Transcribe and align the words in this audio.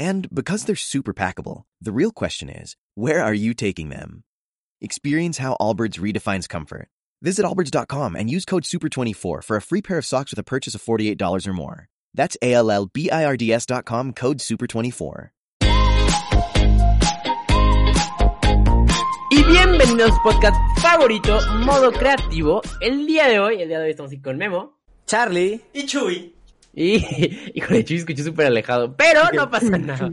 And 0.00 0.34
because 0.34 0.64
they're 0.64 0.76
super 0.76 1.12
packable, 1.12 1.64
the 1.78 1.92
real 1.92 2.10
question 2.10 2.48
is, 2.48 2.74
where 2.94 3.22
are 3.22 3.34
you 3.34 3.52
taking 3.52 3.90
them? 3.90 4.24
Experience 4.80 5.36
how 5.36 5.58
Allbirds 5.60 6.00
redefines 6.00 6.48
comfort. 6.48 6.88
Visit 7.20 7.44
allbirds.com 7.44 8.16
and 8.16 8.30
use 8.30 8.46
code 8.46 8.62
SUPER24 8.62 9.44
for 9.44 9.56
a 9.58 9.60
free 9.60 9.82
pair 9.82 9.98
of 9.98 10.06
socks 10.06 10.32
with 10.32 10.38
a 10.38 10.42
purchase 10.42 10.74
of 10.74 10.82
$48 10.82 11.46
or 11.46 11.52
more. 11.52 11.88
That's 12.14 12.34
A 12.40 12.54
L 12.54 12.70
L 12.70 12.86
B 12.86 13.10
I 13.10 13.26
R 13.26 13.36
D 13.36 13.52
S.com 13.52 14.14
code 14.14 14.38
SUPER24. 14.38 15.28
Y 19.32 19.44
bienvenidos 19.44 20.12
a 20.12 20.14
su 20.14 20.22
podcast 20.22 20.56
favorito, 20.80 21.38
modo 21.66 21.92
creativo. 21.92 22.62
El 22.80 23.06
día 23.06 23.28
de 23.28 23.38
hoy, 23.38 23.60
el 23.60 23.68
día 23.68 23.78
de 23.78 23.84
hoy 23.84 23.90
estamos 23.90 24.10
aquí 24.12 24.22
con 24.22 24.38
Memo. 24.38 24.78
Charlie. 25.06 25.60
Y 25.74 25.84
Chuy. 25.84 26.39
Y, 26.74 27.52
híjole, 27.54 27.84
Chuy 27.84 27.98
escuché 27.98 28.22
súper 28.22 28.46
alejado, 28.46 28.94
pero 28.96 29.22
no 29.34 29.50
pasa 29.50 29.78
nada. 29.78 30.12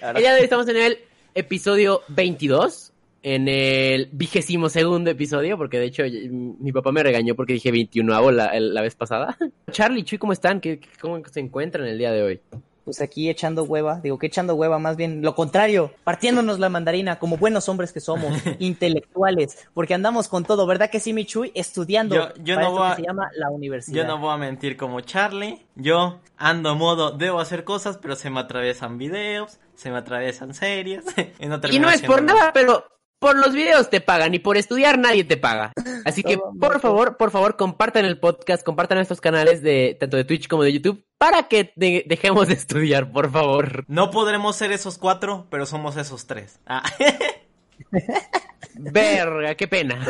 El 0.00 0.16
día 0.16 0.32
de 0.32 0.38
hoy 0.38 0.44
estamos 0.44 0.68
en 0.68 0.76
el 0.76 0.98
episodio 1.34 2.02
22, 2.08 2.92
en 3.22 3.48
el 3.48 4.08
vigésimo 4.12 4.68
segundo 4.68 5.10
episodio, 5.10 5.56
porque 5.56 5.78
de 5.78 5.86
hecho 5.86 6.02
mi 6.30 6.72
papá 6.72 6.92
me 6.92 7.02
regañó 7.02 7.34
porque 7.34 7.54
dije 7.54 7.70
21 7.70 8.32
la, 8.32 8.58
la 8.58 8.82
vez 8.82 8.94
pasada. 8.94 9.36
Charlie, 9.70 10.02
Chuy, 10.04 10.18
¿cómo 10.18 10.32
están? 10.32 10.60
¿Qué, 10.60 10.80
¿Cómo 11.00 11.22
se 11.24 11.40
encuentran 11.40 11.86
el 11.86 11.98
día 11.98 12.10
de 12.10 12.22
hoy? 12.22 12.40
Pues 12.84 13.00
aquí 13.00 13.30
echando 13.30 13.64
hueva, 13.64 14.00
digo 14.00 14.18
que 14.18 14.26
echando 14.26 14.54
hueva, 14.54 14.78
más 14.78 14.96
bien 14.96 15.22
lo 15.22 15.34
contrario, 15.34 15.92
partiéndonos 16.04 16.58
la 16.58 16.68
mandarina 16.68 17.18
como 17.18 17.36
buenos 17.36 17.68
hombres 17.68 17.92
que 17.92 18.00
somos, 18.00 18.32
intelectuales, 18.58 19.68
porque 19.74 19.94
andamos 19.94 20.28
con 20.28 20.44
todo, 20.44 20.66
¿verdad 20.66 20.90
que 20.90 21.00
sí, 21.00 21.12
Michuy? 21.12 21.52
Estudiando 21.54 22.14
Yo, 22.14 22.28
yo 22.42 22.54
para 22.56 22.68
no 22.68 22.72
esto 22.72 22.80
voy 22.80 22.86
a, 22.86 22.96
que 22.96 23.02
se 23.02 23.06
llama 23.06 23.30
la 23.36 23.50
universidad. 23.50 23.96
yo 23.96 24.04
no 24.06 24.18
voy 24.18 24.34
a 24.34 24.36
mentir 24.36 24.76
como 24.76 25.00
Charlie. 25.00 25.64
Yo 25.74 26.20
ando 26.36 26.74
modo, 26.74 27.12
debo 27.12 27.40
hacer 27.40 27.64
cosas, 27.64 27.98
pero 27.98 28.16
se 28.16 28.30
me 28.30 28.40
atraviesan 28.40 28.98
videos, 28.98 29.58
se 29.74 29.90
me 29.90 29.98
atraviesan 29.98 30.54
series. 30.54 31.04
y 31.38 31.46
no, 31.46 31.60
Y 31.70 31.78
no 31.78 31.90
es 31.90 32.02
por 32.02 32.22
nada, 32.22 32.52
pero 32.52 32.84
por 33.22 33.38
los 33.38 33.54
videos 33.54 33.88
te 33.88 34.02
pagan 34.02 34.34
y 34.34 34.38
por 34.40 34.58
estudiar 34.58 34.98
nadie 34.98 35.24
te 35.24 35.38
paga. 35.38 35.72
Así 36.04 36.22
que, 36.22 36.36
por 36.60 36.80
favor, 36.80 37.16
por 37.16 37.30
favor, 37.30 37.56
compartan 37.56 38.04
el 38.04 38.18
podcast, 38.18 38.62
compartan 38.62 38.98
estos 38.98 39.22
canales 39.22 39.62
de 39.62 39.96
tanto 39.98 40.18
de 40.18 40.24
Twitch 40.24 40.48
como 40.48 40.62
de 40.64 40.72
YouTube 40.74 41.02
para 41.16 41.44
que 41.44 41.72
de- 41.76 42.04
dejemos 42.06 42.48
de 42.48 42.54
estudiar, 42.54 43.10
por 43.12 43.30
favor. 43.32 43.84
No 43.88 44.10
podremos 44.10 44.56
ser 44.56 44.72
esos 44.72 44.98
cuatro, 44.98 45.46
pero 45.50 45.64
somos 45.64 45.96
esos 45.96 46.26
tres. 46.26 46.58
Ah, 46.66 46.82
Verga, 48.74 49.54
qué 49.54 49.68
pena. 49.68 49.98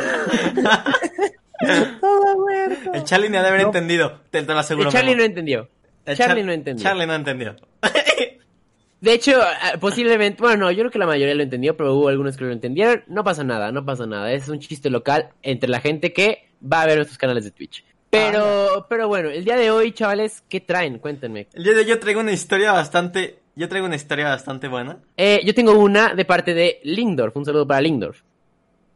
Todo 2.01 2.47
el 2.93 3.03
Charlie 3.03 3.29
ni 3.29 3.37
ha 3.37 3.41
de 3.41 3.47
haber 3.49 3.61
entendido, 3.61 4.19
te, 4.31 4.41
te 4.43 4.53
lo 4.53 4.59
aseguro. 4.59 4.89
Charlie 4.91 5.11
Memo. 5.11 5.19
no 5.19 5.25
entendió. 5.25 5.69
El 6.05 6.17
Charlie 6.17 6.41
Char- 6.41 6.45
no 6.45 6.51
entendió. 6.51 6.83
Charlie 6.83 7.05
no 7.07 7.13
entendió. 7.15 7.55
De 9.03 9.11
hecho, 9.11 9.37
ah, 9.41 9.73
posiblemente, 9.81 10.41
bueno, 10.41 10.63
no, 10.63 10.71
yo 10.71 10.77
creo 10.77 10.91
que 10.91 10.97
la 10.97 11.05
mayoría 11.05 11.35
lo 11.35 11.43
entendió, 11.43 11.75
pero 11.75 11.93
hubo 11.93 12.07
algunos 12.07 12.37
que 12.37 12.45
lo 12.45 12.53
entendieron. 12.53 13.03
No 13.07 13.21
pasa 13.25 13.43
nada, 13.43 13.69
no 13.69 13.83
pasa 13.83 14.05
nada. 14.05 14.31
Es 14.31 14.47
un 14.47 14.59
chiste 14.59 14.89
local 14.89 15.27
entre 15.41 15.69
la 15.69 15.81
gente 15.81 16.13
que 16.13 16.47
va 16.63 16.83
a 16.83 16.85
ver 16.85 16.95
nuestros 16.95 17.17
canales 17.17 17.43
de 17.43 17.51
Twitch. 17.51 17.83
Pero, 18.09 18.85
pero 18.87 19.09
bueno, 19.09 19.29
el 19.29 19.43
día 19.43 19.57
de 19.57 19.71
hoy, 19.71 19.91
chavales, 19.91 20.41
¿qué 20.47 20.61
traen? 20.61 20.99
Cuéntenme. 20.99 21.47
El 21.51 21.65
día 21.65 21.73
de 21.73 21.79
hoy 21.79 21.85
yo 21.85 21.99
traigo 21.99 22.21
una 22.21 22.31
historia 22.31 22.71
bastante, 22.71 23.39
yo 23.57 23.67
traigo 23.67 23.87
una 23.87 23.97
historia 23.97 24.29
bastante 24.29 24.69
buena. 24.69 24.99
Eh, 25.17 25.41
yo 25.43 25.53
tengo 25.53 25.77
una 25.77 26.15
de 26.15 26.23
parte 26.23 26.53
de 26.53 26.79
Lindorf. 26.83 27.35
Un 27.35 27.43
saludo 27.43 27.67
para 27.67 27.81
Lindorf. 27.81 28.21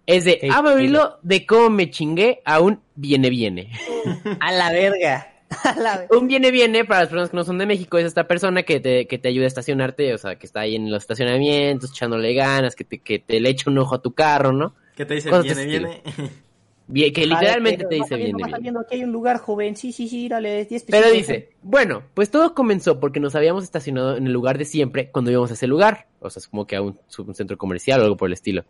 Es 0.05 0.23
de 0.23 0.39
Hey, 0.41 0.51
Abrilo 0.53 1.19
de 1.21 1.45
cómo 1.45 1.69
me 1.69 1.91
chingué 1.91 2.41
a 2.45 2.61
un 2.61 2.79
viene 2.95 3.29
viene. 3.29 3.71
A 4.39 4.53
la 4.53 4.71
verga. 4.71 5.33
Un 6.11 6.27
viene 6.27 6.51
viene, 6.51 6.85
para 6.85 7.01
las 7.01 7.09
personas 7.09 7.29
que 7.29 7.37
no 7.37 7.43
son 7.43 7.57
de 7.57 7.65
México, 7.65 7.97
es 7.97 8.05
esta 8.05 8.27
persona 8.27 8.63
que 8.63 8.79
te, 8.79 9.07
que 9.07 9.17
te 9.17 9.29
ayuda 9.29 9.45
a 9.45 9.47
estacionarte, 9.47 10.13
o 10.13 10.17
sea, 10.17 10.37
que 10.37 10.45
está 10.45 10.61
ahí 10.61 10.75
en 10.75 10.91
los 10.91 11.03
estacionamientos, 11.03 11.91
echándole 11.91 12.33
ganas, 12.33 12.75
que 12.75 12.83
te, 12.83 12.99
que 12.99 13.19
te 13.19 13.39
le 13.39 13.49
echa 13.49 13.69
un 13.69 13.77
ojo 13.77 13.95
a 13.95 14.01
tu 14.01 14.13
carro, 14.13 14.51
¿no? 14.51 14.75
¿Qué 14.95 15.05
te 15.05 15.13
dice? 15.15 15.29
Cosas 15.29 15.45
Viene, 15.45 15.65
viene. 15.65 16.03
Bien- 16.89 17.11
que 17.13 17.25
literalmente 17.25 17.83
Vale, 17.83 17.89
te 17.89 17.95
dice 18.01 18.15
viene 18.15 18.33
viene. 18.37 18.59
viendo, 18.61 18.79
aquí 18.79 18.95
hay 18.95 19.03
un 19.03 19.11
lugar, 19.11 19.39
joven. 19.39 19.75
Sí, 19.75 19.91
sí, 19.91 20.07
sí, 20.07 20.29
dale, 20.29 20.63
10 20.65 20.85
Pero 20.87 21.11
dice, 21.11 21.49
bueno, 21.61 22.03
pues 22.13 22.31
todo 22.31 22.53
comenzó 22.53 22.99
porque 22.99 23.19
nos 23.19 23.35
habíamos 23.35 23.65
estacionado 23.65 24.15
en 24.15 24.25
el 24.25 24.31
lugar 24.31 24.57
de 24.57 24.63
siempre 24.63 25.11
cuando 25.11 25.29
íbamos 25.29 25.51
a 25.51 25.55
ese 25.55 25.67
lugar. 25.67 26.07
O 26.21 26.29
sea, 26.29 26.39
es 26.39 26.47
como 26.47 26.65
que 26.65 26.77
a 26.77 26.81
un, 26.81 26.97
un 27.17 27.35
centro 27.35 27.57
comercial 27.57 27.99
o 27.99 28.03
algo 28.03 28.15
por 28.15 28.27
el 28.29 28.33
estilo. 28.33 28.63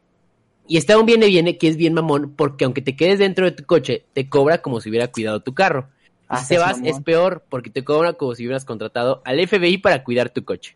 Y 0.67 0.77
está 0.77 0.97
un 0.97 1.05
viene 1.05 1.27
viene 1.27 1.57
que 1.59 1.67
es 1.67 1.77
bien 1.77 1.93
mamón 1.93 2.33
porque 2.35 2.65
aunque 2.65 2.81
te 2.81 2.95
quedes 2.95 3.19
dentro 3.19 3.45
de 3.45 3.51
tu 3.51 3.65
coche, 3.65 4.05
te 4.13 4.27
cobra 4.27 4.63
como 4.63 4.81
si 4.81 4.89
hubiera 4.89 5.11
cuidado 5.11 5.41
tu 5.41 5.53
carro. 5.53 5.89
Ah, 6.29 6.39
si 6.43 6.55
te 6.55 6.57
vas 6.59 6.77
mamón. 6.77 6.87
es 6.87 6.99
peor 7.01 7.43
porque 7.49 7.69
te 7.69 7.83
cobra 7.83 8.13
como 8.13 8.35
si 8.35 8.43
hubieras 8.45 8.65
contratado 8.65 9.21
al 9.25 9.39
FBI 9.47 9.77
para 9.77 10.03
cuidar 10.03 10.29
tu 10.29 10.43
coche. 10.43 10.75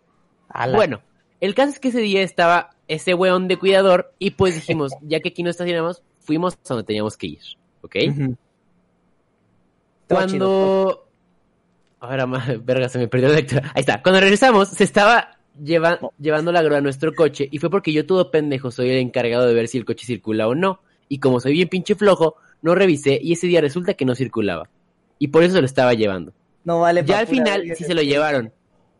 Bueno, 0.76 1.02
el 1.42 1.54
caso 1.56 1.72
es 1.72 1.80
que 1.80 1.90
ese 1.90 2.00
día 2.00 2.22
estaba 2.22 2.72
ese 2.88 3.14
weón 3.14 3.48
de 3.48 3.58
cuidador 3.58 4.14
y 4.20 4.32
pues 4.32 4.56
dijimos, 4.56 4.92
ya 5.02 5.20
que 5.20 5.30
aquí 5.30 5.44
no 5.44 5.50
estacionamos, 5.50 6.04
fuimos 6.20 6.54
a 6.56 6.58
donde 6.70 6.84
teníamos 6.84 7.18
que 7.18 7.28
ir. 7.28 7.40
¿Ok? 7.82 7.96
Chido, 7.96 8.38
Cuando. 10.08 11.08
Ahora, 12.00 12.26
ma- 12.26 12.46
verga, 12.64 12.90
se 12.90 12.98
me 13.00 13.08
perdió 13.08 13.30
la 13.30 13.36
lectura. 13.36 13.72
Ahí 13.76 13.82
está. 13.82 14.02
Cuando 14.02 14.20
regresamos, 14.20 14.70
se 14.70 14.84
estaba 14.84 15.38
lleva- 15.62 16.00
llevando 16.20 16.52
la 16.52 16.62
grúa 16.62 16.80
a 16.80 16.82
nuestro 16.82 17.14
coche 17.14 17.48
y 17.52 17.60
fue 17.60 17.70
porque 17.70 17.94
yo, 17.94 18.06
todo 18.06 18.32
pendejo, 18.32 18.72
soy 18.72 18.90
el 18.90 18.98
encargado 18.98 19.48
de 19.48 19.54
ver 19.54 19.68
si 19.68 19.78
el 19.78 19.86
coche 19.86 20.06
circula 20.06 20.48
o 20.48 20.56
no. 20.56 20.82
Y 21.08 21.20
como 21.20 21.40
soy 21.40 21.54
bien 21.54 21.68
pinche 21.70 21.96
flojo, 21.96 22.36
no 22.62 22.74
revisé 22.76 23.20
y 23.22 23.34
ese 23.34 23.48
día 23.48 23.62
resulta 23.62 23.94
que 23.94 24.06
no 24.06 24.16
circulaba. 24.16 24.70
Y 25.22 25.28
por 25.28 25.44
eso 25.44 25.54
se 25.54 25.60
lo 25.60 25.68
estaba 25.68 25.94
llevando. 25.94 26.34
No 26.64 26.80
vale 26.80 27.04
Ya 27.06 27.20
al 27.20 27.28
final 27.28 27.64
sí 27.76 27.84
se 27.84 27.94
lo 27.94 28.02
llevaron. 28.02 28.52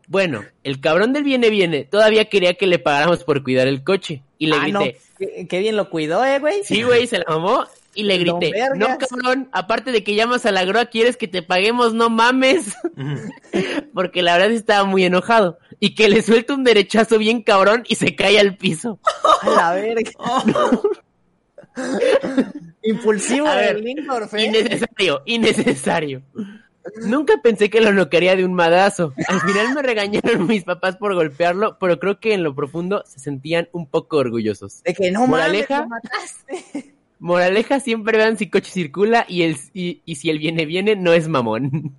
Bueno, 0.06 0.44
el 0.62 0.80
cabrón 0.80 1.12
del 1.12 1.24
viene 1.24 1.50
viene 1.50 1.82
todavía 1.82 2.26
quería 2.26 2.54
que 2.54 2.68
le 2.68 2.78
pagáramos 2.78 3.24
por 3.24 3.42
cuidar 3.42 3.66
el 3.66 3.82
coche. 3.82 4.22
Y 4.38 4.46
le 4.46 4.54
Ah, 4.54 4.68
no, 4.68 4.80
grité, 4.82 5.00
qué, 5.18 5.46
qué 5.48 5.58
bien 5.58 5.76
lo 5.76 5.90
cuidó, 5.90 6.24
eh, 6.24 6.38
güey. 6.38 6.62
Sí, 6.62 6.84
güey, 6.84 7.08
se 7.08 7.18
la 7.18 7.24
mamó 7.26 7.64
y 7.92 8.04
le 8.04 8.18
grité. 8.18 8.52
No, 8.76 8.86
cabrón, 8.98 9.48
aparte 9.50 9.90
de 9.90 10.04
que 10.04 10.14
llamas 10.14 10.46
a 10.46 10.52
la 10.52 10.64
grúa, 10.64 10.86
quieres 10.86 11.16
que 11.16 11.26
te 11.26 11.42
paguemos, 11.42 11.92
no 11.92 12.08
mames. 12.08 12.76
Porque 13.92 14.22
la 14.22 14.36
verdad 14.36 14.52
estaba 14.52 14.84
muy 14.84 15.04
enojado. 15.04 15.58
Y 15.80 15.96
que 15.96 16.08
le 16.08 16.22
suelta 16.22 16.54
un 16.54 16.62
derechazo 16.62 17.18
bien 17.18 17.42
cabrón 17.42 17.82
y 17.88 17.96
se 17.96 18.14
cae 18.14 18.38
al 18.38 18.56
piso. 18.56 19.00
A 19.42 19.50
la 19.50 19.72
verga. 19.72 20.10
Impulsivo 22.82 23.46
ver, 23.46 23.80
Lindorf, 23.80 24.34
¿eh? 24.34 24.46
Innecesario, 24.46 25.22
innecesario. 25.26 26.22
Nunca 27.06 27.34
pensé 27.42 27.70
que 27.70 27.80
lo 27.80 27.92
noquearía 27.92 28.34
de 28.34 28.44
un 28.44 28.54
madrazo. 28.54 29.14
Al 29.28 29.40
final 29.40 29.74
me 29.74 29.82
regañaron 29.82 30.46
mis 30.48 30.64
papás 30.64 30.96
por 30.96 31.14
golpearlo, 31.14 31.78
pero 31.78 31.98
creo 31.98 32.18
que 32.18 32.34
en 32.34 32.42
lo 32.42 32.54
profundo 32.54 33.04
se 33.06 33.20
sentían 33.20 33.68
un 33.72 33.86
poco 33.86 34.16
orgullosos. 34.16 34.82
De 34.82 34.94
que 34.94 35.10
no 35.10 35.20
mames, 35.20 35.30
Moraleja. 35.30 35.80
lo 35.82 35.88
mataste. 35.88 36.94
Moraleja, 37.20 37.78
siempre 37.78 38.18
vean 38.18 38.36
si 38.36 38.50
coche 38.50 38.72
circula 38.72 39.24
y, 39.28 39.42
el, 39.42 39.56
y, 39.72 40.02
y 40.04 40.16
si 40.16 40.28
el 40.28 40.38
viene 40.40 40.66
viene 40.66 40.96
no 40.96 41.12
es 41.12 41.28
mamón. 41.28 41.94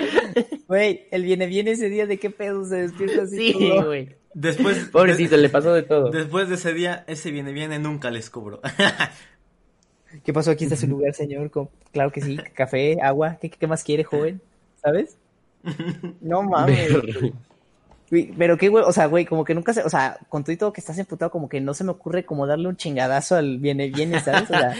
Güey, 0.68 1.06
el 1.10 1.24
viene 1.24 1.46
viene 1.46 1.72
ese 1.72 1.88
día 1.88 2.06
de 2.06 2.18
qué 2.18 2.30
pedo 2.30 2.64
se 2.64 2.76
despierta 2.76 3.22
así. 3.22 3.52
Sí, 3.52 3.70
güey. 3.84 4.14
Después, 4.34 4.78
Pobrecito, 4.92 5.36
le 5.36 5.48
pasó 5.48 5.72
de 5.72 5.82
todo. 5.82 6.10
después 6.10 6.48
de 6.48 6.54
ese 6.54 6.72
día, 6.72 7.04
ese 7.08 7.30
viene, 7.32 7.52
viene, 7.52 7.78
nunca 7.78 8.10
les 8.10 8.30
cubro. 8.30 8.60
¿Qué 10.24 10.32
pasó? 10.32 10.50
Aquí 10.52 10.64
está 10.64 10.76
su 10.76 10.86
lugar, 10.86 11.14
señor. 11.14 11.50
Con- 11.50 11.68
Claro 11.92 12.10
que 12.12 12.20
sí, 12.20 12.36
café, 12.54 12.98
agua. 13.02 13.38
¿Qué, 13.40 13.50
qué 13.50 13.66
más 13.66 13.82
quiere, 13.84 14.04
joven? 14.04 14.40
¿Sabes? 14.82 15.16
No 16.20 16.42
mames. 16.42 16.92
Güey, 18.10 18.32
Pero 18.36 18.56
qué 18.56 18.68
güey, 18.68 18.84
o 18.84 18.92
sea, 18.92 19.06
güey, 19.06 19.24
como 19.24 19.44
que 19.44 19.54
nunca 19.54 19.72
se, 19.72 19.82
o 19.82 19.88
sea, 19.88 20.18
con 20.28 20.42
todo 20.42 20.52
y 20.52 20.56
todo 20.56 20.72
que 20.72 20.80
estás 20.80 20.98
emputado, 20.98 21.30
como 21.30 21.48
que 21.48 21.60
no 21.60 21.74
se 21.74 21.84
me 21.84 21.90
ocurre 21.90 22.24
como 22.24 22.46
darle 22.46 22.66
un 22.68 22.76
chingadazo 22.76 23.36
al 23.36 23.58
viene 23.58 23.88
viene, 23.90 24.20
¿sabes? 24.20 24.50
O 24.50 24.54
sea, 24.54 24.74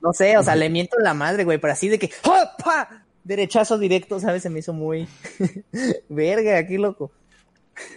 no 0.00 0.12
sé, 0.12 0.36
o 0.38 0.42
sea, 0.44 0.54
le 0.54 0.68
miento 0.70 0.96
la 0.98 1.14
madre, 1.14 1.42
güey, 1.44 1.58
pero 1.58 1.72
así 1.72 1.88
de 1.88 1.98
que 1.98 2.10
¡pa! 2.22 3.04
Derechazo 3.28 3.76
directo, 3.78 4.18
¿sabes? 4.18 4.42
Se 4.42 4.48
me 4.48 4.60
hizo 4.60 4.72
muy 4.72 5.06
verga, 6.08 6.66
qué 6.66 6.78
loco. 6.78 7.12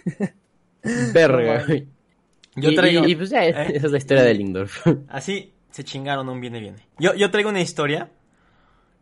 Verga. 1.12 1.64
No, 1.66 2.62
Yo 2.62 2.74
traigo... 2.74 3.06
Y, 3.06 3.12
y, 3.12 3.16
pues 3.16 3.30
ya, 3.30 3.46
¿Eh? 3.46 3.72
esa 3.76 3.86
es 3.86 3.92
la 3.92 3.98
historia 3.98 4.22
de 4.24 4.34
Lindorf. 4.34 4.86
Así 5.08 5.54
se 5.70 5.84
chingaron 5.84 6.28
un 6.28 6.38
viene, 6.40 6.60
viene. 6.60 6.86
Yo, 6.98 7.14
yo 7.14 7.30
traigo 7.30 7.48
una 7.48 7.62
historia 7.62 8.10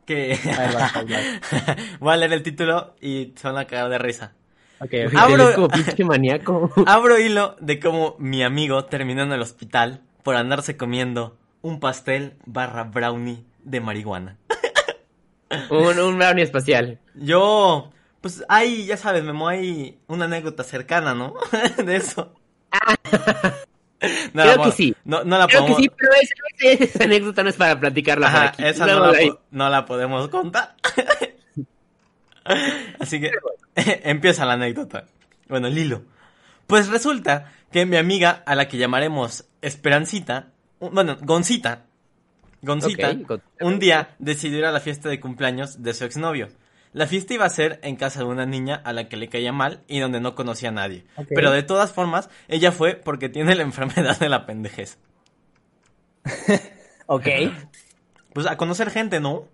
que... 0.06 0.32
Ahí 0.34 0.74
va, 0.74 0.90
ahí 0.94 1.06
va. 1.06 1.76
Voy 1.98 2.12
a 2.12 2.16
leer 2.16 2.32
el 2.34 2.42
título 2.44 2.94
y 3.00 3.32
se 3.34 3.48
van 3.48 3.58
a 3.58 3.66
cagar 3.66 3.90
de 3.90 3.98
risa. 3.98 4.34
Abro- 5.18 5.52
como 5.56 5.68
pinche 5.68 6.04
maníaco. 6.04 6.70
Abro 6.86 7.18
hilo 7.18 7.56
de 7.60 7.80
cómo 7.80 8.14
mi 8.20 8.42
amigo 8.44 8.84
terminó 8.84 9.22
en 9.22 9.32
el 9.32 9.40
hospital 9.42 10.00
por 10.22 10.36
andarse 10.36 10.76
comiendo 10.76 11.36
un 11.60 11.80
pastel 11.80 12.34
barra 12.46 12.84
brownie 12.84 13.44
de 13.64 13.80
marihuana. 13.80 14.36
Un, 15.70 15.98
un 15.98 16.18
brownie 16.18 16.42
espacial. 16.42 16.98
Yo, 17.14 17.92
pues 18.20 18.44
hay, 18.48 18.86
ya 18.86 18.96
sabes, 18.96 19.24
Memo, 19.24 19.48
hay 19.48 19.98
una 20.06 20.26
anécdota 20.26 20.64
cercana, 20.64 21.14
¿no? 21.14 21.34
de 21.84 21.96
eso. 21.96 22.34
No 24.32 24.44
la 24.44 24.54
Creo 24.54 24.64
que 24.64 24.72
sí. 24.72 24.96
No, 25.04 25.24
no 25.24 25.36
la 25.36 25.46
Creo 25.46 25.66
que 25.66 25.74
sí, 25.74 25.90
pero 25.94 26.10
esa, 26.80 27.04
anécdota 27.04 27.42
no 27.42 27.50
es 27.50 27.56
para 27.56 27.78
platicarla 27.78 28.28
por 28.28 28.36
Ajá, 28.36 28.48
aquí. 28.48 28.64
esa 28.64 28.86
no 28.86 29.12
la, 29.12 29.38
no 29.50 29.68
la 29.68 29.84
podemos 29.84 30.28
contar. 30.28 30.74
Así 32.98 33.20
que 33.20 33.30
empieza 33.74 34.46
la 34.46 34.54
anécdota. 34.54 35.04
Bueno, 35.48 35.66
el 35.66 35.76
hilo. 35.76 36.02
Pues 36.66 36.88
resulta 36.88 37.52
que 37.70 37.84
mi 37.84 37.96
amiga, 37.96 38.42
a 38.46 38.54
la 38.54 38.68
que 38.68 38.78
llamaremos 38.78 39.44
Esperancita, 39.60 40.48
bueno, 40.78 41.18
Goncita, 41.20 41.84
Goncita, 42.62 43.16
un 43.60 43.78
día 43.78 44.14
decidió 44.18 44.58
ir 44.58 44.64
a 44.66 44.72
la 44.72 44.80
fiesta 44.80 45.08
de 45.08 45.20
cumpleaños 45.20 45.82
de 45.82 45.94
su 45.94 46.04
exnovio. 46.04 46.48
La 46.92 47.06
fiesta 47.06 47.34
iba 47.34 47.44
a 47.44 47.50
ser 47.50 47.78
en 47.82 47.96
casa 47.96 48.18
de 48.20 48.26
una 48.26 48.46
niña 48.46 48.74
a 48.84 48.92
la 48.92 49.08
que 49.08 49.16
le 49.16 49.28
caía 49.28 49.52
mal 49.52 49.82
y 49.86 50.00
donde 50.00 50.20
no 50.20 50.34
conocía 50.34 50.70
a 50.70 50.72
nadie. 50.72 51.04
Pero 51.28 51.52
de 51.52 51.62
todas 51.62 51.92
formas, 51.92 52.28
ella 52.48 52.72
fue 52.72 52.94
porque 52.96 53.28
tiene 53.28 53.54
la 53.54 53.62
enfermedad 53.70 54.18
de 54.18 54.28
la 54.28 54.44
pendejez. 54.46 54.98
Ok. 57.12 57.26
Pues 58.32 58.46
a 58.46 58.56
conocer 58.56 58.88
gente, 58.90 59.18
¿no? 59.18 59.48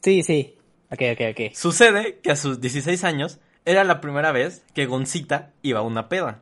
Sí, 0.00 0.22
sí. 0.22 0.54
Ok, 0.90 1.02
ok, 1.12 1.20
ok. 1.32 1.54
Sucede 1.54 2.20
que 2.22 2.30
a 2.30 2.36
sus 2.36 2.58
16 2.58 3.04
años 3.04 3.38
era 3.66 3.84
la 3.84 4.00
primera 4.00 4.32
vez 4.32 4.64
que 4.72 4.86
Goncita 4.86 5.50
iba 5.60 5.80
a 5.80 5.82
una 5.82 6.08
peda. 6.08 6.40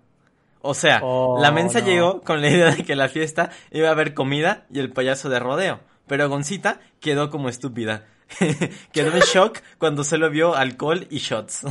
O 0.61 0.75
sea, 0.75 1.01
Oh, 1.03 1.41
la 1.43 1.51
mensa 1.51 1.81
no. 1.81 1.87
llegó 1.87 2.21
con 2.21 2.41
la 2.41 2.49
idea 2.51 2.71
de 2.71 2.85
que 2.85 2.95
la 2.95 3.09
fiesta 3.09 3.51
iba 3.73 3.89
a 3.89 3.93
haber 3.93 4.15
comida 4.15 4.67
y 4.71 4.79
el 4.79 4.93
payaso 4.93 5.29
de 5.29 5.41
rodeo. 5.41 5.81
Pero 6.07 6.29
Goncita 6.29 6.81
quedó 7.01 7.31
como 7.31 7.49
estúpida. 7.49 8.07
quedó 8.93 9.13
en 9.13 9.21
shock 9.21 9.61
cuando 9.79 10.05
solo 10.05 10.31
vio 10.31 10.55
alcohol 10.55 11.07
y 11.11 11.19
shots. 11.19 11.63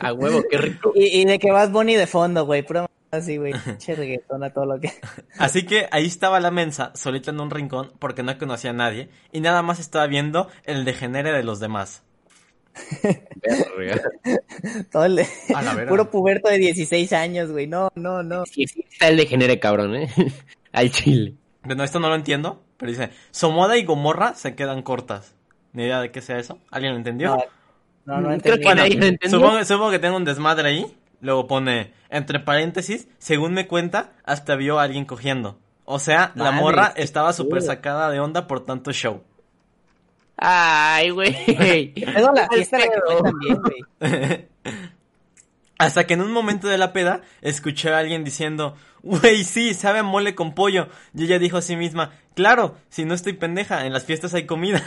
A 0.00 0.12
huevo, 0.12 0.42
qué 0.50 0.58
rico. 0.58 0.92
Y, 0.94 1.20
y 1.20 1.24
de 1.24 1.38
que 1.38 1.50
vas 1.50 1.72
Bonnie 1.72 1.96
de 1.96 2.06
fondo, 2.06 2.44
güey. 2.44 2.62
Pura 2.62 2.86
así, 3.14 3.36
güey. 3.36 3.52
Che 3.78 3.94
reggaetón 3.94 4.44
a 4.44 4.50
todo 4.50 4.66
lo 4.66 4.80
que. 4.80 4.92
Así 5.38 5.64
que 5.64 5.88
ahí 5.90 6.06
estaba 6.06 6.40
la 6.40 6.50
mensa, 6.50 6.92
solita 6.94 7.30
en 7.30 7.40
un 7.40 7.50
rincón, 7.50 7.92
porque 7.98 8.22
no 8.22 8.36
conocía 8.38 8.70
a 8.70 8.74
nadie, 8.74 9.08
y 9.32 9.40
nada 9.40 9.62
más 9.62 9.78
estaba 9.78 10.06
viendo 10.06 10.48
el 10.64 10.84
degenere 10.84 11.32
de 11.32 11.44
los 11.44 11.60
demás. 11.60 12.02
Todo 14.90 15.04
el. 15.04 15.20
A 15.54 15.62
la 15.62 15.74
verga. 15.74 15.90
Puro 15.90 16.10
puberto 16.10 16.48
de 16.48 16.58
16 16.58 17.12
años, 17.12 17.52
güey. 17.52 17.66
No, 17.66 17.90
no, 17.94 18.22
no. 18.22 18.44
Sí, 18.46 18.66
sí, 18.66 18.84
está 18.90 19.08
el 19.08 19.16
degenere 19.16 19.60
cabrón, 19.60 19.94
¿eh? 19.94 20.08
Al 20.72 20.90
chile. 20.90 21.34
Bueno, 21.62 21.84
esto 21.84 22.00
no 22.00 22.08
lo 22.08 22.16
entiendo, 22.16 22.63
pero 22.76 22.90
dice, 22.90 23.10
Somoda 23.30 23.76
y 23.76 23.84
Gomorra 23.84 24.34
se 24.34 24.54
quedan 24.54 24.82
cortas. 24.82 25.34
Ni 25.72 25.84
idea 25.84 26.00
de 26.00 26.10
qué 26.10 26.20
sea 26.22 26.38
eso. 26.38 26.58
¿Alguien 26.70 26.92
lo 26.92 26.98
entendió? 26.98 27.36
No, 28.06 28.20
no, 28.20 28.20
no 28.20 28.38
Creo 28.38 28.54
entendí. 28.54 28.60
que 28.68 28.74
nadie 28.74 28.96
lo 28.96 29.06
entendió. 29.06 29.38
Supongo, 29.40 29.64
supongo 29.64 29.90
que 29.90 29.98
tengo 29.98 30.16
un 30.16 30.24
desmadre 30.24 30.68
ahí. 30.68 30.96
Luego 31.20 31.46
pone, 31.46 31.92
entre 32.10 32.38
paréntesis, 32.38 33.08
según 33.18 33.54
me 33.54 33.66
cuenta, 33.66 34.12
hasta 34.24 34.56
vio 34.56 34.78
a 34.78 34.82
alguien 34.82 35.04
cogiendo. 35.06 35.58
O 35.86 35.98
sea, 35.98 36.32
la 36.34 36.50
morra 36.52 36.92
estaba 36.96 37.32
súper 37.32 37.62
sacada 37.62 38.10
de 38.10 38.20
onda 38.20 38.46
por 38.46 38.64
tanto 38.64 38.92
show. 38.92 39.22
Ay, 40.36 41.10
güey. 41.10 41.92
Luego 41.96 42.32
la 42.34 42.48
fiesta 42.48 42.78
la 42.78 42.84
que 42.84 42.90
Pero- 42.90 43.18
fue 43.18 43.30
también, 43.30 43.60
güey. 43.62 44.48
Hasta 45.78 46.06
que 46.06 46.14
en 46.14 46.22
un 46.22 46.32
momento 46.32 46.68
de 46.68 46.78
la 46.78 46.92
peda 46.92 47.22
escuché 47.42 47.90
a 47.92 47.98
alguien 47.98 48.22
diciendo, 48.24 48.76
güey, 49.02 49.42
sí, 49.44 49.74
sabe 49.74 49.98
a 49.98 50.02
mole 50.04 50.34
con 50.34 50.54
pollo. 50.54 50.88
Y 51.14 51.24
ella 51.24 51.38
dijo 51.40 51.56
a 51.56 51.62
sí 51.62 51.74
misma, 51.76 52.12
claro, 52.34 52.76
si 52.90 53.04
no 53.04 53.12
estoy 53.12 53.32
pendeja, 53.32 53.84
en 53.84 53.92
las 53.92 54.04
fiestas 54.04 54.34
hay 54.34 54.46
comida. 54.46 54.80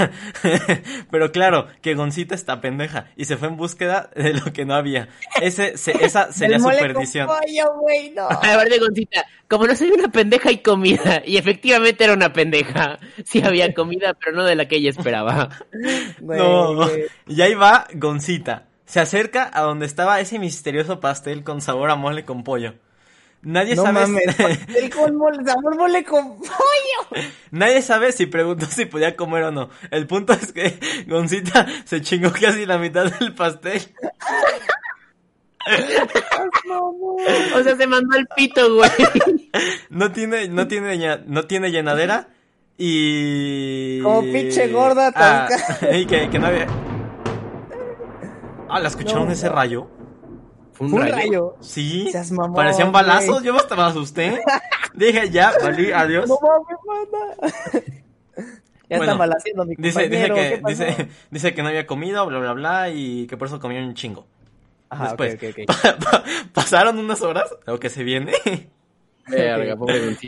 Pero 1.11 1.31
claro, 1.31 1.67
que 1.81 1.93
Goncita 1.95 2.35
está 2.35 2.61
pendeja 2.61 3.07
y 3.15 3.25
se 3.25 3.37
fue 3.37 3.47
en 3.49 3.57
búsqueda 3.57 4.09
de 4.15 4.33
lo 4.33 4.53
que 4.53 4.65
no 4.65 4.75
había. 4.75 5.09
Ese, 5.41 5.77
se- 5.77 6.03
esa 6.05 6.31
sería 6.31 6.57
su 6.59 6.65
con 6.65 6.77
perdición. 6.77 7.27
pollo, 7.27 7.73
güey, 7.81 8.11
no. 8.11 8.27
A 8.29 8.57
ver, 8.57 8.69
de 8.69 8.79
Goncita, 8.79 9.25
como 9.49 9.67
no 9.67 9.75
soy 9.75 9.91
una 9.91 10.09
pendeja 10.09 10.51
y 10.51 10.59
comida, 10.59 11.21
y 11.25 11.37
efectivamente 11.37 12.03
era 12.03 12.13
una 12.13 12.31
pendeja. 12.33 12.97
Sí 13.25 13.41
había 13.43 13.73
comida, 13.73 14.13
pero 14.13 14.35
no 14.37 14.45
de 14.45 14.55
la 14.55 14.67
que 14.67 14.77
ella 14.77 14.89
esperaba. 14.91 15.49
Güey, 16.19 16.39
No, 16.39 16.75
güey. 16.75 17.03
y 17.27 17.41
ahí 17.41 17.53
va 17.55 17.87
Goncita. 17.93 18.66
Se 18.87 18.99
acerca 18.99 19.51
a 19.53 19.61
donde 19.61 19.85
estaba 19.85 20.19
ese 20.19 20.39
misterioso 20.39 20.99
pastel 20.99 21.43
con 21.43 21.61
sabor 21.61 21.91
a 21.91 21.95
mole 21.95 22.25
con 22.25 22.43
pollo. 22.43 22.73
Nadie 23.43 23.75
No 23.75 23.83
sabe, 23.83 24.07
mames. 24.07 24.35
pastel 24.35 24.89
con 24.89 25.15
mole, 25.15 25.43
sabor 25.45 25.75
mole 25.77 26.03
con 26.03 26.39
pollo. 26.39 27.21
nadie 27.51 27.81
sabe 27.83 28.11
si 28.13 28.25
preguntó 28.25 28.65
si 28.65 28.85
podía 28.85 29.15
comer 29.15 29.43
o 29.43 29.51
no. 29.51 29.69
El 29.91 30.07
punto 30.07 30.33
es 30.33 30.51
que 30.51 30.79
Goncita 31.07 31.67
se 31.85 32.01
chingó 32.01 32.31
casi 32.31 32.65
la 32.65 32.79
mitad 32.79 33.05
del 33.11 33.35
pastel. 33.35 33.81
O 37.55 37.61
sea, 37.63 37.75
se 37.75 37.87
mandó 37.87 38.17
el 38.17 38.25
pito, 38.35 38.73
güey. 38.75 38.89
No 39.89 40.11
tiene, 40.11 40.47
no 40.47 40.67
tiene, 40.67 41.19
no 41.25 41.43
tiene 41.43 41.71
llenadera 41.71 42.29
y. 42.77 44.01
Como 44.01 44.21
pinche 44.21 44.69
gorda, 44.69 45.11
Ah, 45.15 45.47
y 45.93 46.05
que, 46.05 46.29
que 46.29 46.39
no 46.39 46.47
había. 46.47 46.67
Ah, 48.69 48.79
¿la 48.79 48.87
escucharon 48.87 49.25
No, 49.27 49.31
ese 49.31 49.47
no. 49.49 49.55
rayo? 49.55 49.87
Fue 50.73 50.87
Fue 50.89 51.01
un 51.01 51.07
rayo. 51.07 51.55
Sí. 51.59 52.09
Seas 52.11 52.31
mamón, 52.31 52.53
Parecían 52.55 52.91
güey. 52.91 53.03
balazos, 53.03 53.43
yo 53.43 53.55
hasta 53.55 53.75
me 53.75 53.81
asusté. 53.83 54.41
Dije, 54.93 55.29
ya, 55.29 55.53
valí, 55.61 55.91
adiós. 55.91 56.27
No 56.29 56.37
mames. 56.41 57.83
Ya 58.89 58.95
Bueno, 58.99 59.11
está 59.11 59.17
mal 59.17 59.33
haciendo 59.33 59.65
mi 59.65 59.75
Dice, 59.77 60.07
dice 60.07 60.29
que, 60.33 60.61
dice, 60.65 61.09
dice 61.29 61.53
que 61.53 61.61
no 61.61 61.67
había 61.67 61.85
comido, 61.85 62.25
bla, 62.25 62.39
bla, 62.39 62.53
bla, 62.53 62.89
y 62.89 63.27
que 63.27 63.35
por 63.35 63.49
eso 63.49 63.59
comió 63.59 63.81
un 63.83 63.95
chingo. 63.95 64.25
Ajá, 64.89 65.13
Después, 65.17 65.37
pa- 65.65 65.97
pa- 65.97 66.23
pasaron 66.53 66.97
unas 66.97 67.21
horas, 67.21 67.53
lo 67.65 67.81
que 67.81 67.89
se 67.89 68.05
viene, 68.05 68.31
Verga, 69.27 69.75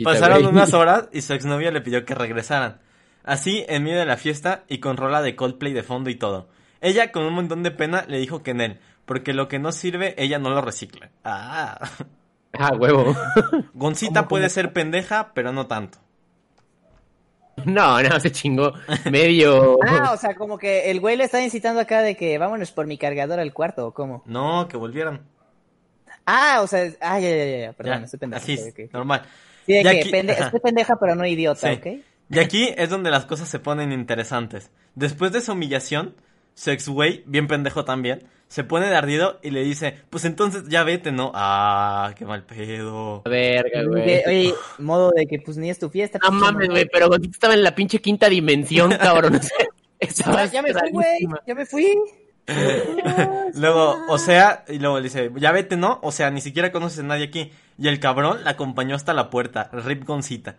pasaron 0.04 0.40
güey. 0.42 0.52
unas 0.52 0.74
horas 0.74 1.08
y 1.10 1.22
su 1.22 1.32
exnovia 1.32 1.70
le 1.70 1.80
pidió 1.80 2.04
que 2.04 2.14
regresaran. 2.14 2.82
Así, 3.24 3.64
en 3.66 3.82
medio 3.82 3.98
de 3.98 4.04
la 4.04 4.18
fiesta 4.18 4.64
y 4.68 4.76
con 4.78 4.98
rola 4.98 5.22
de 5.22 5.34
Coldplay 5.36 5.72
de 5.72 5.82
fondo 5.82 6.10
y 6.10 6.16
todo. 6.16 6.48
Ella, 6.80 7.12
con 7.12 7.24
un 7.24 7.34
montón 7.34 7.62
de 7.62 7.70
pena, 7.70 8.04
le 8.08 8.18
dijo 8.18 8.42
que 8.42 8.52
en 8.52 8.60
él, 8.60 8.80
porque 9.04 9.32
lo 9.34 9.48
que 9.48 9.58
no 9.58 9.72
sirve, 9.72 10.14
ella 10.22 10.38
no 10.38 10.50
lo 10.50 10.60
recicla. 10.60 11.10
Ah. 11.24 11.78
Ah, 12.52 12.72
huevo. 12.76 13.14
Goncita 13.74 14.22
¿Cómo, 14.22 14.28
puede 14.30 14.46
cómo? 14.46 14.54
ser 14.54 14.72
pendeja, 14.72 15.30
pero 15.34 15.52
no 15.52 15.68
tanto. 15.68 15.98
No, 17.64 18.02
no, 18.02 18.20
se 18.20 18.32
chingó 18.32 18.72
medio. 19.10 19.78
Ah, 19.86 20.12
o 20.12 20.16
sea, 20.16 20.34
como 20.34 20.58
que 20.58 20.90
el 20.90 20.98
güey 21.00 21.16
le 21.16 21.24
está 21.24 21.40
incitando 21.42 21.80
acá 21.80 22.00
de 22.02 22.16
que 22.16 22.38
vámonos 22.38 22.72
por 22.72 22.86
mi 22.88 22.96
cargador 22.98 23.38
al 23.38 23.52
cuarto, 23.52 23.86
¿o 23.86 23.94
cómo? 23.94 24.22
No, 24.26 24.66
que 24.66 24.76
volvieran. 24.76 25.20
Ah, 26.26 26.60
o 26.62 26.66
sea, 26.66 26.82
es- 26.82 26.98
ah, 27.00 27.20
ya, 27.20 27.28
ya, 27.30 27.58
ya, 27.66 27.72
perdón, 27.72 27.98
Ya, 28.00 28.04
estoy 28.06 28.18
pendejo. 28.18 28.42
así, 28.44 28.58
normal. 28.92 29.22
Sí, 29.66 29.72
de 29.74 29.80
Y 29.80 29.82
que 29.82 29.88
aquí- 30.00 30.10
pende- 30.10 30.32
estoy 30.38 30.60
pendeja, 30.60 30.96
pero 30.98 31.14
no 31.14 31.26
idiota, 31.26 31.68
Sí. 31.68 31.74
¿ok? 31.78 31.86
Y 32.30 32.38
aquí 32.38 32.74
es 32.76 32.88
donde 32.90 33.10
las 33.10 33.26
cosas 33.26 33.48
se 33.48 33.58
ponen 33.58 33.92
interesantes. 33.92 34.70
Después 34.94 35.30
de 35.32 35.40
su 35.40 35.52
humillación, 35.52 36.14
su 36.54 36.70
ex 36.70 36.88
güey, 36.88 37.22
bien 37.26 37.46
pendejo 37.46 37.84
también, 37.84 38.24
se 38.48 38.64
pone 38.64 38.88
de 38.88 38.96
ardido 38.96 39.38
y 39.42 39.50
le 39.50 39.62
dice, 39.62 39.94
pues 40.10 40.24
entonces 40.24 40.64
ya 40.68 40.82
vete, 40.82 41.12
¿no? 41.12 41.30
Ah, 41.34 42.12
qué 42.16 42.24
mal 42.24 42.42
pedo. 42.42 43.22
Verga, 43.24 43.84
güey. 43.84 44.22
Oye, 44.26 44.54
modo 44.78 45.12
de 45.14 45.26
que 45.26 45.38
pues 45.38 45.56
ni 45.56 45.70
es 45.70 45.78
tu 45.78 45.88
fiesta. 45.88 46.18
No 46.22 46.32
mames, 46.32 46.68
güey, 46.68 46.86
pero 46.92 47.08
Goncita 47.08 47.32
estaba 47.32 47.54
en 47.54 47.62
la 47.62 47.74
pinche 47.74 48.00
quinta 48.00 48.28
dimensión, 48.28 48.90
cabrón. 49.00 49.40
Ya 50.52 50.62
me 50.62 50.72
fui, 50.72 50.90
güey, 50.90 51.28
ya 51.46 51.54
me 51.54 51.64
fui. 51.64 51.96
Luego, 53.54 53.96
o 54.08 54.18
sea, 54.18 54.64
y 54.68 54.78
luego 54.78 54.96
le 54.96 55.04
dice, 55.04 55.30
ya 55.36 55.52
vete, 55.52 55.76
¿no? 55.76 56.00
O 56.02 56.10
sea, 56.10 56.30
ni 56.30 56.40
siquiera 56.40 56.72
conoces 56.72 57.00
a 57.00 57.02
nadie 57.04 57.26
aquí. 57.26 57.52
Y 57.78 57.88
el 57.88 58.00
cabrón 58.00 58.44
la 58.44 58.50
acompañó 58.50 58.96
hasta 58.96 59.14
la 59.14 59.30
puerta, 59.30 59.70
Rip 59.72 60.04
Goncita. 60.04 60.56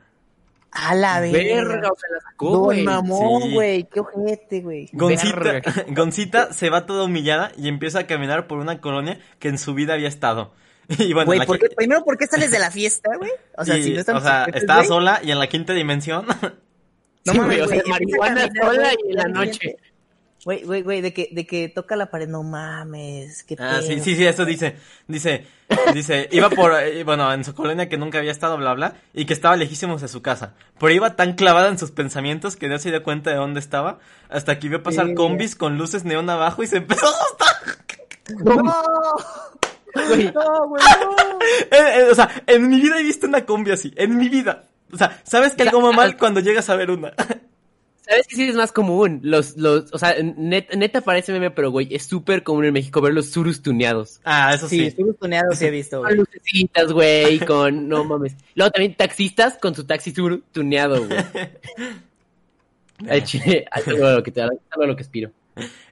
A 0.71 0.95
la 0.95 1.19
verga. 1.19 1.37
Verga, 1.37 1.89
o 1.91 1.95
sea, 1.97 2.09
la 2.13 2.19
sacó, 2.21 2.49
Don 2.51 2.63
güey. 2.63 2.83
mamón, 2.83 3.41
Sí. 3.43 3.53
güey, 3.53 3.83
qué 3.91 3.99
ojete, 3.99 4.61
güey. 4.61 4.89
Goncita. 4.93 5.61
Goncita 5.89 6.53
se 6.53 6.69
va 6.69 6.85
toda 6.85 7.03
humillada 7.03 7.51
y 7.57 7.67
empieza 7.67 7.99
a 7.99 8.07
caminar 8.07 8.47
por 8.47 8.59
una 8.59 8.79
colonia 8.79 9.19
que 9.39 9.49
en 9.49 9.57
su 9.57 9.73
vida 9.73 9.93
había 9.93 10.07
estado. 10.07 10.53
Y 10.97 11.13
bueno, 11.13 11.25
Güey, 11.27 11.39
la 11.39 11.45
¿por 11.45 11.59
qué- 11.59 11.67
primero, 11.75 12.03
¿por 12.03 12.17
qué 12.17 12.25
sales 12.27 12.51
de 12.51 12.59
la 12.59 12.71
fiesta, 12.71 13.11
güey? 13.17 13.31
O 13.57 13.63
sea, 13.65 13.77
y, 13.77 13.83
si 13.83 13.93
no 13.93 14.01
o 14.17 14.21
sea, 14.21 14.45
estaba 14.53 14.83
sola 14.83 15.19
y 15.23 15.31
en 15.31 15.39
la 15.39 15.47
quinta 15.47 15.73
dimensión. 15.73 16.25
No 17.23 17.33
Sí, 17.33 17.39
mames, 17.39 17.61
o 17.61 17.67
sea, 17.67 17.83
marihuana 17.87 18.49
sola 18.59 18.89
y 18.93 19.09
en 19.11 19.15
la 19.15 19.25
noche. 19.25 19.77
Güey, 20.43 20.63
güey, 20.63 20.81
güey, 20.81 21.01
de 21.01 21.13
que, 21.13 21.29
de 21.31 21.45
que 21.45 21.69
toca 21.69 21.95
la 21.95 22.09
pared, 22.09 22.27
no 22.27 22.41
mames, 22.41 23.43
qué 23.43 23.55
Ah, 23.59 23.79
sí, 23.85 23.99
sí, 23.99 24.15
sí, 24.15 24.25
eso 24.25 24.43
dice. 24.43 24.75
Dice, 25.07 25.45
dice, 25.93 26.29
iba 26.31 26.49
por, 26.49 26.73
eh, 26.81 27.03
bueno, 27.03 27.31
en 27.31 27.43
su 27.45 27.53
colonia 27.53 27.87
que 27.87 27.97
nunca 27.97 28.17
había 28.17 28.31
estado, 28.31 28.57
bla, 28.57 28.73
bla, 28.73 28.95
y 29.13 29.25
que 29.25 29.33
estaba 29.33 29.55
lejísimos 29.55 30.01
de 30.01 30.07
su 30.07 30.23
casa. 30.23 30.55
Pero 30.79 30.91
iba 30.93 31.15
tan 31.15 31.33
clavada 31.33 31.69
en 31.69 31.77
sus 31.77 31.91
pensamientos 31.91 32.55
que 32.55 32.69
no 32.69 32.79
se 32.79 32.89
dio 32.89 33.03
cuenta 33.03 33.29
de 33.29 33.35
dónde 33.35 33.59
estaba, 33.59 33.99
hasta 34.29 34.57
que 34.57 34.67
vio 34.69 34.81
pasar 34.81 35.07
Sí. 35.07 35.13
combis 35.13 35.55
con 35.55 35.77
luces 35.77 36.05
neón 36.05 36.27
abajo 36.29 36.63
y 36.63 36.67
se 36.67 36.77
empezó 36.77 37.05
a 37.05 37.09
asustar. 37.09 37.55
No, 38.43 38.55
güey, 40.07 40.31
no, 40.33 40.67
güey, 40.69 40.83
no. 41.01 41.15
Eh, 41.71 41.99
eh, 41.99 42.07
o 42.11 42.15
sea, 42.15 42.29
en 42.47 42.67
mi 42.69 42.79
vida 42.79 42.99
he 42.99 43.03
visto 43.03 43.27
una 43.27 43.45
combi 43.45 43.71
así, 43.71 43.93
en 43.95 44.15
mi 44.17 44.29
vida. 44.29 44.63
O 44.93 44.97
sea, 44.97 45.19
¿sabes 45.23 45.53
que 45.53 45.63
algo 45.63 45.81
va 45.81 45.91
mal 45.91 46.17
cuando 46.17 46.39
llegas 46.39 46.69
a 46.69 46.75
ver 46.75 46.91
una? 46.91 47.13
¿Sabes 48.01 48.27
qué 48.27 48.35
sí 48.35 48.43
es 48.49 48.55
más 48.55 48.71
común? 48.71 49.19
Los, 49.23 49.57
los, 49.57 49.93
o 49.93 49.97
sea, 49.99 50.17
net- 50.17 50.75
neta 50.75 51.01
parece 51.01 51.31
meme, 51.31 51.51
pero 51.51 51.71
güey, 51.71 51.93
es 51.95 52.03
súper 52.05 52.43
común 52.43 52.65
en 52.65 52.73
México 52.73 52.99
ver 52.99 53.13
los 53.13 53.29
surus 53.29 53.61
tuneados. 53.61 54.19
Ah, 54.23 54.53
eso 54.53 54.67
Sí, 54.67 54.77
sí. 54.79 54.85
estoy 54.87 55.13
tuneado, 55.13 55.51
sí 55.53 55.65
he 55.65 55.69
visto, 55.69 56.01
Con 56.01 56.17
lucecitas, 56.17 56.91
güey, 56.91 57.39
con, 57.39 57.87
no 57.87 58.03
mames. 58.03 58.35
Luego 58.55 58.71
también 58.71 58.95
taxistas 58.95 59.57
con 59.59 59.75
su 59.75 59.85
taxi 59.85 60.11
suru 60.11 60.41
tuneado, 60.51 61.05
güey. 61.05 61.19
Al 63.09 63.23
chile, 63.23 63.65
algo 63.71 64.05
a 64.05 64.13
lo 64.13 64.23
que 64.23 64.31
te 64.31 64.41
algo 64.41 64.59
a 64.79 64.85
lo 64.85 64.95
que 64.95 65.01
aspiro. 65.01 65.31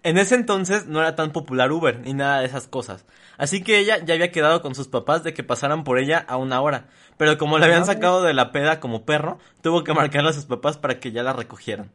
En 0.04 0.18
ese 0.18 0.36
entonces 0.36 0.86
no 0.86 1.00
era 1.02 1.16
tan 1.16 1.32
popular 1.32 1.72
Uber 1.72 2.00
ni 2.00 2.14
nada 2.14 2.40
de 2.40 2.46
esas 2.46 2.68
cosas. 2.68 3.06
Así 3.38 3.62
que 3.64 3.80
ella 3.80 3.98
ya 4.04 4.14
había 4.14 4.32
quedado 4.32 4.62
con 4.62 4.76
sus 4.76 4.88
papás 4.88 5.24
de 5.24 5.34
que 5.34 5.44
pasaran 5.44 5.84
por 5.84 6.00
ella 6.00 6.18
a 6.28 6.38
una 6.38 6.62
hora. 6.62 6.88
Pero 7.18 7.38
como 7.38 7.58
la 7.58 7.66
habían 7.66 7.84
güey. 7.84 7.94
sacado 7.96 8.24
de 8.24 8.34
la 8.34 8.52
peda 8.52 8.80
como 8.80 9.06
perro, 9.06 9.40
tuvo 9.62 9.84
que 9.84 9.94
marcarle 9.94 10.30
a 10.30 10.34
sus 10.34 10.46
papás 10.46 10.78
para 10.78 11.00
que 11.00 11.12
ya 11.12 11.24
la 11.24 11.34
recogieran. 11.34 11.90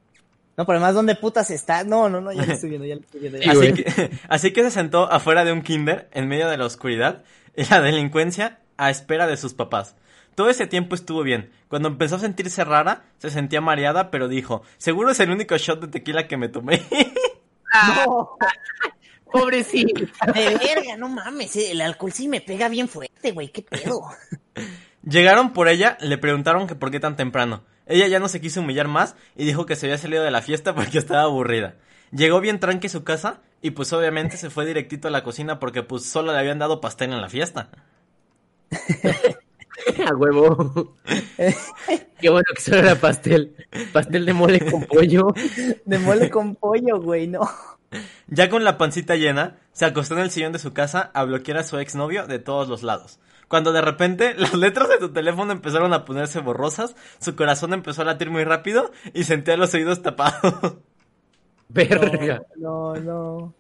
No, 0.56 0.66
pero 0.66 0.78
además, 0.78 0.94
¿dónde 0.94 1.16
putas 1.16 1.50
está? 1.50 1.82
No, 1.84 2.08
no, 2.08 2.20
no, 2.20 2.32
ya 2.32 2.46
lo 2.46 2.52
estoy 2.52 2.70
viendo, 2.70 2.86
ya 2.86 2.94
lo 2.94 3.00
estoy 3.00 3.20
viendo. 3.20 3.38
ya. 3.40 3.52
Así 3.52 3.72
que, 3.72 4.10
así 4.28 4.52
que 4.52 4.62
se 4.62 4.70
sentó 4.70 5.10
afuera 5.10 5.44
de 5.44 5.52
un 5.52 5.62
kinder, 5.62 6.08
en 6.12 6.28
medio 6.28 6.48
de 6.48 6.56
la 6.56 6.66
oscuridad, 6.66 7.24
y 7.56 7.64
la 7.64 7.80
delincuencia 7.80 8.60
a 8.76 8.90
espera 8.90 9.26
de 9.26 9.36
sus 9.36 9.54
papás. 9.54 9.96
Todo 10.34 10.50
ese 10.50 10.66
tiempo 10.66 10.94
estuvo 10.94 11.22
bien. 11.22 11.50
Cuando 11.68 11.88
empezó 11.88 12.16
a 12.16 12.20
sentirse 12.20 12.64
rara, 12.64 13.04
se 13.18 13.30
sentía 13.30 13.60
mareada, 13.60 14.10
pero 14.10 14.28
dijo, 14.28 14.62
seguro 14.78 15.10
es 15.10 15.20
el 15.20 15.30
único 15.30 15.56
shot 15.56 15.80
de 15.80 15.88
tequila 15.88 16.26
que 16.26 16.36
me 16.36 16.48
tomé. 16.48 16.82
No, 18.06 18.36
Pobrecita. 19.32 20.30
de 20.32 20.56
verga, 20.56 20.96
no 20.96 21.08
mames, 21.08 21.56
eh, 21.56 21.72
el 21.72 21.80
alcohol 21.80 22.12
sí 22.12 22.28
me 22.28 22.40
pega 22.40 22.68
bien 22.68 22.86
fuerte, 22.86 23.32
güey, 23.32 23.48
qué 23.48 23.62
pedo. 23.62 24.00
Llegaron 25.02 25.52
por 25.52 25.66
ella, 25.66 25.98
le 26.00 26.16
preguntaron 26.16 26.68
que 26.68 26.76
por 26.76 26.92
qué 26.92 27.00
tan 27.00 27.16
temprano. 27.16 27.64
Ella 27.86 28.06
ya 28.08 28.18
no 28.18 28.28
se 28.28 28.40
quiso 28.40 28.60
humillar 28.60 28.88
más 28.88 29.14
y 29.36 29.44
dijo 29.44 29.66
que 29.66 29.76
se 29.76 29.86
había 29.86 29.98
salido 29.98 30.22
de 30.22 30.30
la 30.30 30.42
fiesta 30.42 30.74
porque 30.74 30.98
estaba 30.98 31.22
aburrida. 31.22 31.76
Llegó 32.12 32.40
bien 32.40 32.60
tranqui 32.60 32.86
a 32.86 32.90
su 32.90 33.04
casa 33.04 33.40
y 33.60 33.70
pues 33.70 33.92
obviamente 33.92 34.36
se 34.36 34.50
fue 34.50 34.66
directito 34.66 35.08
a 35.08 35.10
la 35.10 35.24
cocina 35.24 35.58
porque 35.58 35.82
pues 35.82 36.04
solo 36.04 36.32
le 36.32 36.38
habían 36.38 36.58
dado 36.58 36.80
pastel 36.80 37.12
en 37.12 37.20
la 37.20 37.28
fiesta. 37.28 37.70
A 40.06 40.14
huevo. 40.14 40.94
Qué 42.20 42.30
bueno 42.30 42.46
que 42.54 42.62
solo 42.62 42.78
era 42.78 42.94
pastel. 42.94 43.54
Pastel 43.92 44.24
de 44.24 44.32
mole 44.32 44.70
con 44.70 44.84
pollo. 44.84 45.34
De 45.84 45.98
mole 45.98 46.30
con 46.30 46.54
pollo, 46.54 47.00
güey, 47.00 47.26
no. 47.26 47.40
Ya 48.28 48.48
con 48.48 48.64
la 48.64 48.78
pancita 48.78 49.16
llena, 49.16 49.56
se 49.72 49.84
acostó 49.84 50.14
en 50.14 50.20
el 50.20 50.30
sillón 50.30 50.52
de 50.52 50.58
su 50.58 50.72
casa 50.72 51.10
a 51.14 51.24
bloquear 51.24 51.58
a 51.58 51.64
su 51.64 51.78
exnovio 51.78 52.26
de 52.26 52.38
todos 52.38 52.68
los 52.68 52.82
lados. 52.82 53.18
Cuando 53.48 53.72
de 53.72 53.80
repente 53.80 54.34
las 54.38 54.54
letras 54.54 54.88
de 54.88 54.98
su 54.98 55.12
teléfono 55.12 55.52
empezaron 55.52 55.92
a 55.92 56.04
ponerse 56.04 56.40
borrosas, 56.40 56.94
su 57.18 57.36
corazón 57.36 57.72
empezó 57.72 58.02
a 58.02 58.06
latir 58.06 58.30
muy 58.30 58.44
rápido 58.44 58.90
y 59.12 59.24
sentía 59.24 59.56
los 59.56 59.74
oídos 59.74 60.02
tapados. 60.02 60.76
Verga. 61.68 62.42
No, 62.56 62.94
no. 62.94 63.54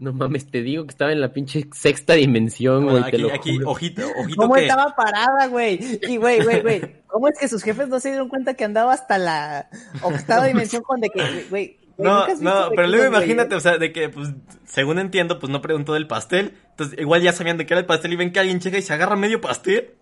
No 0.00 0.14
mames, 0.14 0.50
te 0.50 0.62
digo 0.62 0.84
que 0.84 0.92
estaba 0.92 1.12
en 1.12 1.20
la 1.20 1.30
pinche 1.30 1.68
sexta 1.72 2.14
dimensión, 2.14 2.86
güey. 2.86 3.02
aquí, 3.04 3.18
lo 3.18 3.34
aquí, 3.34 3.56
juro. 3.58 3.70
ojito, 3.70 4.02
ojito 4.18 4.40
¿Cómo 4.40 4.54
que... 4.54 4.62
estaba 4.62 4.96
parada, 4.96 5.46
güey? 5.48 5.78
Y, 6.08 6.16
güey, 6.16 6.42
güey, 6.42 6.62
güey. 6.62 7.02
¿Cómo 7.06 7.28
es 7.28 7.38
que 7.38 7.48
sus 7.48 7.62
jefes 7.62 7.88
no 7.88 8.00
se 8.00 8.08
dieron 8.08 8.30
cuenta 8.30 8.54
que 8.54 8.64
andaba 8.64 8.94
hasta 8.94 9.18
la 9.18 9.68
octava 10.00 10.46
dimensión 10.46 10.82
con 10.82 11.00
de 11.00 11.10
que, 11.10 11.46
güey, 11.50 11.79
No, 12.02 12.20
¿nunca 12.20 12.32
has 12.32 12.40
visto 12.40 12.44
no, 12.60 12.68
pero 12.70 12.82
que 12.82 12.88
luego 12.88 13.06
imagínate, 13.06 13.54
o 13.54 13.60
sea, 13.60 13.78
de 13.78 13.92
que, 13.92 14.08
pues, 14.08 14.28
según 14.66 14.98
entiendo, 14.98 15.38
pues 15.38 15.50
no 15.50 15.60
preguntó 15.62 15.94
del 15.94 16.06
pastel. 16.06 16.54
Entonces, 16.70 16.98
igual 16.98 17.22
ya 17.22 17.32
sabían 17.32 17.56
de 17.58 17.66
qué 17.66 17.74
era 17.74 17.80
el 17.80 17.86
pastel 17.86 18.12
y 18.12 18.16
ven 18.16 18.32
que 18.32 18.40
alguien 18.40 18.60
llega 18.60 18.78
y 18.78 18.82
se 18.82 18.92
agarra 18.92 19.16
medio 19.16 19.40
pastel. 19.40 19.94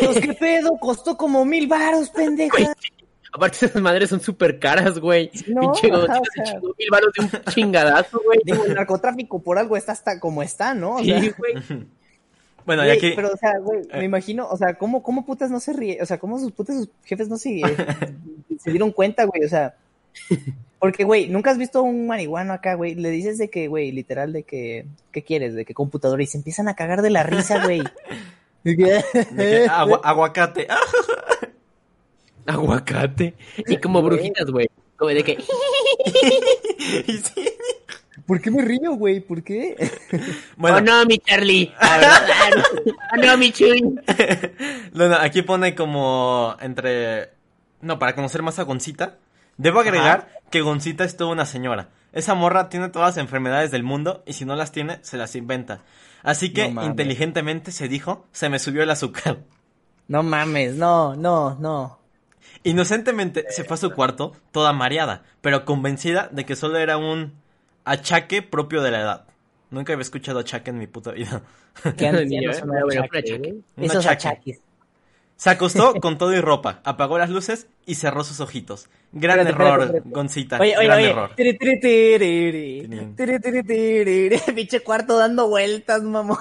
Pues, 0.00 0.18
¿qué 0.20 0.32
pedo? 0.34 0.76
Costó 0.80 1.16
como 1.16 1.44
mil 1.44 1.66
varos, 1.68 2.10
pendeja. 2.10 2.56
Güey, 2.56 2.68
Aparte 3.32 3.66
esas 3.66 3.82
madres 3.82 4.08
son 4.08 4.20
súper 4.20 4.58
caras, 4.58 4.98
güey. 4.98 5.30
No, 5.48 5.60
Pinche 5.72 5.90
ajá, 5.92 6.20
o 6.20 6.24
sea. 6.44 6.60
mil 6.78 6.88
varos 6.90 7.12
de 7.12 7.24
un 7.24 7.44
chingadazo, 7.52 8.20
güey. 8.24 8.38
Digo, 8.44 8.64
el 8.64 8.74
narcotráfico 8.74 9.42
por 9.42 9.58
algo 9.58 9.76
está 9.76 9.92
hasta 9.92 10.18
como 10.18 10.42
está, 10.42 10.72
¿no? 10.74 10.94
O 10.96 10.98
Sí, 11.00 11.06
sea, 11.10 11.34
güey. 11.36 11.54
Bueno, 12.64 12.82
y 12.82 12.86
güey, 12.86 12.98
aquí... 12.98 13.12
pero, 13.14 13.28
o 13.32 13.36
sea, 13.36 13.58
güey, 13.60 13.82
Eh. 13.92 13.98
me 13.98 14.04
imagino, 14.06 14.48
o 14.48 14.56
sea, 14.56 14.74
¿cómo, 14.74 15.00
cómo 15.00 15.24
putas 15.24 15.50
no 15.52 15.60
se 15.60 15.72
ríe? 15.72 15.98
O 16.02 16.06
sea, 16.06 16.18
¿cómo 16.18 16.36
sus 16.40 16.50
putas 16.50 16.74
sus 16.74 16.88
jefes 17.04 17.28
no 17.28 17.38
se, 17.38 17.60
eh, 17.60 17.62
se 18.58 18.70
dieron 18.72 18.90
cuenta, 18.90 19.22
güey? 19.24 19.44
O 19.44 19.48
sea, 19.48 19.76
porque, 20.78 21.04
güey, 21.04 21.28
nunca 21.28 21.50
has 21.50 21.58
visto 21.58 21.82
un 21.82 22.06
marihuano 22.06 22.52
acá, 22.52 22.74
güey. 22.74 22.94
Le 22.94 23.10
dices 23.10 23.38
de 23.38 23.48
que, 23.50 23.68
güey, 23.68 23.92
literal, 23.92 24.32
de 24.32 24.42
que, 24.42 24.86
¿qué 25.12 25.22
quieres? 25.24 25.54
De 25.54 25.64
que 25.64 25.74
computadora 25.74 26.22
y 26.22 26.26
se 26.26 26.36
empiezan 26.38 26.68
a 26.68 26.74
cagar 26.76 27.02
de 27.02 27.10
la 27.10 27.22
risa, 27.22 27.62
güey. 27.64 27.82
De 28.64 28.76
que- 28.76 28.84
de 28.84 29.04
que 29.36 29.66
agua- 29.68 30.00
aguacate. 30.02 30.66
Aguacate. 32.46 33.34
Y 33.66 33.76
como 33.78 34.02
brujitas, 34.02 34.50
güey. 34.50 34.68
Como 34.96 35.10
de 35.10 35.22
que. 35.24 35.38
¿Por 38.26 38.40
qué 38.40 38.50
me 38.50 38.62
río, 38.62 38.92
güey? 38.94 39.20
¿Por 39.20 39.42
qué? 39.44 39.76
Bueno, 40.56 40.78
Oh 40.78 40.80
no, 40.80 41.04
mi 41.06 41.18
Charlie. 41.18 41.72
Oh 41.80 43.16
no, 43.24 43.36
mi 43.38 43.52
Chuy. 43.52 43.80
no, 44.92 45.08
no, 45.08 45.14
aquí 45.16 45.42
pone 45.42 45.74
como 45.76 46.56
entre... 46.60 47.30
No, 47.82 47.98
para 48.00 48.14
conocer 48.16 48.42
más 48.42 48.58
a 48.58 48.64
Goncita, 48.64 49.18
debo 49.56 49.80
agregar 49.80 50.28
que 50.50 50.60
Goncita 50.60 51.04
es 51.04 51.16
toda 51.16 51.32
una 51.32 51.46
señora. 51.46 51.90
Esa 52.12 52.34
morra 52.34 52.68
tiene 52.68 52.88
todas 52.88 53.16
las 53.16 53.22
enfermedades 53.22 53.70
del 53.70 53.82
mundo 53.82 54.22
y 54.26 54.32
si 54.32 54.44
no 54.44 54.56
las 54.56 54.72
tiene, 54.72 54.98
se 55.02 55.18
las 55.18 55.36
inventa. 55.36 55.82
Así 56.22 56.52
que 56.52 56.70
No 56.70 56.84
inteligentemente 56.84 57.72
se 57.72 57.88
dijo, 57.88 58.26
se 58.32 58.48
me 58.48 58.58
subió 58.58 58.82
el 58.82 58.90
azúcar. 58.90 59.38
No 60.08 60.22
mames, 60.22 60.76
no, 60.76 61.14
no, 61.14 61.56
no. 61.56 61.98
Inocentemente 62.62 63.44
se 63.50 63.64
fue 63.64 63.74
a 63.74 63.78
su 63.78 63.92
cuarto, 63.92 64.32
toda 64.50 64.72
mareada, 64.72 65.24
pero 65.40 65.64
convencida 65.64 66.28
de 66.32 66.44
que 66.44 66.56
solo 66.56 66.78
era 66.78 66.96
un 66.96 67.34
achaque 67.84 68.42
propio 68.42 68.82
de 68.82 68.90
la 68.90 69.00
edad. 69.00 69.26
Nunca 69.70 69.92
había 69.92 70.02
escuchado 70.02 70.38
achaque 70.38 70.70
en 70.70 70.78
mi 70.78 70.86
puta 70.86 71.12
vida. 71.12 71.42
¿Qué 71.96 72.10
fue 72.10 72.98
achaque. 72.98 73.56
Esos 73.76 74.06
achaques. 74.06 74.60
Se 75.36 75.50
acostó 75.50 75.94
con 76.00 76.18
todo 76.18 76.32
y 76.34 76.40
ropa, 76.40 76.80
apagó 76.84 77.18
las 77.18 77.30
luces 77.30 77.68
y 77.84 77.96
cerró 77.96 78.24
sus 78.24 78.40
ojitos. 78.40 78.88
Gran 79.12 79.38
Espérate, 79.40 79.62
error, 79.62 79.80
espérate, 79.80 79.98
espérate. 79.98 80.14
Goncita. 80.14 80.58
Oye, 80.60 80.74
gran 80.84 80.98
oye. 80.98 81.10
error. 81.10 81.30
Pinche 84.54 84.80
cuarto 84.80 85.16
dando 85.16 85.48
vueltas, 85.48 86.02
mamá. 86.02 86.38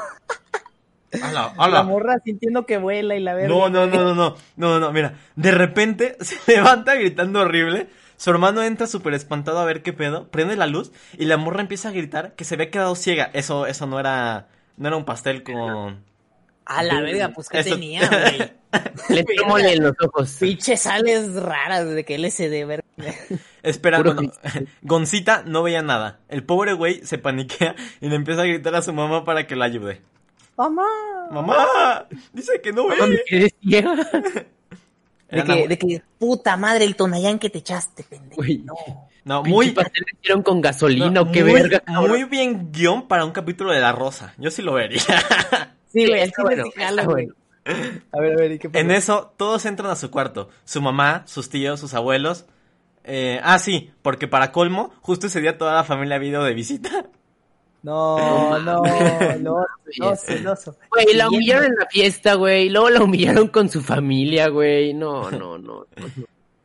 Ala, 1.22 1.54
La 1.70 1.84
morra 1.84 2.20
sintiendo 2.24 2.66
que 2.66 2.78
vuela 2.78 3.16
y 3.16 3.20
la 3.20 3.34
verga. 3.34 3.50
No, 3.50 3.70
no, 3.70 3.88
no, 3.88 4.04
no, 4.04 4.16
no, 4.16 4.36
no, 4.56 4.80
no, 4.80 4.92
mira, 4.92 5.20
de 5.36 5.52
repente 5.52 6.18
se 6.22 6.38
levanta 6.52 6.96
gritando 6.96 7.42
horrible, 7.42 7.88
su 8.18 8.30
hermano 8.30 8.64
entra 8.64 8.88
súper 8.88 9.14
espantado 9.14 9.60
a 9.60 9.66
ver 9.66 9.84
qué 9.84 9.94
pedo, 9.94 10.28
prende 10.30 10.56
la 10.56 10.68
luz 10.68 10.92
y 11.18 11.26
la 11.26 11.38
morra 11.38 11.62
empieza 11.62 11.90
a 11.90 11.92
gritar 11.92 12.34
que 12.36 12.46
se 12.46 12.56
había 12.56 12.72
quedado 12.72 12.96
ciega, 12.96 13.30
eso, 13.34 13.68
eso 13.68 13.86
no 13.88 14.00
era, 14.00 14.48
no 14.78 14.88
era 14.88 14.98
un 14.98 15.06
pastel 15.06 15.44
con... 15.44 16.04
A 16.66 16.82
la 16.84 17.00
verga, 17.02 17.30
pues 17.30 17.48
que 17.50 17.60
Eso- 17.60 17.72
tenía, 17.76 18.08
güey. 18.10 18.52
Le 19.10 19.26
mole 19.48 19.74
en 19.74 19.84
los 19.84 19.94
ojos. 20.04 20.36
Pinche 20.40 20.76
sales 20.78 21.34
raras 21.36 21.88
de 21.90 22.04
que 22.04 22.18
LSD, 22.18 22.66
verga. 22.66 22.84
Espera, 23.64 24.02
bueno, 24.02 24.32
Goncita 24.82 25.44
no 25.46 25.64
veía 25.64 25.82
nada, 25.82 26.20
el 26.30 26.44
pobre 26.44 26.74
güey 26.74 27.06
se 27.06 27.18
paniquea 27.18 27.76
y 28.02 28.10
le 28.10 28.16
empieza 28.16 28.42
a 28.42 28.46
gritar 28.46 28.76
a 28.76 28.82
su 28.82 28.92
mamá 28.94 29.24
para 29.26 29.48
que 29.48 29.56
la 29.56 29.66
ayude. 29.66 30.02
Mamá. 30.58 30.84
¡Mamá! 31.32 32.06
Dice 32.34 32.62
que 32.62 32.72
no 32.72 32.88
ve. 32.88 32.96
Mami, 32.98 33.16
¿eres 33.28 33.54
ciega? 33.62 33.96
De 35.28 35.44
que, 35.44 35.52
una- 35.52 35.68
de 35.68 35.78
que, 35.80 36.02
puta 36.20 36.56
madre, 36.56 36.86
el 36.86 36.96
tonayán 36.96 37.40
que 37.40 37.50
te 37.50 37.58
echaste, 37.58 38.04
pendejo. 38.04 38.42
No. 38.64 38.76
No, 39.24 39.44
muy... 39.44 39.76
hicieron 40.22 40.44
con 40.44 40.62
gasolina 40.62 41.10
no, 41.10 41.22
o 41.24 41.32
qué 41.32 41.44
muy- 41.44 41.54
verga. 41.54 41.80
cabrón. 41.80 42.10
Muy 42.10 42.24
bien 42.26 42.72
guion 42.72 43.08
para 43.08 43.26
un 43.26 43.32
capítulo 43.32 43.72
de 43.72 43.80
La 43.82 43.92
Rosa, 43.92 44.36
yo 44.38 44.52
sí 44.52 44.62
lo 44.62 44.74
vería. 44.74 45.02
Sí, 45.96 46.06
güey, 46.08 46.22
está 46.22 46.44
bueno, 46.44 46.66
está 46.76 47.04
güey. 47.06 47.30
A 48.12 48.20
ver, 48.20 48.34
a 48.34 48.36
ver, 48.36 48.52
¿y 48.52 48.60
qué 48.60 48.70
pasó? 48.70 48.84
En 48.84 48.92
eso, 48.92 49.34
todos 49.38 49.66
entran 49.66 49.90
a 49.90 49.96
su 49.96 50.12
cuarto. 50.12 50.50
Su 50.66 50.82
mamá, 50.82 51.24
sus 51.26 51.50
tíos, 51.50 51.80
sus 51.80 51.94
abuelos. 51.94 52.46
Eh, 53.06 53.40
ah, 53.44 53.58
sí, 53.60 53.92
porque 54.02 54.28
para 54.28 54.52
colmo, 54.52 54.94
justo 55.02 55.28
ese 55.28 55.40
día 55.40 55.58
toda 55.58 55.74
la 55.74 55.84
familia 55.86 56.18
ha 56.18 56.24
ido 56.24 56.44
de 56.44 56.54
visita. 56.54 57.06
No, 57.82 58.58
no, 58.60 58.82
no, 59.40 59.66
no, 60.00 60.16
celoso. 60.16 60.76
Güey, 60.90 61.16
la 61.16 61.30
humillaron 61.30 61.66
en 61.66 61.76
la 61.76 61.86
fiesta, 61.86 62.34
güey. 62.34 62.70
Luego 62.70 62.90
la 62.90 63.04
humillaron 63.04 63.48
con 63.48 63.70
su 63.70 63.82
familia, 63.82 64.50
güey. 64.50 64.94
No, 64.94 65.30
no, 65.32 65.58
no. 65.60 65.86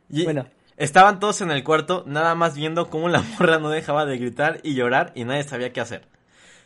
Y 0.09 0.23
Bueno. 0.23 0.47
estaban 0.77 1.19
todos 1.19 1.41
en 1.41 1.51
el 1.51 1.63
cuarto, 1.63 2.03
nada 2.07 2.33
más 2.35 2.55
viendo 2.57 2.89
cómo 2.89 3.07
la 3.07 3.21
morra 3.21 3.59
no 3.59 3.69
dejaba 3.69 4.05
de 4.05 4.17
gritar 4.17 4.59
y 4.63 4.73
llorar 4.73 5.11
y 5.15 5.23
nadie 5.23 5.43
sabía 5.43 5.71
qué 5.71 5.79
hacer. 5.79 6.07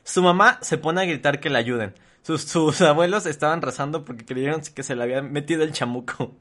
Su 0.03 0.21
mamá 0.21 0.57
se 0.61 0.77
pone 0.77 1.01
a 1.01 1.05
gritar 1.05 1.39
que 1.39 1.49
la 1.49 1.59
ayuden. 1.59 1.93
Sus, 2.25 2.41
sus 2.41 2.81
abuelos 2.81 3.27
estaban 3.27 3.61
rezando 3.61 4.03
porque 4.03 4.25
creyeron 4.25 4.61
que 4.61 4.81
se 4.81 4.95
le 4.95 5.03
había 5.03 5.21
metido 5.21 5.63
el 5.63 5.71
chamuco. 5.73 6.33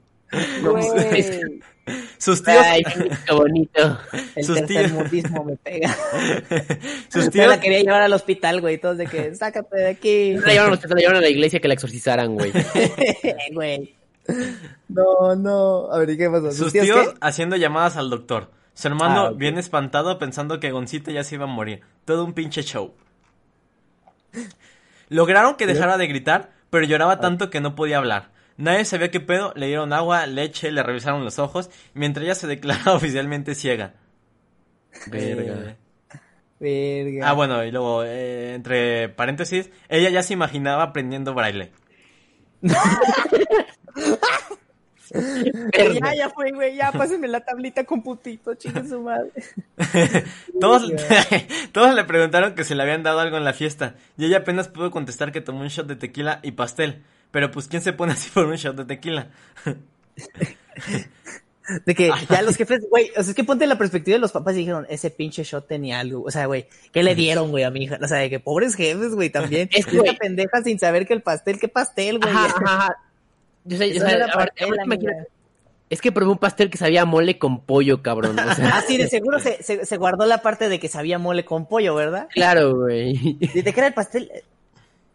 No, 0.63 0.71
Güey. 0.71 1.61
sus 2.17 2.41
tíos... 2.43 2.57
Ay, 2.65 2.83
qué 2.83 3.33
bonito. 3.33 3.99
El 4.35 4.43
Sus 4.43 4.55
tíos- 4.63 4.67
tercermundismo 4.67 5.43
me 5.43 5.55
pega. 5.57 5.95
Sus 7.09 7.25
Yo 7.25 7.29
tíos... 7.31 7.47
la 7.47 7.59
quería 7.59 7.81
llevar 7.81 8.01
al 8.01 8.13
hospital, 8.13 8.61
güey. 8.61 8.79
Todos 8.79 8.97
de 8.97 9.05
que, 9.05 9.35
sácate 9.35 9.77
de 9.77 9.87
aquí. 9.87 10.33
La 10.37 10.53
llevaron, 10.53 10.73
a- 10.73 10.87
la 10.87 10.95
llevaron 10.95 11.17
a 11.19 11.21
la 11.21 11.29
iglesia 11.29 11.59
que 11.59 11.67
la 11.67 11.75
exorcizaran, 11.75 12.33
güey. 12.33 12.51
Güey. 13.53 13.95
No, 14.87 15.35
no. 15.35 15.91
A 15.91 15.99
ver, 15.99 16.09
¿y 16.09 16.17
qué 16.17 16.27
pasó? 16.31 16.51
Sus 16.51 16.73
tíos 16.73 16.87
qué? 16.87 17.13
haciendo 17.21 17.55
llamadas 17.57 17.95
al 17.95 18.09
doctor. 18.09 18.49
Su 18.73 18.87
hermano 18.87 19.27
Ah, 19.27 19.31
bien 19.31 19.59
espantado 19.59 20.17
pensando 20.17 20.59
que 20.59 20.71
Goncita 20.71 21.11
ya 21.11 21.23
se 21.23 21.35
iba 21.35 21.43
a 21.43 21.47
morir. 21.47 21.81
Todo 22.05 22.25
un 22.25 22.33
pinche 22.33 22.63
show. 22.63 22.95
Lograron 25.15 25.55
que 25.55 25.65
dejara 25.65 25.97
de 25.97 26.07
gritar, 26.07 26.51
pero 26.69 26.85
lloraba 26.85 27.21
tanto 27.21 27.49
que 27.49 27.61
no 27.61 27.73
podía 27.73 27.99
hablar. 27.99 28.31
Nadie 28.57 28.83
sabía 28.83 29.11
qué 29.11 29.21
pedo, 29.21 29.53
le 29.55 29.67
dieron 29.67 29.93
agua, 29.93 30.25
leche, 30.25 30.73
le 30.73 30.83
revisaron 30.83 31.23
los 31.23 31.39
ojos, 31.39 31.69
mientras 31.93 32.25
ella 32.25 32.35
se 32.35 32.47
declara 32.47 32.83
oficialmente 32.93 33.55
ciega. 33.55 33.93
Verga. 35.07 35.77
Verga. 36.59 37.29
Ah, 37.29 37.31
bueno, 37.31 37.63
y 37.63 37.71
luego, 37.71 38.03
eh, 38.03 38.55
entre 38.55 39.07
paréntesis, 39.07 39.69
ella 39.87 40.09
ya 40.09 40.21
se 40.21 40.33
imaginaba 40.33 40.83
aprendiendo 40.83 41.33
braille. 41.33 41.71
Ya, 45.11 46.15
ya 46.15 46.29
fue, 46.29 46.51
güey. 46.51 46.75
Ya, 46.75 46.91
pásenme 46.91 47.27
la 47.27 47.41
tablita 47.41 47.83
con 47.83 48.01
putito, 48.01 48.55
chingue 48.55 48.87
su 48.87 49.01
madre. 49.01 49.31
Todos, 50.59 50.91
todos 51.71 51.95
le 51.95 52.03
preguntaron 52.05 52.55
que 52.55 52.63
se 52.63 52.75
le 52.75 52.83
habían 52.83 53.03
dado 53.03 53.19
algo 53.19 53.37
en 53.37 53.43
la 53.43 53.53
fiesta, 53.53 53.95
y 54.17 54.25
ella 54.25 54.37
apenas 54.37 54.67
pudo 54.67 54.89
contestar 54.91 55.31
que 55.31 55.41
tomó 55.41 55.61
un 55.61 55.67
shot 55.67 55.87
de 55.87 55.95
tequila 55.95 56.39
y 56.43 56.51
pastel. 56.51 57.03
Pero 57.31 57.51
pues, 57.51 57.67
¿quién 57.67 57.81
se 57.81 57.93
pone 57.93 58.13
así 58.13 58.29
por 58.29 58.45
un 58.45 58.55
shot 58.55 58.75
de 58.75 58.85
tequila? 58.85 59.29
De 61.83 61.95
que 61.95 62.11
ya 62.29 62.41
los 62.41 62.55
jefes, 62.55 62.85
güey, 62.89 63.09
o 63.11 63.23
sea, 63.23 63.31
es 63.31 63.35
que 63.35 63.43
ponte 63.43 63.65
la 63.67 63.77
perspectiva 63.77 64.15
de 64.15 64.19
los 64.19 64.31
papás 64.31 64.55
y 64.55 64.59
dijeron, 64.59 64.85
ese 64.89 65.09
pinche 65.09 65.43
shot 65.43 65.67
tenía 65.67 65.99
algo. 65.99 66.23
O 66.23 66.31
sea, 66.31 66.45
güey, 66.45 66.67
¿qué 66.91 67.03
le 67.03 67.15
dieron, 67.15 67.51
güey, 67.51 67.63
a 67.63 67.71
mi 67.71 67.83
hija? 67.83 67.97
O 68.01 68.07
sea, 68.07 68.19
de 68.19 68.29
que 68.29 68.39
pobres 68.39 68.75
jefes, 68.75 69.13
güey, 69.15 69.29
también. 69.29 69.69
Es 69.73 69.85
que, 69.85 70.01
pendeja 70.19 70.61
sin 70.63 70.79
saber 70.79 71.07
que 71.07 71.13
el 71.13 71.21
pastel, 71.21 71.59
¿qué 71.59 71.67
pastel, 71.67 72.19
güey? 72.19 72.31
Ajá, 72.31 72.45
ajá, 72.45 72.61
ajá. 72.63 72.97
Yo 73.65 73.77
sé, 73.77 73.89
yo 73.89 73.95
Eso 73.97 74.05
sé, 74.07 74.15
era 74.15 74.25
ahora- 74.25 74.45
pastel, 74.45 74.67
ahora 74.69 74.83
amiga. 74.83 74.95
imagínate. 75.03 75.29
Es 75.89 76.01
que 76.01 76.11
probé 76.11 76.31
un 76.31 76.37
pastel 76.39 76.69
que 76.71 76.77
sabía 76.77 77.05
mole 77.05 77.37
con 77.37 77.61
pollo, 77.61 78.01
cabrón. 78.01 78.39
O 78.39 78.55
sea, 78.55 78.71
Ah, 78.77 78.83
sí, 78.87 78.97
de 78.97 79.07
seguro 79.07 79.39
se, 79.39 79.61
se, 79.63 79.85
se 79.85 79.97
guardó 79.97 80.25
la 80.25 80.41
parte 80.41 80.67
de 80.69 80.79
que 80.79 80.87
sabía 80.87 81.19
mole 81.19 81.45
con 81.45 81.67
pollo, 81.67 81.93
¿verdad? 81.95 82.27
claro, 82.33 82.75
güey. 82.75 83.37
¿Y 83.39 83.61
de 83.61 83.73
qué 83.73 83.79
era 83.79 83.87
el 83.87 83.93
pastel? 83.93 84.31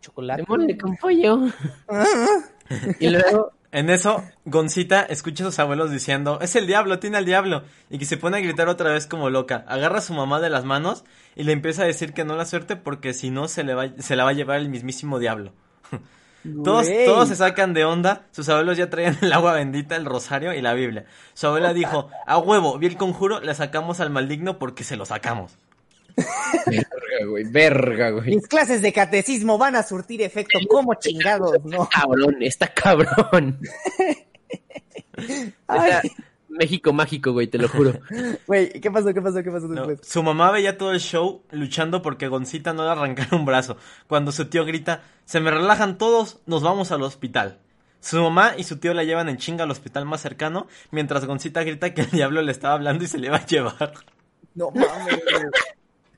Chocolate. 0.00 0.42
De 0.42 0.46
mole 0.48 0.78
con 0.78 0.96
pollo. 0.96 1.40
Y 3.00 3.08
luego, 3.10 3.50
En 3.72 3.90
eso, 3.90 4.22
Goncita 4.44 5.02
escucha 5.02 5.42
a 5.44 5.46
sus 5.48 5.58
abuelos 5.58 5.90
diciendo, 5.90 6.38
es 6.40 6.54
el 6.54 6.68
diablo, 6.68 7.00
tiene 7.00 7.18
al 7.18 7.24
diablo, 7.24 7.64
y 7.88 7.98
que 7.98 8.04
se 8.04 8.16
pone 8.16 8.36
a 8.36 8.40
gritar 8.40 8.68
otra 8.68 8.92
vez 8.92 9.06
como 9.08 9.28
loca. 9.28 9.64
Agarra 9.66 9.98
a 9.98 10.02
su 10.02 10.12
mamá 10.14 10.40
de 10.40 10.50
las 10.50 10.64
manos 10.64 11.04
y 11.34 11.42
le 11.42 11.52
empieza 11.52 11.82
a 11.82 11.86
decir 11.86 12.12
que 12.12 12.24
no 12.24 12.36
la 12.36 12.44
suerte 12.46 12.76
porque 12.76 13.12
si 13.12 13.30
no 13.30 13.48
se, 13.48 13.64
le 13.64 13.74
va, 13.74 13.88
se 13.98 14.14
la 14.14 14.22
va 14.24 14.30
a 14.30 14.34
llevar 14.34 14.60
el 14.60 14.68
mismísimo 14.68 15.18
diablo. 15.18 15.52
Todos, 16.64 16.86
todos 17.04 17.28
se 17.28 17.36
sacan 17.36 17.74
de 17.74 17.84
onda, 17.84 18.26
sus 18.30 18.48
abuelos 18.48 18.78
ya 18.78 18.88
traían 18.88 19.18
el 19.20 19.32
agua 19.32 19.52
bendita, 19.52 19.96
el 19.96 20.06
rosario 20.06 20.54
y 20.54 20.62
la 20.62 20.72
Biblia. 20.72 21.04
Su 21.34 21.46
abuela 21.48 21.74
dijo, 21.74 22.08
a 22.26 22.38
huevo, 22.38 22.78
vi 22.78 22.86
el 22.86 22.96
conjuro, 22.96 23.40
le 23.40 23.54
sacamos 23.54 24.00
al 24.00 24.10
maligno 24.10 24.58
porque 24.58 24.82
se 24.82 24.96
lo 24.96 25.04
sacamos. 25.04 25.58
verga, 26.66 27.26
güey, 27.28 27.44
verga, 27.44 28.10
güey. 28.10 28.34
Mis 28.34 28.46
clases 28.46 28.80
de 28.82 28.92
catecismo 28.92 29.58
van 29.58 29.76
a 29.76 29.82
surtir 29.82 30.22
efecto 30.22 30.58
como 30.68 30.94
chingados, 30.94 31.62
¿no? 31.64 31.88
Cabrón, 31.88 32.36
está 32.40 32.68
cabrón. 32.68 33.60
Ay, 35.68 35.90
Está 35.92 36.02
México 36.60 36.92
mágico, 36.92 37.32
güey, 37.32 37.46
te 37.46 37.56
lo 37.56 37.68
juro. 37.68 37.98
Güey, 38.46 38.70
¿qué 38.80 38.90
pasó? 38.90 39.14
¿Qué 39.14 39.22
pasó? 39.22 39.42
¿Qué 39.42 39.50
pasó 39.50 39.66
No, 39.66 39.86
después? 39.86 40.06
Su 40.06 40.22
mamá 40.22 40.50
veía 40.50 40.76
todo 40.76 40.92
el 40.92 41.00
show 41.00 41.42
luchando 41.52 42.02
porque 42.02 42.28
Goncita 42.28 42.74
no 42.74 42.84
le 42.84 42.90
arrancara 42.90 43.34
un 43.34 43.46
brazo. 43.46 43.78
Cuando 44.06 44.30
su 44.30 44.44
tío 44.44 44.66
grita, 44.66 45.00
se 45.24 45.40
me 45.40 45.50
relajan 45.50 45.96
todos, 45.96 46.40
nos 46.44 46.62
vamos 46.62 46.92
al 46.92 47.02
hospital. 47.02 47.58
Su 48.00 48.20
mamá 48.20 48.52
y 48.58 48.64
su 48.64 48.76
tío 48.78 48.92
la 48.92 49.04
llevan 49.04 49.30
en 49.30 49.38
chinga 49.38 49.64
al 49.64 49.70
hospital 49.70 50.04
más 50.04 50.20
cercano, 50.20 50.66
mientras 50.90 51.24
Goncita 51.24 51.62
grita 51.64 51.94
que 51.94 52.02
el 52.02 52.10
diablo 52.10 52.42
le 52.42 52.52
estaba 52.52 52.74
hablando 52.74 53.04
y 53.04 53.06
se 53.06 53.16
le 53.18 53.30
va 53.30 53.38
a 53.38 53.46
llevar. 53.46 53.94
No 54.54 54.70
mames. 54.70 55.18
güey. 55.32 55.44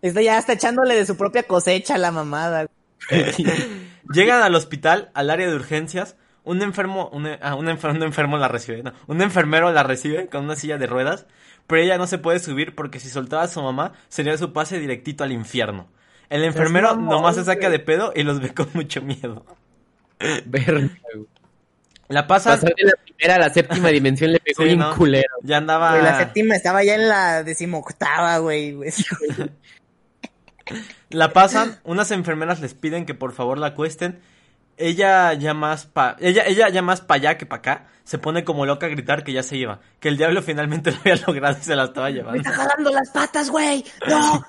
Está 0.02 0.22
ya 0.22 0.38
está 0.38 0.54
echándole 0.54 0.96
de 0.96 1.06
su 1.06 1.16
propia 1.16 1.44
cosecha 1.44 1.94
a 1.94 1.98
la 1.98 2.10
mamada. 2.10 2.66
Llegan 4.12 4.42
al 4.42 4.54
hospital, 4.56 5.10
al 5.14 5.30
área 5.30 5.48
de 5.48 5.54
urgencias. 5.54 6.16
Un 6.44 6.60
enfermo, 6.62 7.08
un, 7.12 7.26
ah, 7.40 7.54
un 7.54 7.66
enfer- 7.68 7.94
un 7.94 8.02
enfermo 8.02 8.36
la 8.36 8.48
recibe, 8.48 8.82
no, 8.82 8.92
un 9.06 9.22
enfermero 9.22 9.70
la 9.72 9.82
recibe 9.84 10.26
con 10.28 10.44
una 10.44 10.56
silla 10.56 10.76
de 10.76 10.86
ruedas, 10.88 11.26
pero 11.68 11.80
ella 11.82 11.98
no 11.98 12.06
se 12.08 12.18
puede 12.18 12.40
subir 12.40 12.74
porque 12.74 12.98
si 12.98 13.08
soltaba 13.08 13.42
a 13.44 13.48
su 13.48 13.62
mamá 13.62 13.92
sería 14.08 14.36
su 14.36 14.52
pase 14.52 14.80
directito 14.80 15.22
al 15.22 15.30
infierno. 15.32 15.88
El 16.30 16.42
enfermero 16.44 16.96
nomás 16.96 17.36
se 17.36 17.44
saca 17.44 17.70
de 17.70 17.78
pedo 17.78 18.12
y 18.16 18.22
los 18.24 18.40
ve 18.40 18.52
con 18.54 18.68
mucho 18.74 19.02
miedo. 19.02 19.44
Verga, 20.46 20.88
güey. 21.14 21.26
La 22.08 22.26
pasan, 22.26 22.54
Pasar 22.54 22.74
de 22.74 22.84
la 22.84 22.92
primera 23.04 23.36
a 23.36 23.38
la 23.38 23.50
séptima 23.50 23.88
dimensión 23.88 24.32
le 24.32 24.40
pegó 24.40 24.58
Sí, 24.62 24.64
bien 24.68 24.78
¿no? 24.80 24.94
culero. 24.96 25.34
ya 25.42 25.58
andaba... 25.58 25.92
Güey, 25.92 26.02
la 26.02 26.18
séptima 26.18 26.56
estaba 26.56 26.82
ya 26.84 26.94
en 26.96 27.08
la 27.08 27.42
decimoctava, 27.42 28.36
güey. 28.38 28.72
güey. 28.72 28.90
La 31.10 31.32
pasan, 31.32 31.78
unas 31.84 32.10
enfermeras 32.12 32.60
les 32.60 32.74
piden 32.74 33.04
que 33.04 33.14
por 33.14 33.32
favor 33.32 33.58
la 33.58 33.68
acuesten. 33.68 34.20
Ella 34.76 35.32
ya 35.34 35.54
más 35.54 35.86
pa, 35.86 36.16
ella, 36.20 36.44
ella 36.46 36.68
ya 36.70 36.82
más 36.82 37.00
pa' 37.00 37.14
allá 37.16 37.36
que 37.38 37.46
pa' 37.46 37.56
acá, 37.56 37.86
se 38.04 38.18
pone 38.18 38.42
como 38.44 38.66
loca 38.66 38.86
a 38.86 38.88
gritar 38.88 39.22
que 39.22 39.32
ya 39.32 39.42
se 39.42 39.56
iba, 39.56 39.80
que 40.00 40.08
el 40.08 40.16
diablo 40.16 40.42
finalmente 40.42 40.90
lo 40.92 40.98
había 40.98 41.16
logrado 41.26 41.58
y 41.60 41.62
se 41.62 41.76
la 41.76 41.84
estaba 41.84 42.06
Me 42.08 42.14
llevando. 42.14 42.38
está 42.40 42.52
jalando 42.52 42.90
las 42.90 43.10
patas, 43.10 43.50
güey. 43.50 43.84
No. 44.08 44.44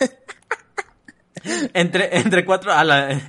Entre, 1.74 2.16
entre 2.18 2.44
cuatro, 2.44 2.72
a 2.72 2.82
la, 2.82 3.20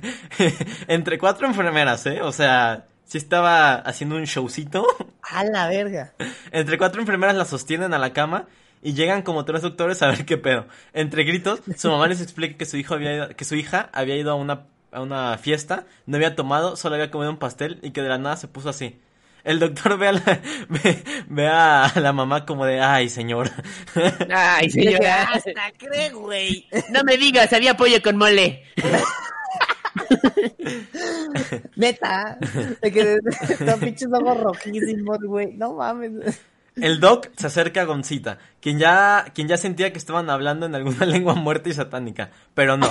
entre 0.88 1.18
cuatro 1.18 1.46
enfermeras, 1.46 2.04
eh, 2.06 2.20
o 2.20 2.32
sea, 2.32 2.86
sí 3.04 3.16
estaba 3.16 3.74
haciendo 3.74 4.16
un 4.16 4.24
showcito. 4.24 4.84
A 5.22 5.44
la 5.44 5.68
verga. 5.68 6.14
Entre 6.50 6.78
cuatro 6.78 7.00
enfermeras 7.00 7.36
la 7.36 7.44
sostienen 7.44 7.94
a 7.94 7.98
la 7.98 8.12
cama 8.12 8.46
y 8.82 8.94
llegan 8.94 9.22
como 9.22 9.44
tres 9.44 9.62
doctores 9.62 10.02
a 10.02 10.08
ver 10.08 10.24
qué 10.24 10.36
pedo. 10.36 10.66
Entre 10.94 11.22
gritos, 11.22 11.60
su 11.76 11.90
mamá 11.90 12.08
les 12.08 12.20
explica 12.20 12.56
que 12.58 12.66
su 12.66 12.76
hijo 12.76 12.94
había 12.94 13.14
ido- 13.14 13.28
que 13.36 13.44
su 13.44 13.54
hija 13.54 13.88
había 13.92 14.16
ido 14.16 14.32
a 14.32 14.34
una, 14.34 14.66
a 14.92 15.00
una 15.00 15.36
fiesta, 15.38 15.86
no 16.06 16.16
había 16.16 16.34
tomado, 16.34 16.76
solo 16.76 16.94
había 16.94 17.10
comido 17.10 17.30
un 17.30 17.38
pastel 17.38 17.78
y 17.82 17.90
que 17.90 18.02
de 18.02 18.08
la 18.08 18.18
nada 18.18 18.36
se 18.36 18.48
puso 18.48 18.68
así. 18.68 19.00
El 19.44 19.60
doctor 19.60 19.98
ve 19.98 20.08
a 20.08 20.12
la, 20.12 20.22
ve, 20.68 21.04
ve 21.28 21.48
a 21.48 21.92
la 21.96 22.12
mamá 22.12 22.44
como 22.44 22.66
de, 22.66 22.80
ay 22.80 23.08
señor. 23.08 23.50
Ay, 24.30 24.70
señora. 24.70 25.28
Hasta 25.32 25.72
cree, 25.76 26.10
güey. 26.10 26.66
No 26.90 27.02
me 27.04 27.16
digas, 27.16 27.52
había 27.52 27.76
pollo 27.76 28.02
con 28.02 28.16
mole. 28.16 28.64
Neta. 31.76 32.38
De 32.82 32.92
que 32.92 33.18
pinches 33.80 34.08
ojos 34.12 34.40
rojísimos, 34.40 35.18
güey. 35.24 35.52
No 35.54 35.74
mames. 35.74 36.40
El 36.80 37.00
doc 37.00 37.28
se 37.36 37.46
acerca 37.46 37.82
a 37.82 37.84
Goncita, 37.84 38.38
quien 38.60 38.78
ya, 38.78 39.26
quien 39.34 39.48
ya 39.48 39.56
sentía 39.56 39.92
que 39.92 39.98
estaban 39.98 40.30
hablando 40.30 40.66
en 40.66 40.74
alguna 40.74 41.06
lengua 41.06 41.34
muerta 41.34 41.68
y 41.68 41.74
satánica, 41.74 42.30
pero 42.54 42.76
no. 42.76 42.88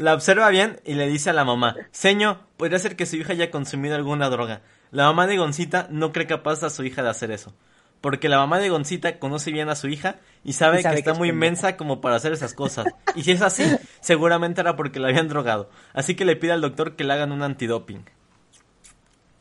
La 0.00 0.14
observa 0.14 0.48
bien 0.50 0.80
y 0.84 0.94
le 0.94 1.08
dice 1.08 1.30
a 1.30 1.32
la 1.32 1.44
mamá, 1.44 1.74
Señor, 1.90 2.38
podría 2.56 2.78
ser 2.78 2.96
que 2.96 3.06
su 3.06 3.16
hija 3.16 3.32
haya 3.32 3.50
consumido 3.50 3.94
alguna 3.94 4.28
droga. 4.28 4.62
La 4.90 5.04
mamá 5.04 5.26
de 5.26 5.36
Goncita 5.36 5.88
no 5.90 6.12
cree 6.12 6.26
capaz 6.26 6.62
a 6.62 6.70
su 6.70 6.84
hija 6.84 7.02
de 7.02 7.10
hacer 7.10 7.30
eso. 7.30 7.54
Porque 8.00 8.28
la 8.28 8.38
mamá 8.38 8.58
de 8.58 8.68
Goncita 8.68 9.18
conoce 9.18 9.50
bien 9.50 9.68
a 9.68 9.74
su 9.74 9.88
hija 9.88 10.16
y 10.44 10.52
sabe, 10.52 10.80
Y 10.80 10.82
sabe 10.82 10.94
que 10.94 10.98
está 11.00 11.10
que 11.10 11.14
es 11.14 11.18
muy 11.18 11.30
inmensa 11.30 11.76
como 11.76 12.00
para 12.00 12.16
hacer 12.16 12.32
esas 12.32 12.54
cosas. 12.54 12.86
Y 13.14 13.22
si 13.22 13.32
es 13.32 13.42
así, 13.42 13.64
seguramente 14.00 14.60
era 14.60 14.76
porque 14.76 15.00
la 15.00 15.08
habían 15.08 15.28
drogado. 15.28 15.70
Así 15.92 16.14
que 16.14 16.24
le 16.24 16.36
pide 16.36 16.52
al 16.52 16.60
doctor 16.60 16.94
que 16.94 17.04
le 17.04 17.14
hagan 17.14 17.32
un 17.32 17.42
antidoping. 17.42 18.04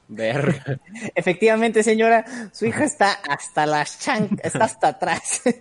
Verga. 0.08 0.80
Efectivamente, 1.15 1.82
señora, 1.84 2.26
su 2.54 2.65
hija 2.65 2.84
está 2.84 3.12
hasta 3.30 3.65
las 3.65 4.00
chancas, 4.00 4.39
está 4.44 4.65
hasta 4.65 4.88
atrás. 4.89 5.41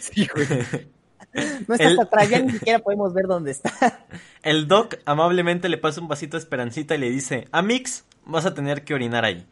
Sí, 0.00 0.26
güey. 0.34 0.48
No 1.68 1.74
está 1.74 1.84
El- 1.84 1.90
hasta 1.90 2.02
atrás, 2.02 2.28
ya 2.30 2.38
ni 2.40 2.50
siquiera 2.58 2.80
podemos 2.80 3.14
ver 3.14 3.26
dónde 3.26 3.52
está. 3.52 3.70
El 4.42 4.66
doc 4.66 4.96
amablemente 5.04 5.68
le 5.68 5.78
pasa 5.78 6.00
un 6.00 6.08
vasito 6.08 6.36
de 6.36 6.42
esperancita 6.42 6.96
y 6.96 6.98
le 6.98 7.10
dice, 7.10 7.46
Amix, 7.52 8.04
vas 8.24 8.46
a 8.46 8.54
tener 8.54 8.82
que 8.84 8.94
orinar 8.94 9.24
ahí. 9.24 9.46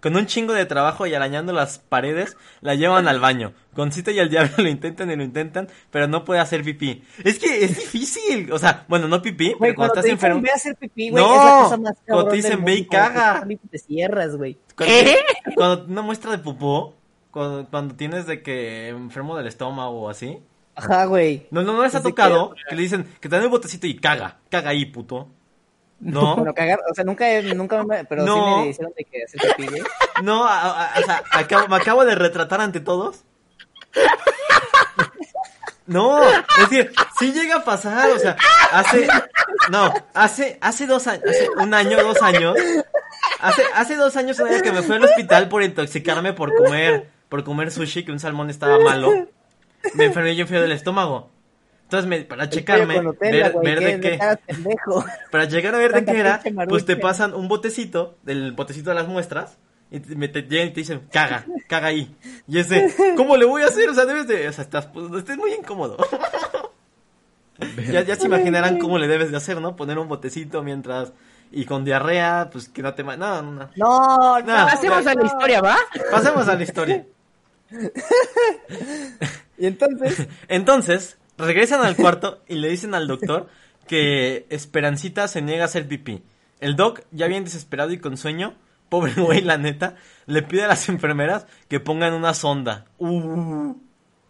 Con 0.00 0.16
un 0.16 0.26
chingo 0.26 0.52
de 0.52 0.66
trabajo 0.66 1.06
y 1.06 1.14
arañando 1.14 1.52
las 1.52 1.78
paredes, 1.78 2.36
la 2.60 2.74
llevan 2.74 3.08
al 3.08 3.20
baño. 3.20 3.52
Goncita 3.74 4.10
y 4.10 4.18
el 4.18 4.30
diablo 4.30 4.52
lo 4.58 4.68
intentan 4.68 5.10
y 5.10 5.16
lo 5.16 5.22
intentan, 5.22 5.68
pero 5.90 6.06
no 6.08 6.24
puede 6.24 6.40
hacer 6.40 6.62
pipí. 6.62 7.02
Es 7.24 7.38
que 7.38 7.64
es 7.64 7.76
difícil. 7.76 8.52
O 8.52 8.58
sea, 8.58 8.84
bueno, 8.88 9.08
no 9.08 9.22
pipí, 9.22 9.54
Güey, 9.54 9.58
pero 9.58 9.74
cuando 9.74 9.94
estás 9.94 10.10
enfermo. 10.10 10.40
ve 10.40 10.50
a 10.50 10.54
hacer 10.54 10.76
pipí, 10.76 11.10
güey, 11.10 11.22
No, 11.22 11.34
es 11.34 11.44
la 11.44 11.58
cosa 11.62 11.76
más 11.76 11.96
cuando 12.06 12.28
te 12.28 12.36
dicen, 12.36 12.64
ve 12.64 12.74
y 12.74 12.86
caga. 12.86 13.46
te 13.70 13.78
cierras, 13.78 14.36
güey. 14.36 14.56
Cuando, 14.76 14.94
¿Qué? 14.94 15.16
Cuando 15.54 15.84
una 15.84 16.02
muestra 16.02 16.30
de 16.30 16.38
popó, 16.38 16.94
cuando, 17.30 17.66
cuando 17.68 17.94
tienes 17.94 18.26
de 18.26 18.42
que 18.42 18.88
enfermo 18.88 19.36
del 19.36 19.46
estómago 19.46 20.02
o 20.02 20.08
así. 20.08 20.38
Ajá, 20.74 21.06
güey. 21.06 21.48
No, 21.50 21.62
no, 21.62 21.72
no 21.72 21.82
les 21.82 21.94
ha 21.96 22.02
tocado 22.02 22.54
que 22.68 22.76
le 22.76 22.82
dicen 22.82 23.04
que 23.20 23.28
te 23.28 23.34
dan 23.34 23.42
el 23.42 23.50
botecito 23.50 23.86
y 23.88 23.96
caga. 23.96 24.38
Caga 24.48 24.70
ahí, 24.70 24.86
puto. 24.86 25.28
No. 26.00 26.36
Bueno, 26.36 26.54
cagar, 26.54 26.80
o 26.90 26.94
sea, 26.94 27.04
nunca, 27.04 27.26
nunca 27.54 27.82
me, 27.84 28.04
pero 28.04 28.24
No. 28.24 28.34
sí 28.34 28.60
me 28.62 28.68
hicieron 28.70 28.92
de 28.96 29.04
que 29.04 29.24
hacer 29.24 29.56
pipí, 29.56 29.68
güey. 29.70 29.82
No, 30.22 30.46
a- 30.46 30.94
a- 30.94 31.00
o 31.00 31.02
sea, 31.04 31.22
acabo- 31.32 31.68
me 31.68 31.76
acabo 31.76 32.04
de 32.04 32.14
retratar 32.14 32.60
ante 32.60 32.80
todos 32.80 33.24
No, 35.86 36.22
es 36.22 36.68
decir, 36.68 36.92
sí 37.18 37.32
llega 37.32 37.56
a 37.56 37.64
pasar, 37.64 38.10
o 38.10 38.18
sea, 38.18 38.36
hace, 38.72 39.08
no, 39.70 39.90
hace, 40.12 40.58
hace 40.60 40.86
dos 40.86 41.06
años, 41.06 41.24
hace 41.26 41.48
un 41.56 41.72
año, 41.72 42.02
dos 42.02 42.20
años, 42.20 42.54
hace, 43.40 43.62
hace 43.74 43.96
dos 43.96 44.14
años 44.16 44.38
un 44.38 44.48
año 44.48 44.60
que 44.60 44.70
me 44.70 44.82
fui 44.82 44.96
al 44.96 45.04
hospital 45.04 45.48
por 45.48 45.62
intoxicarme 45.62 46.34
por 46.34 46.54
comer, 46.54 47.08
por 47.30 47.42
comer 47.42 47.70
sushi, 47.70 48.04
que 48.04 48.12
un 48.12 48.20
salmón 48.20 48.50
estaba 48.50 48.78
malo, 48.78 49.28
me 49.94 50.04
enfermé 50.04 50.36
yo 50.36 50.46
fui 50.46 50.58
del 50.58 50.72
estómago. 50.72 51.30
Entonces, 51.88 52.06
me, 52.06 52.20
para 52.20 52.50
checarme, 52.50 53.00
ver, 53.18 53.54
ver 53.62 53.80
de 53.80 53.98
qué, 53.98 54.18
para 55.30 55.46
llegar 55.46 55.74
a 55.74 55.78
ver 55.78 55.94
de 55.94 56.04
qué 56.04 56.20
era, 56.20 56.42
pues 56.68 56.84
te 56.84 56.96
pasan 56.96 57.32
un 57.32 57.48
botecito, 57.48 58.18
del 58.24 58.52
botecito 58.52 58.90
de 58.90 58.96
las 58.96 59.08
muestras, 59.08 59.56
y 59.90 60.00
te, 60.00 60.28
te 60.28 60.42
llegan 60.42 60.68
y 60.68 60.72
te 60.72 60.80
dicen, 60.80 61.08
caga, 61.10 61.46
caga 61.66 61.86
ahí. 61.86 62.14
Y 62.46 62.58
ese, 62.58 62.94
¿cómo 63.16 63.38
le 63.38 63.46
voy 63.46 63.62
a 63.62 63.68
hacer? 63.68 63.88
O 63.88 63.94
sea, 63.94 64.04
debes 64.04 64.28
de, 64.28 64.48
o 64.48 64.52
sea, 64.52 64.64
estás, 64.64 64.84
pues, 64.88 65.10
estás 65.14 65.38
muy 65.38 65.54
incómodo. 65.54 65.96
ya, 67.90 68.02
ya 68.02 68.16
se 68.16 68.26
imaginarán 68.26 68.78
cómo 68.78 68.98
le 68.98 69.08
debes 69.08 69.30
de 69.30 69.38
hacer, 69.38 69.58
¿no? 69.58 69.74
Poner 69.74 69.98
un 69.98 70.08
botecito 70.08 70.62
mientras, 70.62 71.14
y 71.50 71.64
con 71.64 71.86
diarrea, 71.86 72.50
pues 72.52 72.68
que 72.68 72.82
no 72.82 72.92
te... 72.92 73.02
No, 73.02 73.16
no, 73.16 73.42
no. 73.42 73.70
No, 73.76 74.40
no. 74.40 74.44
Pasemos 74.44 75.06
a 75.06 75.14
la 75.14 75.24
historia, 75.24 75.62
¿va? 75.62 75.78
Pasemos 76.10 76.48
a 76.48 76.54
la 76.54 76.62
historia. 76.62 77.06
y 79.56 79.66
entonces... 79.66 80.28
entonces, 80.48 81.17
regresan 81.38 81.84
al 81.84 81.96
cuarto 81.96 82.42
y 82.48 82.56
le 82.56 82.68
dicen 82.68 82.94
al 82.94 83.06
doctor 83.06 83.48
que 83.86 84.46
Esperancita 84.50 85.28
se 85.28 85.42
niega 85.42 85.62
a 85.62 85.66
hacer 85.66 85.88
pipí. 85.88 86.22
El 86.60 86.76
doc, 86.76 87.02
ya 87.12 87.26
bien 87.28 87.44
desesperado 87.44 87.92
y 87.92 87.98
con 87.98 88.16
sueño, 88.16 88.54
pobre 88.88 89.14
güey, 89.14 89.40
la 89.40 89.58
neta, 89.58 89.96
le 90.26 90.42
pide 90.42 90.64
a 90.64 90.68
las 90.68 90.88
enfermeras 90.88 91.46
que 91.68 91.80
pongan 91.80 92.14
una 92.14 92.34
sonda. 92.34 92.86
Uh. 92.98 93.74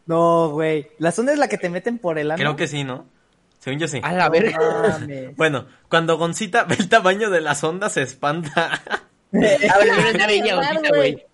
No, 0.07 0.51
güey. 0.51 0.88
La 0.99 1.12
sonda 1.12 1.33
es 1.33 1.38
la 1.38 1.49
que 1.49 1.59
te 1.59 1.68
meten 1.68 1.99
por 1.99 2.18
el 2.18 2.31
ano. 2.31 2.38
Creo 2.38 2.57
que 2.57 2.66
sí, 2.66 2.85
¿no? 2.85 3.07
Según 3.59 3.81
yo 3.81 3.88
sí. 3.88 4.01
A 4.03 4.12
la 4.12 4.29
verga. 4.29 4.59
bueno, 5.37 5.66
cuando 5.88 6.16
Goncita 6.16 6.64
ve 6.64 6.77
el 6.79 6.88
tamaño 6.88 7.29
de 7.31 7.40
la 7.40 7.55
sonda, 7.55 7.90
se 7.90 8.03
espanta. 8.03 8.73
a 9.33 9.38
ver, 9.38 9.90
Goncita, 10.55 10.88
güey. 10.94 11.27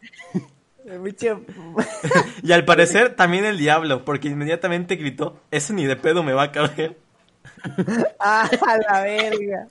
y 2.42 2.52
al 2.52 2.64
parecer 2.64 3.16
también 3.16 3.44
el 3.44 3.58
diablo, 3.58 4.04
porque 4.04 4.28
inmediatamente 4.28 4.96
gritó, 4.96 5.40
ese 5.50 5.72
ni 5.72 5.84
de 5.86 5.96
pedo 5.96 6.22
me 6.22 6.32
va 6.32 6.44
a 6.44 6.52
caber. 6.52 6.98
Ah, 8.20 8.48
a 8.66 8.78
la 8.78 9.02
verga. 9.02 9.68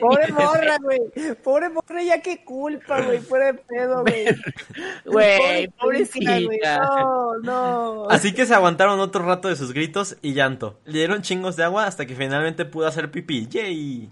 Pobre 0.00 0.32
morra, 0.32 0.78
güey. 0.80 1.00
Pobre 1.42 1.68
morra, 1.70 2.02
ya 2.02 2.20
qué 2.20 2.44
culpa, 2.44 3.00
güey. 3.00 3.20
Pobre 3.20 3.54
pedo, 3.54 4.02
güey. 4.02 4.26
Güey, 5.04 5.68
pobrecita. 5.68 6.38
No, 6.40 7.38
no. 7.38 8.08
Así 8.10 8.32
que 8.32 8.46
se 8.46 8.54
aguantaron 8.54 9.00
otro 9.00 9.24
rato 9.24 9.48
de 9.48 9.56
sus 9.56 9.72
gritos 9.72 10.16
y 10.22 10.34
llanto. 10.34 10.78
Le 10.84 10.98
dieron 10.98 11.22
chingos 11.22 11.56
de 11.56 11.64
agua 11.64 11.86
hasta 11.86 12.06
que 12.06 12.14
finalmente 12.14 12.64
pudo 12.64 12.86
hacer 12.86 13.10
pipí. 13.10 13.48
¡Yay! 13.48 14.10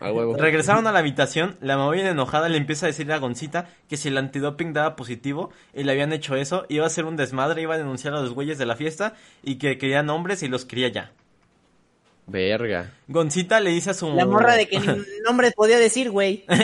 A 0.00 0.12
huevo. 0.12 0.36
Regresaron 0.36 0.86
a 0.86 0.92
la 0.92 0.98
habitación, 0.98 1.56
la 1.60 1.76
mamá 1.76 1.92
bien 1.92 2.06
enojada 2.06 2.48
le 2.48 2.58
empieza 2.58 2.86
a 2.86 2.88
decir 2.88 3.10
a 3.12 3.18
Goncita 3.18 3.68
que 3.88 3.96
si 3.96 4.08
el 4.08 4.18
antidoping 4.18 4.72
daba 4.72 4.96
positivo 4.96 5.50
y 5.74 5.84
le 5.84 5.92
habían 5.92 6.12
hecho 6.12 6.36
eso, 6.36 6.66
iba 6.68 6.86
a 6.86 6.90
ser 6.90 7.06
un 7.06 7.16
desmadre, 7.16 7.62
iba 7.62 7.74
a 7.74 7.78
denunciar 7.78 8.14
a 8.14 8.20
los 8.20 8.34
güeyes 8.34 8.58
de 8.58 8.66
la 8.66 8.76
fiesta 8.76 9.14
y 9.42 9.56
que 9.56 9.78
querían 9.78 10.10
hombres 10.10 10.42
y 10.42 10.48
los 10.48 10.64
quería 10.64 10.88
ya. 10.88 11.12
Verga. 12.26 12.92
Goncita 13.08 13.60
le 13.60 13.70
dice 13.70 13.90
a 13.90 13.94
su... 13.94 14.12
La 14.12 14.26
morra 14.26 14.54
de 14.54 14.68
que 14.68 14.78
ni 14.80 15.20
nombre 15.24 15.52
podía 15.52 15.78
decir, 15.78 16.10
güey. 16.10 16.44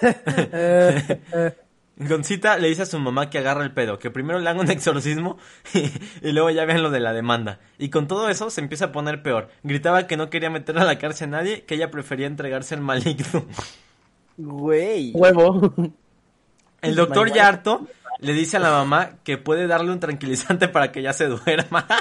Goncita 2.00 2.56
le 2.56 2.68
dice 2.68 2.82
a 2.82 2.86
su 2.86 2.98
mamá 2.98 3.28
que 3.28 3.38
agarra 3.38 3.62
el 3.62 3.72
pedo, 3.72 3.98
que 3.98 4.10
primero 4.10 4.38
le 4.38 4.48
haga 4.48 4.60
un 4.60 4.70
exorcismo 4.70 5.36
y, 5.74 6.32
luego 6.32 6.48
ya 6.48 6.64
vean 6.64 6.82
lo 6.82 6.90
de 6.90 6.98
la 6.98 7.12
demanda. 7.12 7.60
Y 7.78 7.90
con 7.90 8.08
todo 8.08 8.30
eso 8.30 8.48
se 8.48 8.62
empieza 8.62 8.86
a 8.86 8.92
poner 8.92 9.22
peor. 9.22 9.48
Gritaba 9.62 10.06
que 10.06 10.16
no 10.16 10.30
quería 10.30 10.48
meter 10.48 10.78
a 10.78 10.84
la 10.84 10.98
cárcel 10.98 11.28
a 11.28 11.38
nadie, 11.38 11.64
que 11.64 11.74
ella 11.74 11.90
prefería 11.90 12.26
entregarse 12.26 12.74
al 12.74 12.80
maligno. 12.80 13.44
Güey. 14.38 15.12
Huevo. 15.12 15.74
El 16.80 16.96
doctor 16.96 17.30
ya 17.34 17.46
harto 17.46 17.86
le 18.20 18.32
dice 18.32 18.56
a 18.56 18.60
la 18.60 18.70
mamá 18.70 19.18
que 19.22 19.36
puede 19.36 19.66
darle 19.66 19.92
un 19.92 20.00
tranquilizante 20.00 20.68
para 20.68 20.92
que 20.92 21.02
ya 21.02 21.12
se 21.12 21.26
duerma. 21.26 21.86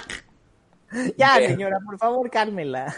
Ya, 1.17 1.35
señora, 1.35 1.77
por 1.85 1.99
favor, 1.99 2.31
cálmela. 2.31 2.91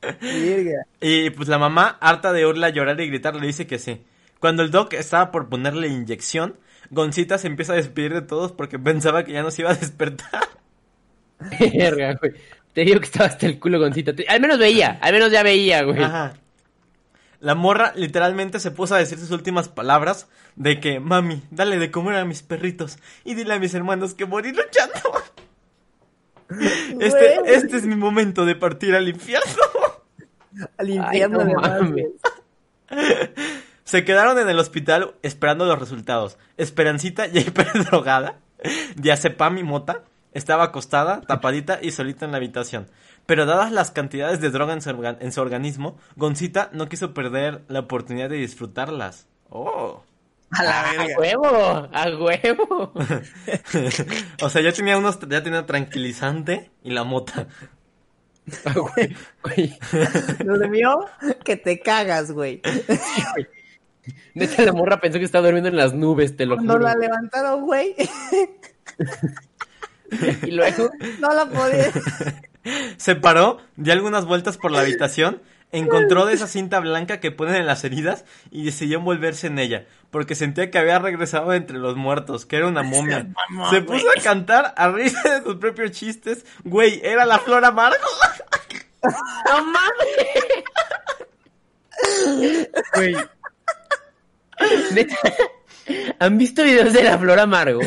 y 1.02 1.28
pues 1.28 1.46
la 1.46 1.58
mamá, 1.58 1.98
harta 2.00 2.32
de 2.32 2.46
oírla 2.46 2.70
llorar 2.70 2.98
y 3.02 3.08
gritar, 3.08 3.34
le 3.34 3.46
dice 3.46 3.66
que 3.66 3.78
sí. 3.78 4.02
Cuando 4.40 4.62
el 4.62 4.70
doc 4.70 4.92
estaba 4.94 5.30
por 5.30 5.48
ponerle 5.48 5.88
inyección, 5.88 6.56
Goncita 6.90 7.38
se 7.38 7.46
empieza 7.46 7.72
a 7.72 7.76
despedir 7.76 8.14
de 8.14 8.22
todos 8.22 8.52
porque 8.52 8.78
pensaba 8.78 9.24
que 9.24 9.32
ya 9.32 9.42
no 9.42 9.50
se 9.50 9.62
iba 9.62 9.70
a 9.70 9.74
despertar. 9.74 10.48
Verga, 11.74 12.16
güey. 12.20 12.32
Te 12.72 12.82
digo 12.82 13.00
que 13.00 13.06
estaba 13.06 13.26
hasta 13.26 13.46
el 13.46 13.58
culo 13.58 13.78
Goncita. 13.78 14.12
Al 14.28 14.40
menos 14.40 14.58
veía, 14.58 14.98
al 15.00 15.12
menos 15.12 15.32
ya 15.32 15.42
veía, 15.42 15.82
güey. 15.82 16.02
Ajá. 16.02 16.34
La 17.40 17.54
morra 17.54 17.92
literalmente 17.94 18.60
se 18.60 18.70
puso 18.70 18.94
a 18.94 18.98
decir 18.98 19.18
sus 19.18 19.30
últimas 19.30 19.68
palabras 19.68 20.28
de 20.56 20.80
que, 20.80 21.00
mami, 21.00 21.42
dale 21.50 21.78
de 21.78 21.90
comer 21.90 22.16
a 22.16 22.24
mis 22.24 22.42
perritos 22.42 22.98
y 23.24 23.34
dile 23.34 23.54
a 23.54 23.58
mis 23.58 23.74
hermanos 23.74 24.14
que 24.14 24.26
morí 24.26 24.52
luchando. 24.52 25.22
Este, 27.00 27.40
este 27.46 27.76
es 27.76 27.86
mi 27.86 27.96
momento 27.96 28.44
de 28.44 28.54
partir 28.54 28.94
al 28.94 29.08
infierno. 29.08 29.62
Al 30.78 30.90
infierno, 30.90 31.40
Se 33.86 34.04
quedaron 34.04 34.36
en 34.40 34.48
el 34.48 34.58
hospital 34.58 35.14
esperando 35.22 35.64
los 35.64 35.78
resultados. 35.78 36.38
Esperancita, 36.56 37.26
ya 37.32 37.44
drogada, 37.88 38.40
diazepam 38.96 39.58
y 39.58 39.62
mota, 39.62 40.02
estaba 40.32 40.64
acostada, 40.64 41.20
tapadita 41.20 41.78
y 41.80 41.92
solita 41.92 42.24
en 42.24 42.32
la 42.32 42.38
habitación. 42.38 42.88
Pero 43.26 43.46
dadas 43.46 43.70
las 43.70 43.92
cantidades 43.92 44.40
de 44.40 44.50
droga 44.50 44.72
en 44.72 44.82
su, 44.82 44.90
en 44.90 45.32
su 45.32 45.40
organismo, 45.40 45.98
Goncita 46.16 46.68
no 46.72 46.88
quiso 46.88 47.14
perder 47.14 47.62
la 47.68 47.80
oportunidad 47.80 48.28
de 48.28 48.36
disfrutarlas. 48.36 49.28
Oh. 49.50 50.02
A 50.50 50.64
la 50.64 50.82
verga. 50.82 51.14
A 51.14 51.18
huevo, 51.20 51.88
a 51.92 52.08
huevo. 52.18 52.92
o 54.42 54.50
sea, 54.50 54.62
ya 54.62 54.72
tenía 54.72 54.98
unos, 54.98 55.20
ya 55.28 55.44
tenía 55.44 55.64
tranquilizante 55.64 56.72
y 56.82 56.90
la 56.90 57.04
mota. 57.04 57.46
Ah, 58.64 58.74
güey, 58.74 59.76
Lo 60.44 60.56
de 60.56 60.68
mío, 60.68 61.04
que 61.44 61.56
te 61.56 61.80
cagas, 61.80 62.30
güey. 62.30 62.62
De 64.34 64.44
hecho, 64.44 64.64
la 64.64 64.72
morra 64.72 65.00
pensó 65.00 65.18
que 65.18 65.24
estaba 65.24 65.46
durmiendo 65.46 65.68
en 65.68 65.76
las 65.76 65.94
nubes, 65.94 66.36
te 66.36 66.46
lo 66.46 66.56
Cuando 66.56 66.78
la 66.78 66.94
levantaron, 66.94 67.62
güey. 67.62 67.94
y 70.42 70.50
luego. 70.50 70.90
No 71.20 71.34
la 71.34 71.46
podía. 71.46 71.90
Se 72.96 73.16
paró, 73.16 73.58
dio 73.76 73.92
algunas 73.92 74.24
vueltas 74.24 74.58
por 74.58 74.70
la 74.70 74.80
habitación 74.80 75.40
encontró 75.72 76.26
de 76.26 76.34
esa 76.34 76.46
cinta 76.46 76.80
blanca 76.80 77.20
que 77.20 77.30
ponen 77.30 77.56
en 77.56 77.66
las 77.66 77.84
heridas 77.84 78.24
y 78.50 78.64
decidió 78.64 78.98
envolverse 78.98 79.48
en 79.48 79.58
ella, 79.58 79.86
porque 80.10 80.34
sentía 80.34 80.70
que 80.70 80.78
había 80.78 80.98
regresado 80.98 81.52
entre 81.52 81.78
los 81.78 81.96
muertos, 81.96 82.46
que 82.46 82.56
era 82.56 82.66
una 82.66 82.82
momia. 82.82 83.26
Se 83.70 83.82
puso 83.82 84.06
a 84.16 84.22
cantar 84.22 84.74
a 84.76 84.88
risa 84.88 85.38
de 85.38 85.42
sus 85.42 85.56
propios 85.56 85.90
chistes. 85.92 86.46
Güey, 86.64 87.00
era 87.02 87.24
la 87.24 87.38
flor 87.38 87.64
amargo. 87.64 87.96
¡No 89.02 89.64
mames! 89.64 89.86
Güey. 92.94 93.16
¿Han 96.18 96.38
visto 96.38 96.62
videos 96.62 96.92
de 96.92 97.04
la 97.04 97.18
flor 97.18 97.38
amargo? 97.38 97.80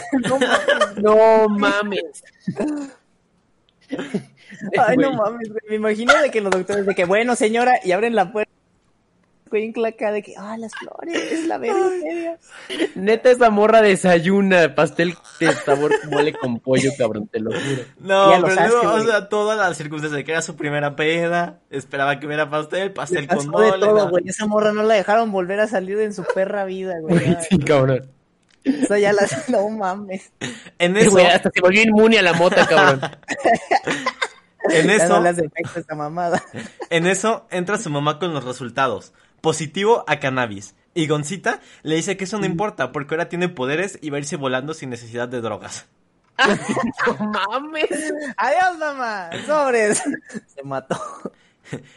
No 1.01 1.47
mames. 1.49 2.23
Ay, 4.77 4.97
no 4.97 5.13
mames. 5.13 5.49
Me 5.69 5.75
imagino 5.75 6.13
de 6.21 6.31
que 6.31 6.41
los 6.41 6.51
doctores 6.51 6.85
de 6.85 6.95
que, 6.95 7.05
bueno, 7.05 7.35
señora, 7.35 7.79
y 7.83 7.91
abren 7.91 8.15
la 8.15 8.31
puerta. 8.31 8.48
Güey, 9.49 9.73
acá 9.87 10.11
de 10.11 10.21
que, 10.21 10.35
ah, 10.37 10.57
las 10.57 10.71
flores, 10.75 11.17
es 11.31 11.47
la 11.47 11.57
verga, 11.57 12.37
Neta, 12.95 13.31
esa 13.31 13.49
morra 13.49 13.81
desayuna 13.81 14.75
pastel 14.75 15.15
de 15.39 15.51
sabor 15.53 15.91
mole 16.09 16.33
con 16.33 16.59
pollo, 16.59 16.91
cabrón, 16.97 17.27
te 17.27 17.39
lo 17.39 17.51
juro. 17.51 17.83
No, 17.99 18.31
pero 18.43 18.67
luego, 18.67 18.93
o 18.93 19.03
sea, 19.03 19.27
todas 19.27 19.57
las 19.57 19.75
circunstancias 19.75 20.17
de 20.17 20.23
que 20.23 20.31
era 20.31 20.41
su 20.41 20.55
primera 20.55 20.95
peda, 20.95 21.61
esperaba 21.71 22.19
que 22.19 22.27
hubiera 22.27 22.49
pastel, 22.49 22.93
pastel 22.93 23.27
con 23.27 23.47
mole. 23.49 23.71
De 23.71 23.79
todo, 23.79 24.09
güey. 24.09 24.27
Esa 24.27 24.45
morra 24.45 24.71
no 24.71 24.83
la 24.83 24.93
dejaron 24.93 25.31
volver 25.31 25.59
a 25.59 25.67
salir 25.67 25.99
en 25.99 26.13
su 26.13 26.23
perra 26.23 26.65
vida, 26.65 26.99
güey. 27.01 27.37
sí, 27.49 27.57
cabrón. 27.57 28.09
O 28.83 28.85
sea, 28.85 28.99
ya 28.99 29.13
las, 29.13 29.49
no 29.49 29.67
mames. 29.69 30.31
En 30.77 30.95
eso. 30.97 31.17
Hasta 31.17 31.49
se 31.49 31.61
volvió 31.61 31.81
inmune 31.81 32.19
a 32.19 32.21
la 32.21 32.33
mota, 32.33 32.67
cabrón. 32.67 33.01
En 34.71 34.89
eso, 34.89 35.21
mamada. 35.95 36.43
en 36.89 37.07
eso 37.07 37.47
entra 37.49 37.77
su 37.77 37.89
mamá 37.89 38.19
con 38.19 38.33
los 38.33 38.43
resultados. 38.43 39.13
Positivo 39.41 40.03
a 40.07 40.19
cannabis. 40.19 40.75
Y 40.93 41.07
Goncita 41.07 41.61
le 41.83 41.95
dice 41.95 42.17
que 42.17 42.25
eso 42.25 42.37
no 42.37 42.47
mm. 42.47 42.51
importa 42.51 42.91
porque 42.91 43.13
ahora 43.13 43.29
tiene 43.29 43.49
poderes 43.49 43.99
y 44.01 44.09
va 44.09 44.17
a 44.17 44.19
irse 44.19 44.35
volando 44.35 44.73
sin 44.73 44.89
necesidad 44.89 45.27
de 45.27 45.41
drogas. 45.41 45.87
no 47.19 47.31
mames. 47.31 48.13
Adiós, 48.37 48.77
mamá. 48.77 49.29
Sobres. 49.45 50.01
Se 50.47 50.63
mató. 50.63 50.97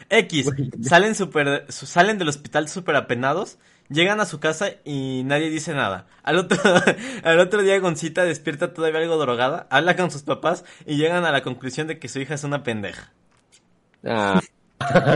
X, 0.09 0.49
salen 0.81 1.15
super, 1.15 1.65
salen 1.69 2.17
del 2.17 2.29
hospital 2.29 2.69
súper 2.69 2.95
apenados, 2.95 3.57
llegan 3.89 4.19
a 4.19 4.25
su 4.25 4.39
casa 4.39 4.71
y 4.83 5.23
nadie 5.25 5.49
dice 5.49 5.73
nada. 5.73 6.05
Al 6.21 6.37
otro, 6.37 6.59
al 7.23 7.39
otro 7.39 7.63
día 7.63 7.79
Goncita 7.79 8.23
despierta 8.23 8.73
todavía 8.73 8.99
algo 8.99 9.17
drogada, 9.17 9.67
habla 9.69 9.95
con 9.95 10.11
sus 10.11 10.23
papás 10.23 10.63
y 10.85 10.97
llegan 10.97 11.25
a 11.25 11.31
la 11.31 11.41
conclusión 11.41 11.87
de 11.87 11.99
que 11.99 12.07
su 12.07 12.19
hija 12.19 12.35
es 12.35 12.43
una 12.43 12.63
pendeja. 12.63 13.11
Ah, 14.05 14.41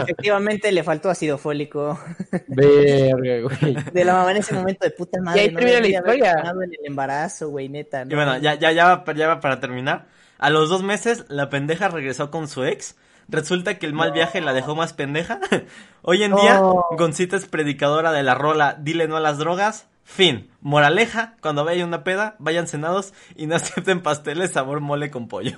Efectivamente 0.04 0.72
le 0.72 0.84
faltó 0.84 1.10
ácido 1.10 1.38
fólico. 1.38 2.00
verga, 2.48 3.42
güey. 3.42 3.76
De 3.94 4.06
la 4.06 4.14
mamá 4.14 4.32
en 4.32 4.38
ese 4.38 4.54
momento 4.54 4.86
de 4.86 4.92
puta 4.92 5.22
madre. 5.22 5.42
Y 5.42 5.44
ahí 5.46 5.52
no 5.52 5.60
termina 5.60 5.80
la 5.80 5.88
historia. 5.88 6.54
en 6.54 6.74
el 6.74 6.86
embarazo, 6.86 7.50
güey, 7.50 7.70
neta. 7.70 8.04
Y 8.04 8.06
no. 8.06 8.16
bueno, 8.16 8.38
ya, 8.38 8.56
ya, 8.56 8.72
ya, 8.72 8.96
va, 8.96 9.14
ya 9.14 9.28
va 9.28 9.40
para 9.40 9.60
terminar. 9.60 10.08
A 10.38 10.50
los 10.50 10.70
dos 10.70 10.84
meses, 10.84 11.26
la 11.30 11.50
pendeja 11.50 11.88
regresó 11.88 12.30
con 12.32 12.48
su 12.48 12.64
ex. 12.64 12.96
Resulta 13.30 13.78
que 13.78 13.86
el 13.86 13.94
mal 13.94 14.14
viaje 14.14 14.40
la 14.40 14.54
dejó 14.54 14.76
más 14.76 14.94
pendeja. 14.94 15.40
Hoy 16.02 16.24
en 16.24 16.36
día. 16.36 16.62
Goncita 16.98 17.36
es 17.36 17.46
predicadora 17.46 18.12
de 18.12 18.24
la 18.24 18.36
rola 18.36 18.78
Dile 18.80 19.08
no 19.08 19.18
a 19.18 19.22
las 19.22 19.38
drogas. 19.38 19.88
Fin. 20.04 20.50
Moraleja, 20.62 21.36
cuando 21.42 21.66
vayan 21.66 21.90
una 21.90 22.04
peda, 22.06 22.36
vayan 22.40 22.68
cenados 22.68 23.14
y 23.36 23.48
no 23.48 23.56
acepten 23.58 24.02
pasteles 24.02 24.52
sabor 24.52 24.80
mole 24.80 25.12
con 25.12 25.28
pollo. 25.28 25.58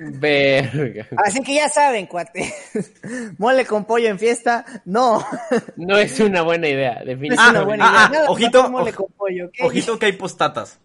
Verga. 0.00 1.06
Así 1.24 1.42
que 1.42 1.54
ya 1.54 1.68
saben, 1.68 2.06
cuate. 2.06 2.52
Mole 3.38 3.66
con 3.66 3.84
pollo 3.84 4.08
en 4.08 4.18
fiesta, 4.18 4.64
no. 4.84 5.24
No 5.76 5.96
es 5.98 6.20
una 6.20 6.42
buena 6.42 6.68
idea, 6.68 7.02
definitivamente. 7.04 7.36
Ah, 7.38 7.50
una 7.50 7.62
buena 7.64 7.84
ah, 7.84 7.90
idea. 7.90 8.00
ah, 8.00 8.08
Nada 8.08 8.20
más 8.22 8.30
ojito, 8.30 8.70
mole 8.70 8.92
con 8.92 9.06
pollo. 9.12 9.50
Ojito 9.60 9.98
que 9.98 10.06
hay 10.06 10.12
postatas. 10.12 10.78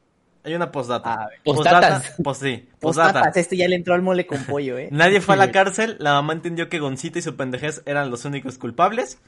Hay 0.43 0.55
una 0.55 0.71
postdata. 0.71 1.29
¿Postatas? 1.43 2.09
Postdata, 2.09 2.23
Pues 2.23 2.37
sí, 2.37 2.69
postdata. 2.79 3.31
este 3.33 3.55
ya 3.55 3.67
le 3.67 3.75
entró 3.75 3.93
al 3.93 4.01
mole 4.01 4.25
con 4.25 4.43
pollo, 4.43 4.77
eh. 4.77 4.89
Nadie 4.91 5.21
fue 5.21 5.35
a 5.35 5.37
la 5.37 5.51
cárcel, 5.51 5.95
la 5.99 6.13
mamá 6.13 6.33
entendió 6.33 6.67
que 6.67 6.79
Goncita 6.79 7.19
y 7.19 7.21
su 7.21 7.35
pendejez 7.37 7.81
eran 7.85 8.09
los 8.09 8.25
únicos 8.25 8.57
culpables. 8.57 9.19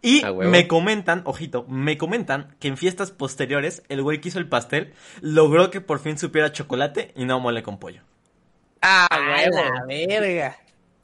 Y 0.00 0.22
me 0.44 0.68
comentan, 0.68 1.22
ojito, 1.24 1.64
me 1.68 1.98
comentan 1.98 2.54
que 2.60 2.68
en 2.68 2.76
fiestas 2.76 3.10
posteriores 3.10 3.82
el 3.88 4.00
güey 4.00 4.20
que 4.20 4.28
hizo 4.28 4.38
el 4.38 4.48
pastel 4.48 4.92
logró 5.20 5.70
que 5.70 5.80
por 5.80 5.98
fin 5.98 6.18
supiera 6.18 6.52
chocolate 6.52 7.12
y 7.16 7.24
no 7.24 7.40
mole 7.40 7.64
con 7.64 7.78
pollo. 7.78 8.02
Ah, 8.80 9.08
huevo. 9.10 9.56
la 9.56 9.84
verga. 9.86 10.56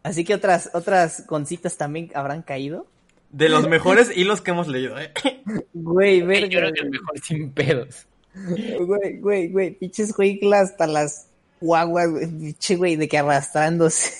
Así 0.02 0.24
que 0.24 0.34
otras, 0.34 0.70
otras 0.74 1.24
concitas 1.26 1.76
también 1.76 2.10
habrán 2.14 2.42
caído. 2.42 2.86
De 3.30 3.48
los 3.48 3.68
mejores 3.68 4.16
hilos 4.16 4.40
que 4.40 4.52
hemos 4.52 4.68
leído, 4.68 4.98
¿eh? 4.98 5.12
Güey, 5.72 6.20
Yo 6.20 6.26
verga. 6.26 6.48
creo 6.48 6.72
que 6.72 6.80
el 6.82 6.90
mejor 6.90 7.18
sin 7.20 7.50
pedos. 7.50 8.06
Güey, 8.34 9.18
güey, 9.18 9.48
güey. 9.48 9.70
Pinches 9.72 10.12
güey 10.12 10.40
hasta 10.52 10.86
las 10.86 11.26
guaguas, 11.60 12.10
güey. 12.10 12.26
Pinche 12.26 12.76
güey, 12.76 12.96
de 12.96 13.08
que 13.08 13.18
arrastrándose. 13.18 14.12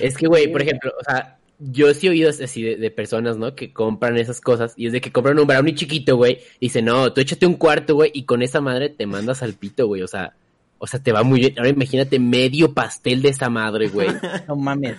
Es 0.00 0.16
que, 0.16 0.26
güey, 0.26 0.50
por 0.50 0.62
ejemplo, 0.62 0.92
o 0.98 1.04
sea, 1.04 1.38
yo 1.58 1.92
sí 1.94 2.06
he 2.06 2.10
oído 2.10 2.30
así 2.30 2.62
de, 2.62 2.76
de 2.76 2.90
personas, 2.90 3.36
¿no? 3.36 3.54
Que 3.54 3.72
compran 3.72 4.16
esas 4.16 4.40
cosas 4.40 4.74
y 4.76 4.86
es 4.86 4.92
de 4.92 5.00
que 5.00 5.12
compran 5.12 5.38
un 5.38 5.46
brownie 5.46 5.74
chiquito, 5.74 6.16
güey. 6.16 6.38
Y 6.60 6.66
dicen, 6.66 6.86
no, 6.86 7.12
tú 7.12 7.20
échate 7.20 7.46
un 7.46 7.54
cuarto, 7.54 7.94
güey, 7.94 8.10
y 8.14 8.24
con 8.24 8.42
esa 8.42 8.60
madre 8.60 8.88
te 8.88 9.06
mandas 9.06 9.42
al 9.42 9.54
pito, 9.54 9.86
güey. 9.86 10.02
O 10.02 10.08
sea, 10.08 10.34
o 10.78 10.86
sea, 10.86 11.02
te 11.02 11.12
va 11.12 11.22
muy 11.22 11.40
bien. 11.40 11.54
Ahora 11.58 11.70
imagínate 11.70 12.18
medio 12.18 12.72
pastel 12.74 13.22
de 13.22 13.30
esa 13.30 13.48
madre, 13.50 13.88
güey. 13.88 14.08
No 14.48 14.56
mames. 14.56 14.96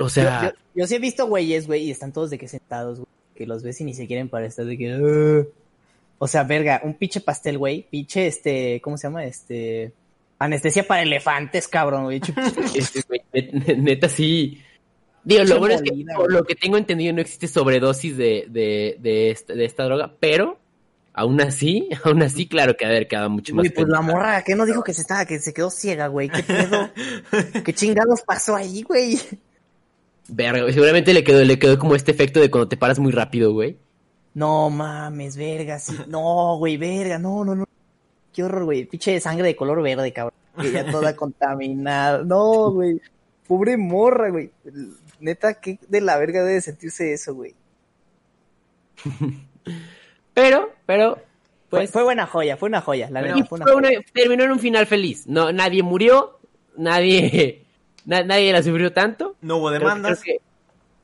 O 0.00 0.08
sea, 0.08 0.42
yo, 0.42 0.48
yo- 0.50 0.54
yo 0.74 0.86
sí 0.86 0.94
he 0.94 0.98
visto 1.00 1.26
güeyes, 1.26 1.66
güey, 1.66 1.84
y 1.84 1.90
están 1.90 2.12
todos 2.12 2.30
de 2.30 2.38
que 2.38 2.46
sentados, 2.48 2.98
güey. 2.98 3.08
Que 3.34 3.46
los 3.46 3.62
ves 3.62 3.80
y 3.80 3.84
ni 3.84 3.94
se 3.94 4.06
quieren 4.06 4.28
para 4.28 4.46
estar 4.46 4.64
de 4.64 4.76
que. 4.78 5.46
O 6.18 6.26
sea, 6.26 6.44
verga, 6.44 6.80
un 6.84 6.94
pinche 6.94 7.20
pastel, 7.20 7.58
güey. 7.58 7.86
Pinche, 7.90 8.26
este, 8.26 8.80
¿cómo 8.80 8.96
se 8.96 9.06
llama? 9.08 9.24
Este. 9.24 9.92
Anestesia 10.40 10.86
para 10.86 11.02
elefantes, 11.02 11.66
cabrón, 11.68 12.04
güey. 12.04 12.20
este, 12.74 13.02
güey, 13.08 13.22
net- 13.32 13.76
neta 13.76 14.08
sí. 14.08 14.62
Digo, 15.24 15.44
lo 15.44 15.58
bueno 15.58 15.74
es 15.74 15.82
que 15.82 15.92
por 16.16 16.32
lo 16.32 16.44
que 16.44 16.54
tengo 16.54 16.76
entendido 16.78 17.12
no 17.12 17.20
existe 17.20 17.48
sobredosis 17.48 18.16
de, 18.16 18.46
de, 18.48 18.96
de, 19.00 19.30
esta, 19.30 19.52
de 19.52 19.64
esta 19.64 19.84
droga, 19.84 20.14
pero 20.20 20.58
aún 21.18 21.40
así, 21.40 21.88
aún 22.04 22.22
así, 22.22 22.46
claro 22.46 22.76
que 22.76 22.86
de 22.86 22.92
haber 22.92 23.08
quedado 23.08 23.28
mucho 23.28 23.54
más 23.54 23.64
Güey, 23.64 23.74
pues 23.74 23.88
la 23.88 24.00
morra, 24.00 24.42
¿qué 24.44 24.54
no 24.54 24.64
dijo 24.64 24.84
que 24.84 24.94
se 24.94 25.02
estaba, 25.02 25.24
que 25.24 25.40
se 25.40 25.52
quedó 25.52 25.68
ciega, 25.70 26.06
güey? 26.06 26.28
¿Qué 26.28 26.42
pedo? 26.44 26.90
¿Qué 27.64 27.74
chingados 27.74 28.22
pasó 28.22 28.54
ahí, 28.54 28.82
güey? 28.82 29.18
Verga, 30.28 30.72
seguramente 30.72 31.12
le 31.12 31.24
quedó, 31.24 31.42
le 31.42 31.58
quedó 31.58 31.78
como 31.78 31.96
este 31.96 32.12
efecto 32.12 32.38
de 32.38 32.50
cuando 32.50 32.68
te 32.68 32.76
paras 32.76 33.00
muy 33.00 33.10
rápido, 33.10 33.52
güey. 33.52 33.76
No 34.34 34.70
mames, 34.70 35.36
verga, 35.36 35.80
sí. 35.80 35.96
No, 36.06 36.56
güey, 36.58 36.76
verga, 36.76 37.18
no, 37.18 37.44
no, 37.44 37.56
no. 37.56 37.64
Qué 38.32 38.44
horror, 38.44 38.66
güey. 38.66 38.84
Pinche 38.84 39.18
sangre 39.20 39.48
de 39.48 39.56
color 39.56 39.82
verde, 39.82 40.12
cabrón. 40.12 40.38
Que 40.60 40.70
ya 40.70 40.88
toda 40.88 41.16
contaminada. 41.16 42.22
No, 42.22 42.70
güey. 42.70 43.00
Pobre 43.48 43.76
morra, 43.76 44.30
güey. 44.30 44.50
Neta, 45.18 45.54
qué 45.54 45.80
de 45.88 46.00
la 46.00 46.16
verga 46.18 46.44
debe 46.44 46.60
sentirse 46.60 47.12
eso, 47.12 47.34
güey. 47.34 47.54
Pero, 50.42 50.72
pero, 50.86 51.14
Fue, 51.68 51.80
pues, 51.80 51.90
fue 51.90 52.02
buena 52.02 52.26
joya, 52.26 52.56
fue 52.56 52.68
una 52.68 52.80
joya. 52.80 53.08
La 53.10 53.20
verdad, 53.22 53.44
fue 53.48 53.56
una 53.56 53.64
fue 53.64 53.74
joya. 53.74 53.88
una- 53.98 54.02
terminó 54.12 54.44
en 54.44 54.52
un 54.52 54.58
final 54.58 54.86
feliz. 54.86 55.26
No, 55.26 55.52
nadie 55.52 55.82
murió, 55.82 56.38
nadie, 56.76 57.64
na- 58.04 58.22
nadie 58.24 58.52
la 58.52 58.62
sufrió 58.62 58.92
tanto. 58.92 59.36
No 59.40 59.56
hubo 59.56 59.68
Creo 59.68 59.80
que- 59.80 59.84
demandas. 59.84 60.22
creo 60.22 60.36
que 60.38 60.42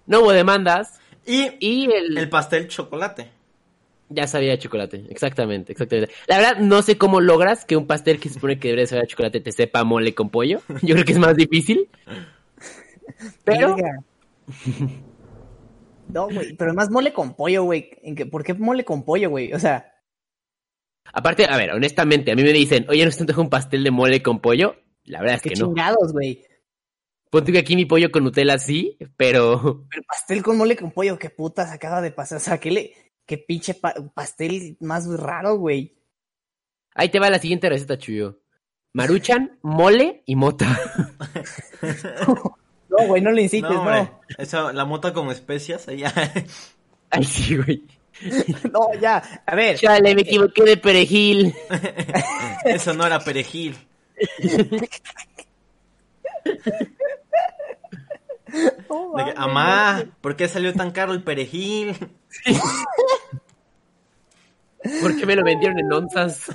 no 0.06 0.20
hubo 0.20 0.32
demandas 0.32 1.00
Y 1.26 1.50
y 1.60 1.90
el, 1.92 2.16
el 2.18 2.28
pastel 2.28 2.68
chocolate. 2.68 3.30
Ya 4.10 4.26
sabía 4.26 4.50
de 4.52 4.58
chocolate, 4.58 5.04
exactamente, 5.08 5.72
exactamente. 5.72 6.12
La 6.26 6.36
verdad, 6.36 6.56
no 6.58 6.82
sé 6.82 6.98
cómo 6.98 7.20
logras 7.22 7.64
que 7.64 7.76
un 7.76 7.86
pastel 7.86 8.20
que 8.20 8.28
se 8.28 8.34
supone 8.34 8.58
que 8.58 8.68
debería 8.68 8.86
saber 8.86 9.04
a 9.04 9.06
chocolate 9.06 9.40
te 9.40 9.50
sepa 9.50 9.82
mole 9.82 10.14
con 10.14 10.28
pollo. 10.30 10.60
Yo 10.82 10.94
creo 10.94 11.04
que 11.06 11.12
es 11.12 11.18
más 11.18 11.34
difícil. 11.36 11.88
Pero. 13.44 13.74
No, 16.08 16.26
güey, 16.28 16.54
pero 16.56 16.70
además 16.70 16.90
mole 16.90 17.12
con 17.12 17.34
pollo, 17.34 17.64
güey. 17.64 17.90
¿En 18.02 18.14
qué- 18.14 18.26
¿Por 18.26 18.44
qué 18.44 18.54
mole 18.54 18.84
con 18.84 19.04
pollo, 19.04 19.30
güey? 19.30 19.52
O 19.52 19.58
sea, 19.58 19.92
aparte, 21.12 21.46
a 21.46 21.56
ver, 21.56 21.72
honestamente, 21.72 22.30
a 22.32 22.36
mí 22.36 22.42
me 22.42 22.52
dicen, 22.52 22.86
oye, 22.88 23.04
¿no 23.04 23.10
se 23.10 23.18
te 23.18 23.22
antoja 23.24 23.40
un 23.40 23.50
pastel 23.50 23.82
de 23.84 23.90
mole 23.90 24.22
con 24.22 24.40
pollo? 24.40 24.76
La 25.04 25.20
verdad 25.20 25.36
es 25.36 25.42
que 25.42 25.50
no. 25.60 25.66
chingados, 25.66 26.12
güey. 26.12 26.44
Ponte 27.30 27.50
que 27.52 27.58
aquí 27.58 27.74
mi 27.74 27.84
pollo 27.84 28.12
con 28.12 28.22
Nutella 28.22 28.58
sí, 28.58 28.96
pero 29.16 29.86
Pero 29.90 30.02
pastel 30.06 30.42
con 30.42 30.56
mole 30.56 30.76
con 30.76 30.92
pollo, 30.92 31.18
qué 31.18 31.30
putas 31.30 31.72
acaba 31.72 32.00
de 32.00 32.12
pasar. 32.12 32.38
O 32.38 32.40
sea, 32.40 32.58
qué, 32.58 32.70
le, 32.70 32.94
qué 33.26 33.38
pinche 33.38 33.74
pa- 33.74 33.94
pastel 34.14 34.76
más 34.80 35.06
raro, 35.18 35.56
güey. 35.56 35.98
ahí 36.94 37.08
te 37.08 37.18
va 37.18 37.30
la 37.30 37.38
siguiente 37.40 37.68
receta, 37.68 37.98
Chuyo. 37.98 38.40
Maruchan, 38.92 39.58
mole 39.62 40.22
y 40.26 40.36
mota. 40.36 40.66
No, 42.96 43.06
güey, 43.06 43.22
no 43.22 43.30
le 43.30 43.42
incites, 43.42 43.70
No, 43.70 43.84
no. 43.84 44.20
Eso, 44.38 44.72
la 44.72 44.84
mota 44.84 45.12
con 45.12 45.30
especias. 45.30 45.88
ahí 45.88 45.98
ya. 45.98 46.12
Ay, 47.10 47.24
sí, 47.24 47.56
güey. 47.56 47.82
No, 48.72 48.94
ya. 49.00 49.42
A 49.44 49.54
ver, 49.56 49.76
Chale, 49.76 50.14
me 50.14 50.22
equivoqué 50.22 50.62
de 50.62 50.76
perejil. 50.76 51.54
Eso 52.64 52.94
no 52.94 53.04
era 53.04 53.18
perejil. 53.18 53.76
De 58.48 59.24
que, 59.24 59.34
Amá, 59.36 60.04
¿por 60.20 60.36
qué 60.36 60.46
salió 60.48 60.72
tan 60.74 60.92
caro 60.92 61.12
el 61.12 61.24
perejil? 61.24 61.96
¿Por 65.00 65.16
qué 65.16 65.26
me 65.26 65.34
lo 65.34 65.42
vendieron 65.42 65.78
en 65.78 65.92
onzas? 65.92 66.46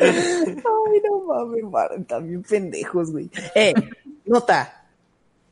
Ay, 0.00 1.00
no 1.04 1.20
mames, 1.26 1.64
Mar, 1.64 1.90
también 2.06 2.42
pendejos, 2.42 3.12
güey. 3.12 3.30
Eh, 3.54 3.74
nota. 4.24 4.82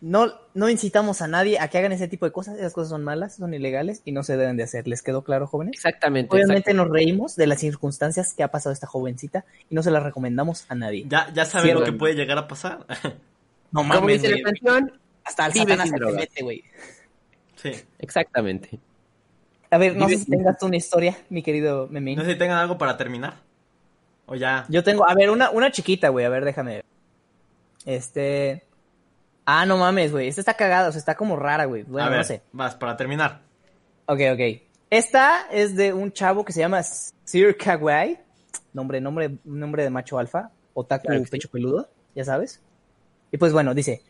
No, 0.00 0.30
no 0.52 0.68
incitamos 0.68 1.22
a 1.22 1.28
nadie 1.28 1.58
a 1.58 1.68
que 1.68 1.78
hagan 1.78 1.92
ese 1.92 2.08
tipo 2.08 2.26
de 2.26 2.32
cosas. 2.32 2.58
Esas 2.58 2.74
cosas 2.74 2.90
son 2.90 3.04
malas, 3.04 3.36
son 3.36 3.54
ilegales 3.54 4.02
y 4.04 4.12
no 4.12 4.22
se 4.22 4.36
deben 4.36 4.58
de 4.58 4.64
hacer. 4.64 4.86
¿Les 4.86 5.00
quedó 5.02 5.24
claro, 5.24 5.46
jóvenes? 5.46 5.72
Exactamente. 5.76 6.28
Obviamente 6.30 6.72
exactamente. 6.72 6.84
nos 6.90 6.92
reímos 6.92 7.36
de 7.36 7.46
las 7.46 7.60
circunstancias 7.60 8.34
que 8.34 8.42
ha 8.42 8.48
pasado 8.50 8.74
esta 8.74 8.86
jovencita 8.86 9.46
y 9.70 9.74
no 9.74 9.82
se 9.82 9.90
las 9.90 10.02
recomendamos 10.02 10.66
a 10.68 10.74
nadie. 10.74 11.06
Ya, 11.08 11.32
ya 11.32 11.46
saben 11.46 11.74
lo 11.74 11.84
que 11.84 11.92
puede 11.92 12.14
llegar 12.14 12.36
a 12.38 12.46
pasar. 12.48 12.84
No 13.72 13.80
Como 13.80 13.94
mames, 13.94 14.22
dice 14.22 14.28
la 14.28 14.40
güey. 14.40 14.44
canción, 14.44 15.00
Hasta 15.24 15.46
el 15.46 15.52
vive 15.52 15.76
Satanás 15.76 15.90
se 15.98 16.12
mete, 16.12 16.42
güey. 16.44 16.64
Sí. 17.56 17.72
exactamente. 17.98 18.78
A 19.70 19.78
ver, 19.78 19.96
no 19.96 20.06
Vive 20.06 20.18
sé 20.18 20.24
si 20.26 20.30
tengas 20.30 20.58
tú 20.58 20.66
una 20.66 20.76
historia, 20.76 21.16
mi 21.28 21.42
querido 21.42 21.88
Memín. 21.90 22.16
No 22.16 22.24
sé 22.24 22.32
si 22.34 22.38
tengan 22.38 22.58
algo 22.58 22.78
para 22.78 22.96
terminar. 22.96 23.34
O 24.26 24.34
ya. 24.34 24.64
Yo 24.68 24.82
tengo, 24.82 25.08
a 25.08 25.14
ver, 25.14 25.30
una, 25.30 25.50
una 25.50 25.70
chiquita, 25.70 26.08
güey, 26.08 26.24
a 26.24 26.28
ver, 26.28 26.44
déjame 26.44 26.76
ver. 26.76 26.84
Este. 27.84 28.64
Ah, 29.44 29.66
no 29.66 29.76
mames, 29.76 30.12
güey. 30.12 30.28
Esta 30.28 30.40
está 30.40 30.54
cagada, 30.54 30.88
o 30.88 30.92
sea, 30.92 30.98
está 30.98 31.14
como 31.14 31.36
rara, 31.36 31.66
güey. 31.66 31.82
Bueno, 31.82 32.06
a 32.06 32.10
ver, 32.10 32.18
no 32.18 32.24
sé. 32.24 32.42
vas, 32.52 32.74
para 32.74 32.96
terminar. 32.96 33.42
Ok, 34.06 34.20
ok. 34.32 34.62
Esta 34.90 35.46
es 35.50 35.76
de 35.76 35.92
un 35.92 36.12
chavo 36.12 36.44
que 36.44 36.52
se 36.52 36.60
llama 36.60 36.82
Sir 36.82 37.56
Kawai. 37.56 38.18
Nombre, 38.72 39.00
nombre, 39.00 39.38
nombre 39.44 39.82
de 39.82 39.90
macho 39.90 40.18
alfa. 40.18 40.50
Otaku 40.72 41.06
Claro 41.06 41.24
sí. 41.24 41.30
pecho 41.30 41.48
peludo, 41.50 41.88
ya 42.14 42.24
sabes. 42.24 42.60
Y 43.30 43.38
pues 43.38 43.52
bueno, 43.52 43.74
dice. 43.74 44.02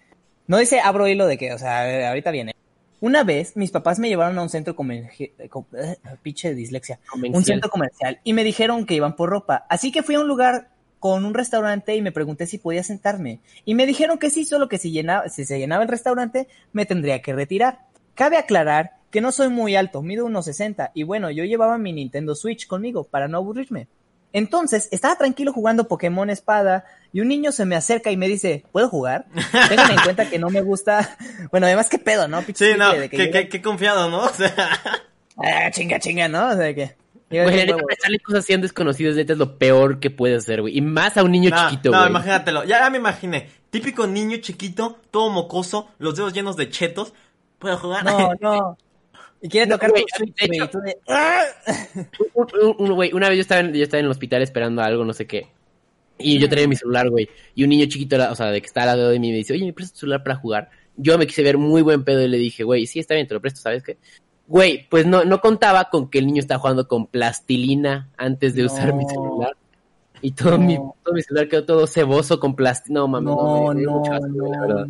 No 0.47 0.59
dice 0.59 0.81
abro 0.81 1.09
hilo 1.09 1.27
de 1.27 1.39
que, 1.39 1.53
o 1.53 1.59
sea, 1.59 2.09
ahorita 2.09 2.31
viene. 2.31 2.55
Una 3.05 3.23
vez 3.23 3.55
mis 3.55 3.71
papás 3.71 3.99
me 3.99 4.09
llevaron 4.09 4.39
a 4.39 4.43
un 4.43 4.49
centro 4.49 4.75
comercial. 4.75 5.31
pinche 6.23 6.55
dislexia. 6.55 7.01
Un 7.05 7.21
Convencial. 7.21 7.45
centro 7.45 7.69
comercial. 7.71 8.19
Y 8.25 8.33
me 8.33 8.45
dijeron 8.45 8.87
que 8.87 8.95
iban 8.95 9.15
por 9.15 9.29
ropa. 9.29 9.67
Así 9.69 9.93
que 9.93 10.03
fui 10.03 10.15
a 10.15 10.21
un 10.21 10.27
lugar 10.27 10.71
con 11.01 11.27
un 11.27 11.35
restaurante 11.35 11.95
y 11.95 12.01
me 12.01 12.13
pregunté 12.13 12.47
si 12.47 12.57
podía 12.57 12.83
sentarme. 12.83 13.41
Y 13.67 13.75
me 13.75 13.85
dijeron 13.85 14.17
que 14.17 14.31
sí, 14.31 14.47
solo 14.47 14.71
que 14.71 14.79
si, 14.79 14.91
llenaba, 14.91 15.29
si 15.29 15.45
se 15.45 15.59
llenaba 15.59 15.83
el 15.83 15.91
restaurante 15.91 16.49
me 16.73 16.87
tendría 16.87 17.21
que 17.21 17.35
retirar. 17.35 17.81
Cabe 18.15 18.39
aclarar 18.39 18.93
que 19.11 19.21
no 19.21 19.33
soy 19.33 19.51
muy 19.51 19.77
alto, 19.77 20.01
mido 20.01 20.25
unos 20.25 20.47
60 20.47 20.93
y 20.95 21.03
bueno, 21.03 21.31
yo 21.31 21.45
llevaba 21.45 21.77
mi 21.77 21.93
Nintendo 21.93 22.35
Switch 22.35 22.67
conmigo 22.67 23.05
para 23.05 23.29
no 23.29 23.37
aburrirme. 23.37 23.87
Entonces, 24.35 24.89
estaba 24.91 25.15
tranquilo 25.15 25.53
jugando 25.53 25.87
Pokémon 25.87 26.29
Espada 26.29 26.85
y 27.13 27.21
un 27.21 27.29
niño 27.29 27.53
se 27.53 27.65
me 27.65 27.77
acerca 27.77 28.11
y 28.11 28.17
me 28.17 28.27
dice, 28.27 28.65
¿puedo 28.73 28.89
jugar? 28.89 29.27
Tengan 29.69 29.93
en 29.93 30.01
cuenta 30.01 30.29
que 30.29 30.41
no 30.41 30.51
me 30.51 30.61
gusta... 30.61 31.17
Bueno, 31.53 31.67
además, 31.67 31.89
qué 31.89 32.01
pedo, 32.01 32.27
¿no? 32.27 32.43
sí, 32.53 32.73
no, 32.77 32.91
qué, 33.09 33.63
confiado, 33.63 34.11
¿no? 34.11 34.25
O 34.25 34.29
sea... 34.31 34.53
Ah, 35.37 35.71
chinga, 35.71 36.01
chinga, 36.01 36.27
¿no? 36.27 36.49
O 36.49 36.57
sea, 36.57 36.75
que... 36.75 36.97
Güey, 37.31 37.57
neta, 37.57 37.77
prestarle 37.77 38.19
cosas 38.19 38.45
así 38.45 38.53
a 38.55 38.59
desconocidos, 38.59 39.15
neta, 39.15 39.35
es 39.35 39.39
lo 39.39 39.57
peor 39.57 40.01
que 40.01 40.11
puedes 40.11 40.43
hacer, 40.43 40.63
güey. 40.63 40.77
Y 40.77 40.81
más 40.81 41.17
a 41.17 41.23
un 41.23 41.31
niño 41.31 41.51
chiquito, 41.51 41.91
güey. 41.91 42.03
No, 42.03 42.09
imagínatelo. 42.09 42.65
Ya, 42.65 42.91
me 42.91 42.99
imaginé. 42.99 43.49
Típico 43.71 44.09
niño 44.09 44.39
chiquito, 44.39 44.99
todo 45.13 45.31
mocoso, 45.31 45.89
los 45.99 46.17
dedos 46.17 46.33
llenos 46.33 46.57
de 46.57 46.71
chetos. 46.71 47.13
¿Puedo 47.61 47.79
jugar? 47.79 48.05
No, 48.05 48.33
no. 48.41 48.79
Y 49.45 49.49
quiere 49.51 49.71
tocar 49.71 49.91
güey, 49.91 50.07
tu 50.73 50.81
de... 50.81 50.97
Güey, 52.95 53.13
una 53.13 53.29
vez 53.29 53.37
yo 53.37 53.43
estaba, 53.43 53.61
en, 53.61 53.75
yo 53.75 53.83
estaba 53.83 53.99
en 53.99 54.07
el 54.07 54.11
hospital 54.11 54.41
esperando 54.41 54.81
algo, 54.81 55.05
no 55.05 55.13
sé 55.13 55.27
qué. 55.27 55.49
Y 56.17 56.39
yo 56.39 56.49
traía 56.49 56.67
mi 56.67 56.77
celular, 56.77 57.11
güey. 57.11 57.29
Y 57.55 57.63
un 57.63 57.69
niño 57.69 57.85
chiquito, 57.85 58.17
o 58.31 58.35
sea, 58.35 58.47
de 58.47 58.63
que 58.63 58.67
está 58.67 58.81
al 58.81 58.87
lado 58.87 59.11
de 59.11 59.19
mí, 59.19 59.33
me 59.33 59.37
dice, 59.37 59.53
oye, 59.53 59.67
¿me 59.67 59.75
prestas 59.75 59.93
tu 59.93 59.99
celular 60.01 60.23
para 60.23 60.37
jugar? 60.37 60.71
Yo 60.97 61.19
me 61.19 61.27
quise 61.27 61.43
ver 61.43 61.59
muy 61.59 61.83
buen 61.83 62.05
pedo 62.05 62.23
y 62.23 62.29
le 62.29 62.39
dije, 62.39 62.65
güey, 62.65 62.87
sí, 62.87 63.01
está 63.01 63.17
bien, 63.17 63.27
te 63.27 63.35
lo 63.35 63.43
presto, 63.43 63.61
¿sabes 63.61 63.83
qué? 63.83 63.99
Güey, 64.47 64.89
pues 64.89 65.05
no, 65.05 65.27
no 65.27 65.43
contaba 65.43 65.91
con 65.91 66.09
que 66.09 66.21
el 66.21 66.27
niño 66.27 66.41
estaba 66.41 66.61
jugando 66.61 66.89
con 66.89 67.07
plastilina 67.07 68.09
antes 68.17 68.55
de 68.55 68.65
usar 68.65 68.95
mi 68.95 69.05
celular. 69.05 69.55
Y 70.23 70.31
todo, 70.31 70.57
mi, 70.57 70.77
todo 70.77 71.13
mi 71.13 71.21
celular 71.21 71.51
quedó 71.51 71.67
todo 71.67 71.87
ceboso 71.87 72.41
con 72.41 72.57
plastilina. 72.57 73.01
No, 73.01 73.09
mames, 73.09 73.27
no, 73.27 73.75
no, 73.75 74.69
no, 74.69 74.87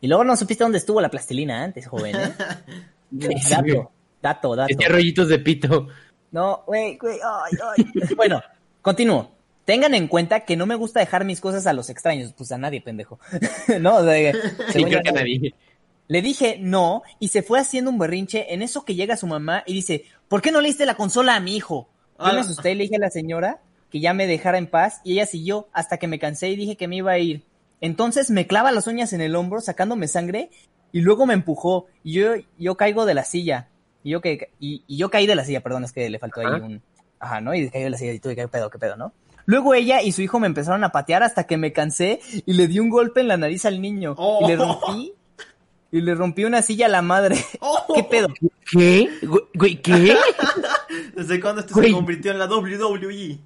Y 0.00 0.06
luego 0.06 0.22
no 0.22 0.36
supiste 0.36 0.62
dónde 0.62 0.78
estuvo 0.78 1.00
la 1.00 1.10
plastilina 1.10 1.64
antes, 1.64 1.88
joven, 1.88 2.14
¿eh? 2.14 2.34
dato, 3.12 3.92
dato, 4.20 4.56
dato. 4.56 4.68
Tenía 4.68 4.88
rollitos 4.88 5.28
de 5.28 5.38
pito. 5.38 5.88
No, 6.30 6.64
güey, 6.66 6.96
güey, 6.96 7.18
ay, 7.22 7.58
ay. 7.76 8.14
bueno, 8.16 8.42
continúo. 8.80 9.30
Tengan 9.64 9.94
en 9.94 10.08
cuenta 10.08 10.40
que 10.40 10.56
no 10.56 10.66
me 10.66 10.74
gusta 10.74 10.98
dejar 10.98 11.24
mis 11.24 11.40
cosas 11.40 11.66
a 11.66 11.72
los 11.72 11.88
extraños. 11.88 12.32
Pues 12.32 12.50
a 12.50 12.58
nadie, 12.58 12.80
pendejo. 12.80 13.20
no, 13.80 13.96
o 13.96 14.04
sea, 14.04 14.32
sí, 14.72 14.84
creo 14.84 15.02
que 15.02 15.08
a 15.10 15.12
nadie. 15.12 15.54
Le 16.08 16.20
dije 16.20 16.56
no 16.58 17.02
y 17.20 17.28
se 17.28 17.42
fue 17.42 17.60
haciendo 17.60 17.90
un 17.90 17.98
berrinche. 17.98 18.52
En 18.52 18.62
eso 18.62 18.84
que 18.84 18.94
llega 18.94 19.16
su 19.16 19.26
mamá 19.26 19.62
y 19.66 19.74
dice, 19.74 20.04
¿por 20.28 20.42
qué 20.42 20.50
no 20.50 20.60
le 20.60 20.68
diste 20.68 20.84
la 20.84 20.96
consola 20.96 21.36
a 21.36 21.40
mi 21.40 21.56
hijo? 21.56 21.88
Yo 22.18 22.32
me 22.32 22.40
asusté 22.40 22.72
y 22.72 22.74
le 22.74 22.84
dije 22.84 22.96
a 22.96 23.00
la 23.00 23.10
señora 23.10 23.60
que 23.90 24.00
ya 24.00 24.14
me 24.14 24.26
dejara 24.26 24.58
en 24.58 24.68
paz 24.68 25.00
y 25.04 25.12
ella 25.12 25.26
siguió 25.26 25.68
hasta 25.72 25.98
que 25.98 26.08
me 26.08 26.18
cansé 26.18 26.48
y 26.48 26.56
dije 26.56 26.76
que 26.76 26.88
me 26.88 26.96
iba 26.96 27.12
a 27.12 27.18
ir. 27.18 27.44
Entonces 27.80 28.30
me 28.30 28.46
clava 28.46 28.72
las 28.72 28.86
uñas 28.86 29.12
en 29.12 29.20
el 29.20 29.34
hombro 29.34 29.60
sacándome 29.60 30.08
sangre 30.08 30.50
y 30.92 31.00
luego 31.00 31.26
me 31.26 31.34
empujó 31.34 31.86
y 32.04 32.12
yo, 32.12 32.34
yo 32.58 32.76
caigo 32.76 33.06
de 33.06 33.14
la 33.14 33.24
silla. 33.24 33.68
Y 34.04 34.10
yo, 34.10 34.20
que, 34.20 34.50
y, 34.60 34.84
yo 34.88 35.10
caí 35.10 35.26
de 35.26 35.34
la 35.34 35.44
silla, 35.44 35.60
perdón, 35.60 35.84
es 35.84 35.92
que 35.92 36.08
le 36.10 36.18
faltó 36.18 36.40
ahí 36.40 36.60
un... 36.60 36.82
Ajá, 37.18 37.40
¿no? 37.40 37.54
Y 37.54 37.70
caí 37.70 37.84
de 37.84 37.90
la 37.90 37.96
silla 37.96 38.12
y 38.12 38.18
tuve 38.18 38.34
que, 38.34 38.42
¿qué 38.42 38.48
pedo, 38.48 38.68
qué 38.68 38.78
pedo, 38.78 38.96
no? 38.96 39.12
Luego 39.46 39.74
ella 39.74 40.02
y 40.02 40.12
su 40.12 40.22
hijo 40.22 40.38
me 40.38 40.46
empezaron 40.46 40.84
a 40.84 40.90
patear 40.90 41.22
hasta 41.22 41.44
que 41.44 41.56
me 41.56 41.72
cansé 41.72 42.20
y 42.46 42.52
le 42.52 42.68
di 42.68 42.78
un 42.78 42.90
golpe 42.90 43.20
en 43.20 43.28
la 43.28 43.36
nariz 43.36 43.64
al 43.64 43.80
niño. 43.80 44.16
Y 44.40 44.46
le 44.46 44.56
rompí 44.56 45.12
y 45.92 46.00
le 46.00 46.14
rompí 46.14 46.44
una 46.44 46.62
silla 46.62 46.86
a 46.86 46.88
la 46.88 47.02
madre. 47.02 47.36
¿Qué 47.94 48.04
pedo? 48.04 48.28
¿Qué? 48.70 49.10
Güey, 49.54 49.80
¿qué? 49.82 50.16
¿Desde 51.16 51.40
cuándo 51.40 51.60
esto 51.60 51.74
se 51.74 51.92
convirtió 51.92 52.32
en 52.32 52.38
la 52.38 52.46
WWE? 52.46 53.38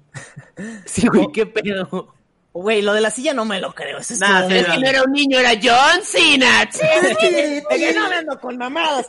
Sí, 0.85 1.07
güey, 1.07 1.27
¿qué 1.33 1.45
pedo? 1.45 2.15
Güey, 2.59 2.81
lo 2.81 2.93
de 2.93 3.01
la 3.01 3.11
silla 3.11 3.35
no 3.35 3.45
me 3.45 3.61
lo 3.61 3.71
creo. 3.75 3.99
es, 3.99 4.19
nah, 4.19 4.47
es 4.47 4.65
que 4.65 4.79
no 4.79 4.87
era 4.87 5.03
un 5.03 5.11
niño, 5.11 5.37
era 5.37 5.51
John 5.61 6.01
Cena. 6.03 6.67
Sí, 6.71 6.81
sí, 7.19 7.61
sí, 7.69 7.85
no 7.95 8.09
me 8.09 8.15
ando 8.15 8.39
con 8.39 8.57
mamadas. 8.57 9.07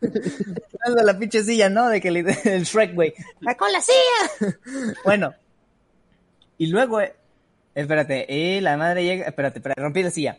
Ando 0.80 1.02
la 1.02 1.18
pinche 1.18 1.44
silla, 1.44 1.68
¿no? 1.68 1.90
De 1.90 2.00
que 2.00 2.08
el, 2.08 2.16
el 2.16 2.64
Shrek, 2.64 2.94
güey. 2.94 3.12
¡Con 3.58 3.70
la 3.72 3.80
silla! 3.82 4.56
bueno. 5.04 5.34
Y 6.56 6.68
luego, 6.68 7.02
eh, 7.02 7.14
espérate, 7.74 8.24
eh, 8.56 8.62
la 8.62 8.78
madre 8.78 9.04
llega, 9.04 9.26
espérate, 9.26 9.58
espérate, 9.58 9.82
rompí 9.82 10.02
la 10.02 10.10
silla. 10.10 10.38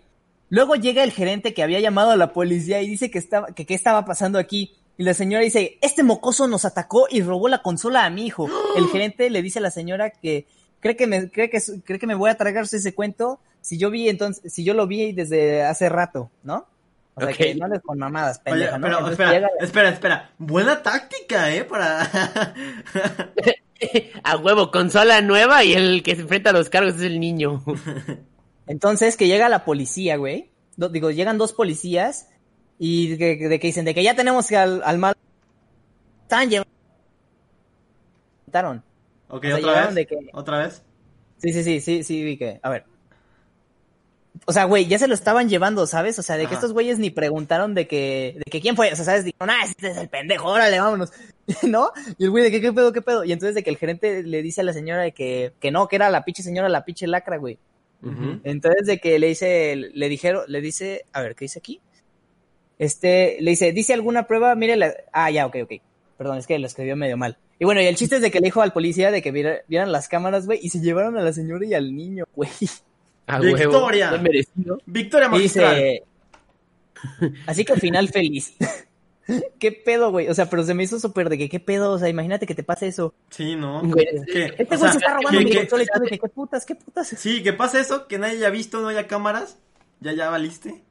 Luego 0.50 0.74
llega 0.74 1.04
el 1.04 1.12
gerente 1.12 1.54
que 1.54 1.62
había 1.62 1.80
llamado 1.80 2.10
a 2.10 2.16
la 2.16 2.34
policía 2.34 2.82
y 2.82 2.88
dice 2.88 3.12
que 3.12 3.20
estaba, 3.20 3.54
que 3.54 3.68
qué 3.68 3.76
estaba 3.76 4.06
pasando 4.06 4.40
aquí. 4.40 4.76
Y 4.98 5.04
la 5.04 5.14
señora 5.14 5.44
dice, 5.44 5.78
este 5.82 6.02
mocoso 6.02 6.48
nos 6.48 6.66
atacó 6.66 7.06
y 7.12 7.22
robó 7.22 7.48
la 7.48 7.62
consola 7.62 8.06
a 8.06 8.10
mi 8.10 8.26
hijo. 8.26 8.50
El 8.76 8.88
gerente 8.88 9.30
le 9.30 9.44
dice 9.44 9.60
a 9.60 9.62
la 9.62 9.70
señora 9.70 10.10
que 10.10 10.48
cree 10.88 10.96
que 10.96 11.08
me, 11.08 11.30
cree 11.30 11.50
que, 11.50 11.62
cree 11.84 12.00
que 12.00 12.08
me 12.08 12.16
voy 12.16 12.30
a 12.30 12.38
tragarse 12.38 12.78
ese 12.78 12.96
cuento 12.96 13.42
si 13.62 13.78
yo 13.78 13.90
vi 13.90 14.08
entonces, 14.08 14.54
si 14.54 14.64
yo 14.64 14.74
lo 14.74 14.88
vi 14.88 15.12
desde 15.12 15.64
hace 15.64 15.90
rato, 15.90 16.32
¿no? 16.44 16.66
O 17.16 17.22
sea, 17.22 17.34
que 17.34 17.56
no 17.56 17.68
les 17.68 17.82
con 17.82 17.98
mamadas. 17.98 18.40
Pero, 18.44 19.10
espera, 19.10 19.50
espera, 19.60 19.90
espera. 19.90 20.30
Buena 20.38 20.84
táctica, 20.84 21.54
¿eh? 21.54 21.64
Para... 21.64 22.04
a 24.24 24.38
huevo, 24.38 24.72
consola 24.72 25.22
nueva 25.22 25.64
y 25.64 25.74
el 25.74 26.04
que 26.04 26.16
se 26.16 26.22
enfrenta 26.22 26.52
a 26.52 26.54
los 26.54 26.70
cargos 26.70 26.96
es 26.96 27.02
el 27.02 27.20
niño. 27.20 27.64
Entonces, 28.68 29.18
que 29.18 29.28
llega 29.28 29.50
la 29.50 29.66
policía, 29.66 30.16
güey. 30.16 30.52
digo, 30.78 31.10
llegan 31.10 31.40
dos 31.40 31.54
policías 31.54 32.30
y 32.78 33.16
de, 33.16 33.60
que 33.60 33.68
dicen 33.68 33.84
de 33.84 33.96
que 33.96 34.04
ya 34.04 34.16
tenemos 34.16 34.52
al, 34.52 34.84
al 34.84 34.98
mal. 35.00 35.16
Están 36.24 36.50
llevando. 36.50 36.72
Ok, 39.30 39.46
otra 39.56 39.88
vez. 39.88 40.08
¿Otra 40.34 40.58
vez? 40.60 40.84
Sí, 41.38 41.54
sí, 41.54 41.64
sí, 41.64 41.82
sí, 41.82 42.04
sí, 42.04 42.24
vi 42.24 42.38
que. 42.38 42.60
A 42.64 42.70
ver. 42.70 42.86
O 44.46 44.54
sea, 44.54 44.66
güey, 44.66 44.88
ya 44.88 45.00
se 45.00 45.08
lo 45.08 45.14
estaban 45.14 45.50
llevando, 45.50 45.88
¿sabes? 45.88 46.18
O 46.20 46.22
sea, 46.22 46.38
de 46.38 46.48
que 46.48 46.54
estos 46.54 46.72
güeyes 46.72 47.00
ni 47.00 47.10
preguntaron 47.10 47.74
de 47.74 47.88
que, 47.88 48.36
de 48.38 48.52
que 48.52 48.62
quién 48.62 48.76
fue. 48.76 48.92
O 48.94 48.96
sea, 48.96 49.04
¿sabes? 49.04 49.26
Dijeron, 49.26 49.50
ah, 49.50 49.66
este 49.66 49.90
es 49.90 49.98
el 49.98 50.10
pendejo, 50.10 50.48
órale, 50.48 50.80
vámonos. 50.80 51.12
¿No? 51.64 51.92
Y 52.18 52.26
el 52.26 52.30
güey 52.30 52.50
de 52.50 52.62
qué 52.62 52.72
pedo, 52.72 52.94
qué 52.94 53.02
pedo. 53.02 53.24
Y 53.24 53.32
entonces 53.32 53.56
de 53.56 53.64
que 53.64 53.70
el 53.70 53.78
gerente 53.78 54.24
le 54.24 54.42
dice 54.42 54.62
a 54.62 54.64
la 54.64 54.74
señora 54.74 55.02
de 55.02 55.12
que, 55.12 55.54
que 55.60 55.72
no, 55.72 55.88
que 55.88 55.96
era 55.98 56.10
la 56.10 56.24
pinche 56.24 56.44
señora, 56.44 56.70
la 56.70 56.86
pinche 56.86 57.08
lacra, 57.08 57.38
güey. 57.38 57.58
Entonces 58.44 58.86
de 58.86 59.00
que 59.00 59.18
le 59.18 59.28
dice, 59.28 59.76
le 59.76 60.08
dijeron, 60.08 60.44
le 60.48 60.62
dice, 60.62 61.06
a 61.14 61.22
ver, 61.22 61.36
¿qué 61.36 61.46
dice 61.46 61.60
aquí? 61.60 61.82
Este, 62.78 63.38
le 63.42 63.52
dice, 63.52 63.72
¿dice 63.72 63.94
alguna 63.94 64.28
prueba? 64.28 64.54
Mire, 64.56 64.76
la... 64.76 64.94
ah, 65.12 65.32
ya, 65.32 65.48
ok, 65.48 65.58
ok. 65.64 65.72
Perdón, 66.18 66.38
es 66.38 66.48
que 66.48 66.58
lo 66.58 66.68
escribió 66.68 66.96
medio 66.96 67.18
mal. 67.18 67.38
Y 67.60 67.66
bueno, 67.66 67.82
y 67.82 67.86
el 67.86 67.96
chiste 67.96 68.16
es 68.18 68.22
de 68.22 68.32
que 68.32 68.40
le 68.40 68.46
dijo 68.46 68.62
al 68.62 68.74
policía 68.74 69.12
de 69.12 69.22
que 69.22 69.32
vieran 69.32 69.92
las 69.92 70.08
cámaras, 70.08 70.46
güey, 70.46 70.60
y 70.62 70.70
se 70.70 70.80
llevaron 70.80 71.18
a 71.18 71.22
la 71.22 71.34
señora 71.34 71.66
y 71.66 71.74
al 71.74 71.96
niño, 71.96 72.26
güey. 72.36 72.50
Victoria. 73.42 74.22
Victoria 74.86 75.30
magistral. 75.30 76.02
Así 77.46 77.66
que 77.66 77.74
al 77.74 77.80
final 77.80 78.10
feliz. 78.10 78.56
¿Qué 79.60 79.72
pedo, 79.74 80.12
güey? 80.12 80.30
O 80.30 80.34
sea, 80.34 80.50
pero 80.50 80.64
se 80.64 80.74
me 80.74 80.84
hizo 80.84 81.00
súper 81.00 81.28
de 81.30 81.38
que, 81.38 81.50
¿qué 81.50 81.60
pedo? 81.60 81.92
O 81.92 82.00
sea, 82.00 82.08
imagínate 82.08 82.48
que 82.48 82.56
te 82.56 82.64
pase 82.64 82.88
eso. 82.88 83.14
Sí, 83.30 83.56
¿no? 83.56 83.82
este 83.98 84.64
güey 84.64 84.92
se 84.92 84.98
está 84.98 85.16
robando 85.16 85.42
mi 85.42 85.54
consola 85.54 85.84
y 85.84 86.18
¿qué 86.18 86.30
putas, 86.30 86.66
qué 86.66 86.76
putas? 86.76 87.08
Sí, 87.10 87.44
que 87.44 87.52
pase 87.52 87.82
eso, 87.82 88.08
que 88.08 88.18
nadie 88.18 88.38
haya 88.38 88.50
visto, 88.50 88.80
no 88.80 88.88
haya 88.88 89.08
cámaras. 89.08 89.58
Ya, 90.00 90.14
ya 90.14 90.30
valiste. 90.30 90.82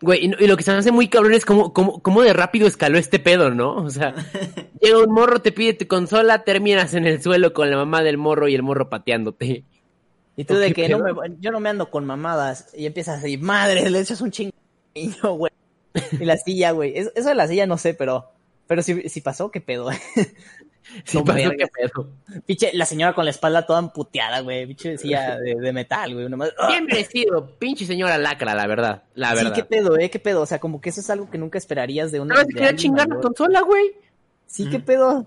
Güey, 0.00 0.26
y, 0.26 0.46
lo 0.46 0.56
que 0.56 0.62
se 0.62 0.72
me 0.72 0.78
hace 0.78 0.92
muy 0.92 1.08
cabrón 1.08 1.32
es 1.32 1.46
cómo, 1.46 1.72
cómo, 1.72 2.02
cómo 2.02 2.22
de 2.22 2.34
rápido 2.34 2.66
escaló 2.66 2.98
este 2.98 3.18
pedo, 3.18 3.50
¿no? 3.50 3.76
O 3.76 3.90
sea, 3.90 4.14
llega 4.80 4.98
un 4.98 5.12
morro, 5.12 5.40
te 5.40 5.52
pide 5.52 5.72
tu 5.72 5.86
consola, 5.86 6.44
terminas 6.44 6.92
en 6.94 7.06
el 7.06 7.22
suelo 7.22 7.52
con 7.54 7.70
la 7.70 7.76
mamá 7.76 8.02
del 8.02 8.18
morro 8.18 8.46
y 8.48 8.54
el 8.54 8.62
morro 8.62 8.90
pateándote. 8.90 9.64
Y 10.36 10.44
tú 10.44 10.54
de 10.54 10.74
que 10.74 10.88
no 10.90 10.98
me, 10.98 11.12
yo 11.40 11.50
no 11.50 11.60
me 11.60 11.70
ando 11.70 11.90
con 11.90 12.04
mamadas 12.04 12.68
y 12.76 12.84
empiezas 12.84 13.18
a 13.18 13.22
decir, 13.22 13.40
madre, 13.40 13.88
le 13.88 14.00
echas 14.00 14.20
un 14.20 14.30
chingo, 14.30 14.52
güey. 15.22 15.52
Y 16.12 16.26
la 16.26 16.36
silla, 16.36 16.72
güey. 16.72 16.92
Eso, 16.94 17.10
de 17.14 17.34
la 17.34 17.48
silla 17.48 17.66
no 17.66 17.78
sé, 17.78 17.94
pero. 17.94 18.26
Pero 18.66 18.82
si, 18.82 19.08
si 19.08 19.20
pasó, 19.20 19.50
qué 19.50 19.60
pedo, 19.60 19.90
Sí, 21.04 21.18
pasó, 21.24 21.50
qué 21.50 21.66
pedo. 21.66 22.08
Pinche, 22.46 22.70
la 22.74 22.86
señora 22.86 23.12
con 23.12 23.24
la 23.24 23.30
espalda 23.30 23.66
toda 23.66 23.80
emputeada, 23.80 24.40
güey. 24.40 24.66
Pinche 24.66 24.96
silla 24.98 25.36
de, 25.38 25.72
metal, 25.72 26.14
güey. 26.14 26.28
Bien 26.68 26.84
merecido, 26.86 27.56
pinche 27.58 27.86
señora 27.86 28.18
lacra, 28.18 28.54
la 28.54 28.66
verdad. 28.66 29.02
La 29.14 29.34
verdad. 29.34 29.54
Sí, 29.54 29.60
qué 29.60 29.64
pedo, 29.64 29.98
eh, 29.98 30.10
qué 30.10 30.18
pedo. 30.18 30.42
O 30.42 30.46
sea, 30.46 30.58
como 30.58 30.80
que 30.80 30.90
eso 30.90 31.00
es 31.00 31.10
algo 31.10 31.30
que 31.30 31.38
nunca 31.38 31.58
esperarías 31.58 32.12
de 32.12 32.20
una. 32.20 32.34
No, 32.34 32.40
se 32.42 32.48
quería 32.48 32.74
chingar 32.76 33.08
la 33.08 33.16
consola, 33.16 33.60
güey. 33.62 33.92
Sí, 34.46 34.68
qué 34.70 34.80
pedo. 34.80 35.26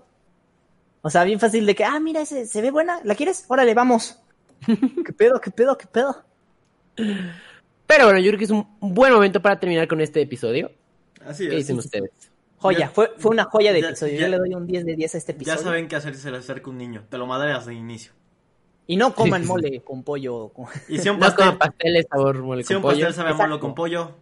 O 1.02 1.10
sea, 1.10 1.24
bien 1.24 1.40
fácil 1.40 1.64
de 1.66 1.74
que, 1.74 1.84
ah, 1.84 1.98
mira, 2.00 2.20
ese, 2.20 2.46
se 2.46 2.60
ve 2.60 2.70
buena, 2.70 3.00
¿la 3.04 3.14
quieres? 3.14 3.44
Órale, 3.48 3.74
vamos. 3.74 4.18
¿Qué 4.66 5.12
pedo, 5.12 5.40
qué 5.40 5.50
pedo, 5.50 5.78
qué 5.78 5.86
pedo? 5.86 6.24
Pero 7.86 8.04
bueno, 8.04 8.18
yo 8.20 8.30
creo 8.30 8.38
que 8.38 8.44
es 8.44 8.50
un 8.50 8.66
buen 8.80 9.12
momento 9.12 9.40
para 9.40 9.58
terminar 9.58 9.88
con 9.88 10.00
este 10.00 10.20
episodio. 10.20 10.70
Así 11.24 11.44
es. 11.44 11.50
¿Qué 11.50 11.56
dicen 11.56 11.78
ustedes? 11.78 12.29
Joya, 12.60 12.90
fue, 12.90 13.10
fue 13.16 13.30
una 13.30 13.44
joya 13.44 13.72
de 13.72 13.78
episodio. 13.78 14.20
yo 14.20 14.28
le 14.28 14.36
doy 14.36 14.54
un 14.54 14.66
10 14.66 14.84
de 14.84 14.94
10 14.94 15.14
a 15.14 15.18
este 15.18 15.32
episodio. 15.32 15.58
Ya 15.58 15.64
saben 15.64 15.88
qué 15.88 15.96
hacer 15.96 16.14
si 16.14 16.20
se 16.20 16.30
le 16.30 16.38
acerca 16.38 16.68
un 16.68 16.76
niño. 16.76 17.04
Te 17.08 17.16
lo 17.16 17.26
madreas 17.26 17.64
de 17.64 17.74
inicio. 17.74 18.12
Y 18.86 18.96
no 18.96 19.14
coman 19.14 19.46
mole 19.46 19.80
con 19.80 20.02
pollo. 20.02 20.52
Y 20.88 20.98
si 20.98 21.08
un 21.08 21.18
pastel, 21.18 21.46
no 21.52 21.58
pastel 21.58 22.06
sabor 22.10 22.42
mole 22.42 22.62
si 22.62 22.74
con 22.74 22.82
pollo. 22.82 22.96
Si 22.96 23.02
un 23.02 23.08
pastel 23.08 23.24
sabe 23.24 23.34
mole 23.34 23.58
con 23.60 23.74
pollo, 23.74 24.14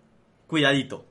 cuidadito. 0.46 1.04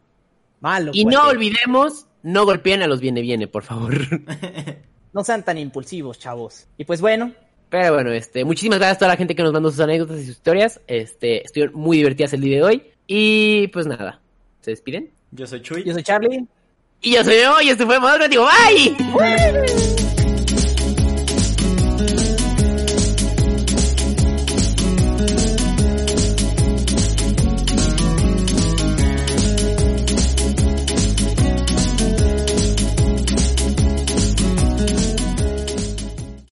Malo. 0.62 0.92
Y 0.94 1.04
no 1.04 1.28
olvidemos, 1.28 2.08
no 2.24 2.46
golpeen 2.46 2.82
a 2.82 2.88
los 2.88 3.02
viene 3.02 3.20
viene, 3.20 3.48
por 3.50 3.64
favor. 3.64 3.94
no 5.14 5.24
sean 5.26 5.44
tan 5.44 5.58
impulsivos, 5.58 6.20
chavos. 6.20 6.68
Y 6.78 6.86
pues 6.86 7.02
bueno, 7.02 7.34
Pero 7.70 7.94
bueno, 7.94 8.12
este, 8.12 8.46
muchísimas 8.46 8.80
gracias 8.80 8.96
a 8.96 9.00
toda 9.00 9.12
la 9.12 9.18
gente 9.18 9.36
que 9.36 9.44
nos 9.44 9.52
mandó 9.52 9.70
sus 9.70 9.82
anécdotas 9.82 10.18
y 10.20 10.22
sus 10.22 10.38
historias. 10.38 10.80
Este, 10.88 11.44
estuvieron 11.44 11.76
muy 11.76 11.98
divertidas 11.98 12.32
el 12.32 12.42
día 12.42 12.58
de 12.58 12.64
hoy. 12.64 12.84
Y 13.06 13.68
pues 13.68 13.86
nada, 13.86 14.22
¿se 14.62 14.72
despiden? 14.72 15.12
Yo 15.32 15.46
soy 15.46 15.62
Chuy. 15.62 15.84
Yo 15.84 15.94
soy 15.94 16.04
Charlie. 16.04 16.48
Y 17.02 17.14
yo 17.14 17.24
soy 17.24 17.36
y 17.64 17.70
este 17.70 17.86
fue 17.86 18.00
Maduro, 18.00 18.28
digo, 18.28 18.46
¡bye! 18.46 20.07